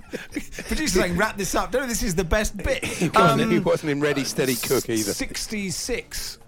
Producer 0.66 1.00
saying, 1.02 1.16
wrap 1.16 1.36
this 1.36 1.54
up. 1.54 1.72
No, 1.72 1.86
this 1.86 2.02
is 2.02 2.16
the 2.16 2.24
best 2.24 2.56
bit. 2.56 2.84
He 2.84 3.08
wasn't, 3.10 3.42
Um, 3.42 3.50
he 3.50 3.58
wasn't 3.60 3.90
in 3.92 4.00
Ready 4.00 4.24
Steady 4.24 4.56
Cook 4.56 4.88
either. 4.88 5.12
66. 5.12 6.38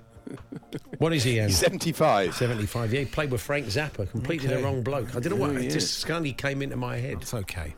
What 0.98 1.12
is 1.12 1.24
he? 1.24 1.40
Andy? 1.40 1.52
75. 1.52 2.34
75. 2.34 2.92
Yeah, 2.92 3.00
he 3.00 3.06
played 3.06 3.30
with 3.30 3.40
Frank 3.40 3.66
Zappa. 3.66 4.08
Completely 4.10 4.48
Okay. 4.48 4.56
the 4.56 4.62
wrong 4.62 4.82
bloke. 4.82 5.14
I 5.16 5.20
don't 5.20 5.30
know 5.30 5.36
what. 5.36 5.50
Oh, 5.50 5.56
It 5.56 5.70
just 5.70 6.00
suddenly 6.00 6.32
came 6.32 6.62
into 6.62 6.76
my 6.76 6.96
head. 6.96 7.18
It's 7.20 7.34
okay. 7.34 7.74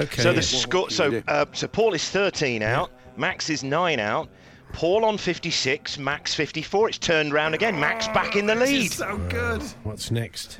Okay. 0.00 0.22
So 0.22 0.30
yeah. 0.30 0.36
the 0.36 0.42
score. 0.42 0.90
So 0.90 1.22
uh, 1.28 1.46
so 1.52 1.68
Paul 1.68 1.94
is 1.94 2.08
13 2.10 2.62
out. 2.62 2.90
Max 3.16 3.48
is 3.50 3.62
nine 3.62 4.00
out. 4.00 4.28
Paul 4.72 5.04
on 5.04 5.16
56. 5.16 5.96
Max 5.98 6.34
54. 6.34 6.88
It's 6.88 6.98
turned 6.98 7.32
round 7.32 7.54
again. 7.54 7.78
Max 7.78 8.08
back 8.08 8.36
in 8.36 8.46
the 8.46 8.54
lead. 8.54 8.90
So 8.92 9.16
good. 9.28 9.62
What's 9.84 10.10
next? 10.10 10.58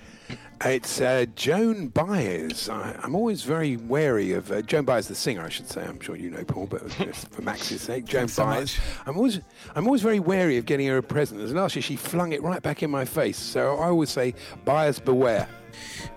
It's 0.65 1.01
uh, 1.03 1.27
Joan 1.37 1.89
Baez. 1.89 2.69
I, 2.71 2.99
I'm 3.03 3.15
always 3.15 3.43
very 3.43 3.77
wary 3.77 4.33
of 4.33 4.51
uh, 4.51 4.63
Joan 4.63 4.85
Baez, 4.87 5.07
the 5.07 5.15
singer, 5.15 5.43
I 5.45 5.49
should 5.51 5.69
say. 5.69 5.85
I'm 5.85 6.01
sure 6.01 6.17
you 6.17 6.31
know 6.31 6.45
Paul, 6.45 6.67
but 6.67 6.89
just 6.99 7.29
for 7.31 7.43
Max's 7.43 7.83
sake, 7.83 8.07
Joan 8.07 8.21
Thanks 8.23 8.33
so 8.35 8.45
Baez. 8.45 8.61
much. 8.79 8.81
I'm 9.07 9.17
always, 9.17 9.41
I'm 9.75 9.87
always 9.87 10.01
very 10.03 10.19
wary 10.19 10.57
of 10.57 10.65
getting 10.65 10.87
her 10.89 10.97
a 10.97 11.03
present. 11.03 11.41
As 11.43 11.53
last 11.53 11.77
year, 11.77 11.83
she 11.83 11.97
flung 11.97 12.33
it 12.33 12.43
right 12.43 12.63
back 12.63 12.83
in 12.83 12.91
my 12.91 13.05
face. 13.05 13.37
So 13.39 13.77
I 13.77 13.87
always 13.89 14.09
say, 14.11 14.35
Baez 14.65 14.99
beware. 14.99 15.47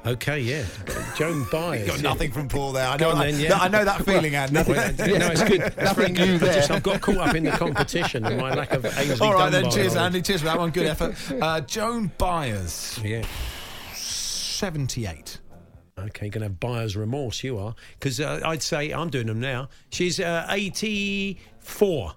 Okay, 0.05 0.39
yeah. 0.39 0.63
Joan 1.17 1.45
Baez. 1.51 1.85
Got 1.85 2.01
nothing 2.01 2.31
from 2.31 2.47
Paul 2.47 2.71
there. 2.71 2.87
I 2.87 2.95
Go 2.95 3.07
know, 3.09 3.11
on 3.11 3.17
that, 3.27 3.31
then, 3.33 3.41
yeah. 3.41 3.57
I 3.59 3.67
know 3.67 3.83
that 3.83 4.05
feeling, 4.05 4.35
Andy. 4.35 4.53
Well, 4.69 4.93
no, 5.19 5.27
it's 5.27 5.43
good. 5.43 5.59
That's 5.61 5.75
Nothing 5.97 6.15
very 6.15 6.27
new 6.29 6.39
good. 6.39 6.49
I 6.49 6.53
just- 6.53 6.67
there. 6.69 6.77
I've 6.77 6.83
got 6.83 7.01
caught 7.01 7.17
up 7.17 7.35
in 7.35 7.43
the 7.43 7.51
competition 7.51 8.25
and 8.25 8.39
my 8.39 8.53
lack 8.53 8.71
of 8.71 8.83
Aynsley 8.83 9.19
All 9.21 9.33
right 9.33 9.51
then, 9.51 9.69
cheers. 9.69 9.97
Andy. 9.97 10.21
Cheers 10.21 10.39
for 10.41 10.45
that 10.45 10.57
one. 10.57 10.69
Good 10.71 10.85
effort. 10.87 11.15
Uh, 11.41 11.59
Joan 11.61 12.09
Baez, 12.17 12.99
Yeah. 13.03 13.25
78. 14.60 15.39
Okay, 15.97 16.30
going 16.30 16.41
to 16.41 16.47
have 16.47 16.60
buyer's 16.60 16.97
remorse, 16.97 17.45
you 17.45 17.57
are. 17.57 17.76
Because 17.93 18.20
uh, 18.20 18.41
I'd 18.43 18.62
say, 18.62 18.91
I'm 18.91 19.10
doing 19.10 19.28
them 19.28 19.39
now. 19.39 19.70
She's 19.89 20.20
uh, 20.20 20.45
84. 20.49 22.14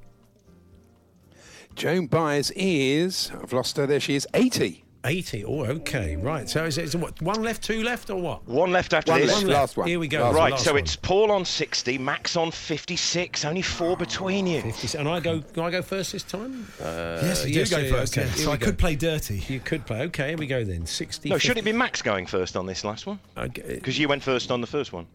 Joan 1.76 2.06
Baez 2.08 2.50
is, 2.56 3.30
I've 3.40 3.52
lost 3.52 3.76
her 3.76 3.86
there, 3.86 4.00
she 4.00 4.16
is 4.16 4.26
80. 4.34 4.81
80. 5.04 5.44
Oh, 5.44 5.64
okay. 5.64 6.16
Right. 6.16 6.48
So 6.48 6.64
is 6.64 6.78
it, 6.78 6.84
is 6.84 6.94
it 6.94 6.98
what, 7.00 7.20
one 7.20 7.42
left, 7.42 7.62
two 7.62 7.82
left, 7.82 8.10
or 8.10 8.20
what? 8.20 8.46
One 8.46 8.70
left 8.70 8.92
after 8.92 9.12
One 9.12 9.20
this. 9.22 9.32
left, 9.32 9.46
last 9.46 9.76
one. 9.76 9.88
Here 9.88 9.98
we 9.98 10.08
go. 10.08 10.22
Last 10.22 10.34
Right, 10.34 10.52
Last 10.52 10.64
so 10.64 10.72
one. 10.72 10.82
it's 10.82 10.96
Paul 10.96 11.30
on 11.32 11.44
60, 11.44 11.98
Max 11.98 12.36
on 12.36 12.50
56, 12.50 13.44
only 13.44 13.62
four 13.62 13.96
between 13.96 14.46
you. 14.46 14.62
50. 14.62 14.98
And 14.98 15.08
I 15.08 15.20
go, 15.20 15.40
can 15.40 15.62
I 15.64 15.70
go 15.70 15.82
first 15.82 16.12
this 16.12 16.22
time? 16.22 16.66
Uh, 16.80 17.18
yes, 17.22 17.46
you 17.46 17.64
do 17.64 17.70
go 17.70 17.78
yeah, 17.78 17.90
first. 17.90 18.16
okay, 18.16 18.26
yeah. 18.28 18.34
So 18.34 18.52
I 18.52 18.56
go. 18.56 18.66
could 18.66 18.78
play 18.78 18.94
dirty. 18.94 19.42
You 19.48 19.60
could 19.60 19.84
play. 19.86 20.02
Okay, 20.02 20.28
here 20.28 20.38
we 20.38 20.46
go 20.46 20.64
then. 20.64 20.86
60. 20.86 21.28
No, 21.30 21.38
should 21.38 21.58
it 21.58 21.64
be 21.64 21.72
Max 21.72 22.02
going 22.02 22.26
first 22.26 22.56
on 22.56 22.66
this 22.66 22.84
last 22.84 23.06
one? 23.06 23.18
Okay. 23.36 23.74
Because 23.74 23.98
you 23.98 24.08
went 24.08 24.22
first 24.22 24.50
on 24.50 24.60
the 24.60 24.66
first 24.66 24.92
one. 24.92 25.06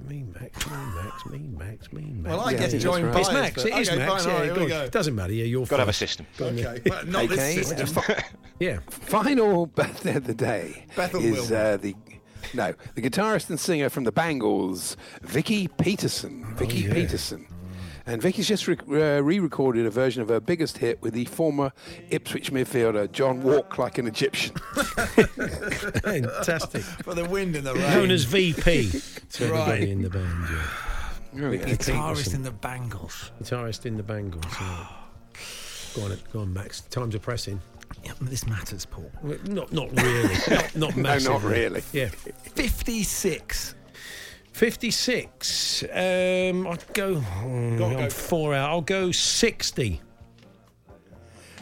Me, 0.00 0.24
Max, 0.40 0.66
me, 0.70 0.76
Max, 0.94 1.26
me, 1.26 1.38
Max, 1.58 1.92
me, 1.92 2.02
Max. 2.02 2.28
Well, 2.36 2.40
I 2.40 2.50
Yeah, 2.52 2.58
guess 2.58 2.72
that's 2.72 2.84
Joan 2.84 3.04
right. 3.04 3.16
It's 3.20 3.32
Max. 3.32 3.64
It 3.64 3.74
is 3.74 3.88
okay, 3.88 3.98
Max. 3.98 4.24
Fine, 4.24 4.32
yeah, 4.32 4.38
right, 4.38 4.44
here 4.46 4.54
go 4.54 4.64
we 4.64 4.72
on. 4.72 4.84
go. 4.84 4.88
Doesn't 4.88 5.14
matter. 5.14 5.32
Yeah, 5.32 5.44
you're 5.44 5.66
Got 5.66 5.76
to 5.76 5.82
have 5.82 5.88
a 5.88 5.92
system. 5.92 6.26
Go. 6.38 6.46
Okay, 6.46 6.82
well, 6.86 7.06
not 7.06 7.28
this 7.28 7.66
system. 7.68 8.04
Yeah. 8.58 8.78
Final 8.90 9.66
birthday 9.66 10.16
of 10.16 10.24
the 10.26 10.34
day 10.34 10.86
Bethel 10.96 11.20
is 11.22 11.50
uh, 11.52 11.76
the 11.80 11.94
no 12.54 12.74
the 12.94 13.02
guitarist 13.02 13.48
and 13.50 13.58
singer 13.58 13.88
from 13.88 14.04
the 14.04 14.12
Bangles, 14.12 14.96
Vicki 15.22 15.68
Peterson. 15.68 16.44
Vicki 16.56 16.84
Oh, 16.84 16.88
yeah. 16.88 16.94
Peterson. 16.94 17.46
And 18.06 18.20
Vicki's 18.20 18.48
just 18.48 18.66
re- 18.66 18.76
uh, 18.88 19.20
re-recorded 19.20 19.86
a 19.86 19.90
version 19.90 20.22
of 20.22 20.28
her 20.28 20.40
biggest 20.40 20.78
hit 20.78 21.00
with 21.02 21.14
the 21.14 21.24
former 21.26 21.72
Ipswich 22.10 22.52
midfielder 22.52 23.10
John 23.12 23.42
Walk 23.42 23.78
Like 23.78 23.98
an 23.98 24.06
Egyptian. 24.06 24.54
Fantastic. 26.02 26.82
For 27.04 27.14
the 27.14 27.24
wind 27.24 27.56
and 27.56 27.66
the 27.66 27.74
rain. 27.74 27.82
Known 27.90 28.10
as 28.10 28.24
VP 28.24 28.90
to 28.90 29.52
Right. 29.52 29.60
everybody 29.60 29.90
in 29.92 30.02
the 30.02 30.10
band. 30.10 30.44
Yeah. 31.34 31.66
Guitarist 31.66 32.34
in 32.34 32.42
the 32.42 32.50
Bangles. 32.50 33.30
Guitarist 33.42 33.86
in 33.86 33.96
the 33.96 34.02
Bangles. 34.02 34.44
Yeah. 34.60 34.86
Go 35.94 36.04
on, 36.04 36.18
go 36.32 36.40
on, 36.40 36.52
Max. 36.54 36.80
Times 36.80 37.14
are 37.14 37.18
pressing. 37.18 37.60
Yeah, 38.02 38.12
this 38.22 38.46
matters, 38.46 38.86
Paul. 38.86 39.10
Not, 39.44 39.70
not 39.74 39.90
really. 40.02 40.34
not, 40.74 40.74
not 40.74 40.96
No, 40.96 41.18
not 41.18 41.42
really. 41.42 41.82
Yeah. 41.92 42.08
56. 42.08 43.74
56. 44.52 45.82
Um, 45.84 46.66
I'd 46.66 46.84
go. 46.94 47.16
hmm, 47.16 47.76
Go 47.78 47.84
on, 47.86 47.92
I'm 47.92 47.98
go. 48.04 48.10
four 48.10 48.54
out. 48.54 48.70
I'll 48.70 48.80
go 48.80 49.10
60. 49.10 50.00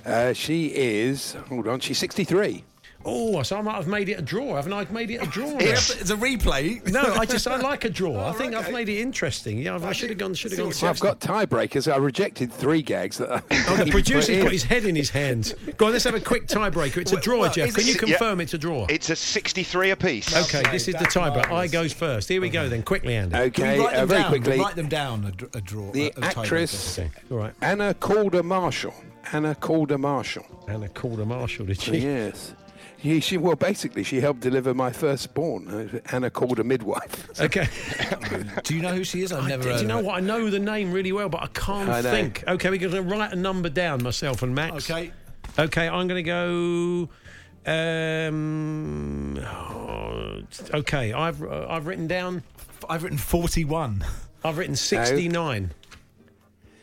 Uh, 0.04 0.32
she 0.32 0.66
is, 0.74 1.34
hold 1.48 1.68
on, 1.68 1.78
she's 1.80 1.98
63. 1.98 2.64
Oh, 3.02 3.42
so 3.42 3.56
I 3.56 3.62
might 3.62 3.76
have 3.76 3.86
made 3.88 4.08
it 4.10 4.18
a 4.18 4.22
draw. 4.22 4.56
Haven't 4.56 4.72
I 4.74 4.84
made 4.90 5.10
it 5.10 5.22
a 5.22 5.26
draw? 5.26 5.56
It's- 5.56 5.90
it's 5.90 6.10
a 6.10 6.16
replay. 6.16 6.86
No, 6.92 7.00
I 7.14 7.24
just 7.24 7.46
I 7.48 7.56
like 7.56 7.84
a 7.84 7.90
draw. 7.90 8.28
I 8.28 8.32
think 8.32 8.54
I've 8.54 8.70
made 8.72 8.88
it 8.90 8.98
interesting. 9.00 9.58
Yeah, 9.58 9.78
I 9.82 9.92
should 9.92 10.10
have 10.10 10.18
gone. 10.18 10.34
Should 10.34 10.52
have 10.52 10.58
gone. 10.58 10.72
Well, 10.82 10.90
I've 10.90 11.00
got 11.00 11.18
tiebreakers. 11.20 11.90
I 11.90 11.96
rejected 11.96 12.52
three 12.52 12.82
gags 12.82 13.16
that 13.18 13.30
I 13.30 13.42
Oh, 13.68 13.76
the 13.76 13.86
you 13.86 13.90
producer's 13.92 14.26
put 14.26 14.34
in. 14.34 14.42
got 14.42 14.52
his 14.52 14.64
head 14.64 14.84
in 14.84 14.94
his 14.96 15.08
hands. 15.10 15.54
Go 15.78 15.86
on, 15.86 15.92
let's 15.92 16.04
have 16.04 16.14
a 16.14 16.20
quick 16.20 16.46
tiebreaker. 16.46 16.98
It's 16.98 17.12
a 17.12 17.20
draw, 17.20 17.40
well, 17.40 17.52
Jeff. 17.52 17.74
Can 17.74 17.86
you 17.86 17.92
it- 17.92 18.02
yeah. 18.02 18.16
confirm 18.16 18.40
it's 18.40 18.52
a 18.54 18.58
draw? 18.58 18.86
It's 18.90 19.08
a 19.08 19.16
63 19.16 19.90
apiece. 19.90 20.36
Okay, 20.36 20.62
this 20.70 20.86
is 20.88 20.94
the 20.94 21.04
tiebreaker. 21.06 21.50
I 21.52 21.66
goes 21.68 21.92
first. 21.94 22.28
Here 22.28 22.40
we 22.40 22.50
go 22.50 22.68
then. 22.68 22.82
Quickly, 22.82 23.14
Andy. 23.14 23.34
Okay, 23.36 23.78
uh, 23.84 24.04
very 24.06 24.24
quickly. 24.24 24.58
Write 24.60 24.76
them 24.76 24.88
down. 24.88 25.24
A, 25.24 25.30
dr- 25.32 25.54
a 25.56 25.60
draw. 25.60 25.90
The 25.92 26.06
a, 26.06 26.08
a 26.08 26.10
tiebreaker. 26.12 26.38
actress 26.38 26.98
all 27.30 27.38
right. 27.38 27.54
Anna 27.62 27.94
Calder 27.94 28.42
Marshall. 28.42 28.94
Anna 29.32 29.54
Calder 29.54 29.98
Marshall. 29.98 30.44
Anna 30.68 30.88
Calder 30.88 31.24
Marshall, 31.26 31.66
did 31.66 31.80
she? 31.80 31.98
Yes. 31.98 32.54
Yeah, 33.02 33.18
she 33.20 33.38
well, 33.38 33.56
basically, 33.56 34.02
she 34.04 34.20
helped 34.20 34.40
deliver 34.40 34.74
my 34.74 34.90
firstborn. 34.92 36.00
Anna 36.12 36.30
called 36.30 36.58
a 36.60 36.64
midwife. 36.64 37.28
Okay. 37.40 37.66
Do 38.64 38.74
you 38.74 38.82
know 38.82 38.94
who 38.94 39.04
she 39.04 39.22
is? 39.22 39.32
I've 39.32 39.44
I 39.44 39.48
never 39.48 39.62
did- 39.62 39.72
heard 39.72 39.80
you 39.80 39.86
know 39.88 39.96
her. 39.98 40.02
what? 40.02 40.16
I 40.16 40.20
know 40.20 40.50
the 40.50 40.58
name 40.58 40.92
really 40.92 41.12
well, 41.12 41.28
but 41.30 41.42
I 41.42 41.46
can't 41.48 41.88
I 41.88 42.02
know. 42.02 42.10
think. 42.10 42.44
Okay, 42.46 42.68
we're 42.68 42.78
going 42.78 42.92
to 42.92 43.02
write 43.02 43.32
a 43.32 43.36
number 43.36 43.70
down, 43.70 44.02
myself 44.02 44.42
and 44.42 44.54
Max. 44.54 44.90
Okay. 44.90 45.10
Okay, 45.58 45.88
I'm 45.88 46.06
going 46.06 46.22
to 46.22 46.22
go. 46.22 47.08
Um, 47.66 49.38
oh, 49.38 50.42
okay, 50.74 51.12
I've 51.12 51.42
uh, 51.42 51.66
I've 51.68 51.86
written 51.86 52.06
down. 52.06 52.42
I've 52.88 53.02
written 53.02 53.18
41. 53.18 54.04
I've 54.44 54.58
written 54.58 54.76
69. 54.76 55.72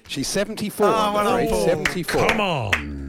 She's 0.08 0.28
74. 0.28 0.88
Oh, 0.88 0.92
I'm 0.92 1.48
oh, 1.52 1.66
74. 1.66 2.28
Come 2.28 2.40
on. 2.40 3.07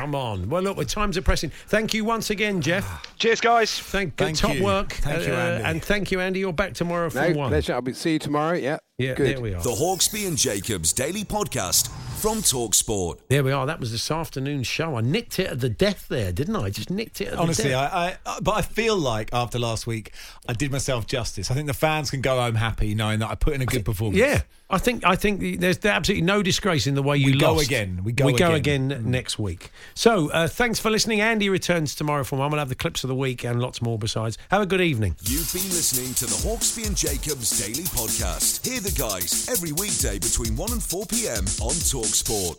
Come 0.00 0.14
on. 0.14 0.48
Well, 0.48 0.62
look, 0.62 0.76
the 0.78 0.84
times 0.84 1.18
are 1.18 1.22
pressing. 1.22 1.50
Thank 1.68 1.92
you 1.92 2.04
once 2.04 2.30
again, 2.30 2.60
Jeff. 2.62 3.02
Cheers, 3.18 3.40
guys. 3.40 3.78
Thank, 3.78 4.16
Thank 4.16 4.38
top 4.38 4.54
you. 4.54 4.64
work. 4.64 4.92
Thank 4.94 5.26
you, 5.26 5.32
Uh, 5.34 5.36
Andy. 5.36 5.64
And 5.64 5.84
thank 5.84 6.10
you, 6.10 6.20
Andy. 6.20 6.40
You're 6.40 6.52
back 6.52 6.72
tomorrow 6.74 7.10
from 7.10 7.32
No, 7.32 7.38
one. 7.38 7.48
pleasure. 7.50 7.74
I'll 7.74 7.82
be, 7.82 7.92
see 7.92 8.14
you 8.14 8.18
tomorrow. 8.18 8.56
Yeah. 8.56 8.78
Yeah, 8.98 9.14
Good. 9.14 9.26
there 9.36 9.40
we 9.40 9.54
are. 9.54 9.62
The 9.62 9.70
Hawksbee 9.70 10.26
and 10.26 10.36
Jacobs 10.36 10.92
Daily 10.92 11.24
Podcast 11.24 11.88
from 12.20 12.38
Talksport. 12.38 13.18
There 13.28 13.42
we 13.42 13.50
are. 13.52 13.64
That 13.66 13.80
was 13.80 13.92
this 13.92 14.10
afternoon's 14.10 14.66
show. 14.66 14.96
I 14.96 15.00
nicked 15.00 15.38
it 15.38 15.46
at 15.48 15.60
the 15.60 15.70
death 15.70 16.06
there, 16.08 16.32
didn't 16.32 16.56
I? 16.56 16.68
Just 16.70 16.90
nicked 16.90 17.20
it 17.22 17.28
at 17.28 17.34
Honestly, 17.38 17.64
the 17.64 17.70
death. 17.70 17.92
I, 17.94 18.16
I, 18.26 18.40
but 18.40 18.52
I 18.56 18.62
feel 18.62 18.96
like 18.96 19.30
after 19.32 19.58
last 19.58 19.86
week, 19.86 20.12
I 20.48 20.52
did 20.52 20.70
myself 20.70 21.06
justice. 21.06 21.50
I 21.50 21.54
think 21.54 21.66
the 21.66 21.72
fans 21.74 22.10
can 22.10 22.20
go 22.20 22.38
home 22.40 22.56
happy 22.56 22.94
knowing 22.94 23.20
that 23.20 23.30
I 23.30 23.36
put 23.36 23.54
in 23.54 23.62
a 23.62 23.66
good 23.66 23.86
performance. 23.86 24.18
Yeah, 24.18 24.42
I 24.72 24.78
think 24.78 25.04
I 25.04 25.16
think 25.16 25.60
there's 25.60 25.84
absolutely 25.84 26.24
no 26.24 26.42
disgrace 26.42 26.86
in 26.86 26.94
the 26.94 27.02
way 27.02 27.16
you 27.16 27.32
We 27.32 27.38
go 27.38 27.58
again. 27.58 28.02
We 28.04 28.12
go 28.12 28.26
we 28.26 28.32
go 28.34 28.54
again. 28.54 28.92
again 28.92 29.10
next 29.10 29.38
week. 29.38 29.70
So 29.94 30.30
uh, 30.30 30.46
thanks 30.46 30.78
for 30.78 30.90
listening. 30.90 31.20
Andy 31.20 31.48
returns 31.48 31.94
tomorrow 31.96 32.22
from 32.22 32.38
one. 32.38 32.50
We'll 32.50 32.60
have 32.60 32.68
the 32.68 32.76
clips 32.76 33.02
of 33.02 33.08
the 33.08 33.14
week 33.16 33.44
and 33.44 33.60
lots 33.60 33.82
more 33.82 33.98
besides. 33.98 34.38
Have 34.50 34.62
a 34.62 34.66
good 34.66 34.80
evening. 34.80 35.16
You've 35.22 35.52
been 35.52 35.68
listening 35.70 36.14
to 36.14 36.26
the 36.26 36.48
Hawksbee 36.48 36.86
and 36.86 36.96
Jacobs 36.96 37.58
Daily 37.58 37.84
Podcast. 37.84 38.64
Hear 38.64 38.80
the 38.80 38.92
guys 38.92 39.48
every 39.48 39.72
weekday 39.72 40.18
between 40.20 40.56
1 40.56 40.72
and 40.72 40.82
4 40.82 41.06
p.m. 41.06 41.44
on 41.60 41.74
Talksport. 41.74 42.56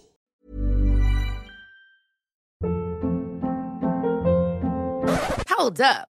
Hold 5.48 5.80
up. 5.82 6.11